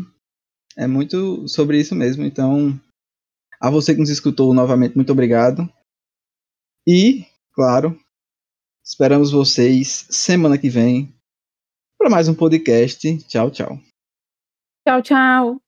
É 0.77 0.87
muito 0.87 1.49
sobre 1.49 1.81
isso 1.81 1.95
mesmo. 1.95 2.25
Então, 2.25 2.79
a 3.61 3.71
você 3.71 3.95
que 3.95 4.01
nos 4.01 4.11
escutou 4.11 4.55
novamente, 4.55 4.95
muito 4.95 5.11
obrigado. 5.11 5.69
E, 6.87 7.27
claro, 7.53 7.99
esperamos 8.85 9.31
vocês 9.31 10.07
semana 10.11 10.57
que 10.57 10.71
vem 10.71 11.13
para 11.99 12.09
mais 12.09 12.29
um 12.29 12.35
podcast. 12.35 13.19
Tchau, 13.25 13.51
tchau. 13.51 13.79
Tchau, 14.87 15.03
tchau. 15.03 15.68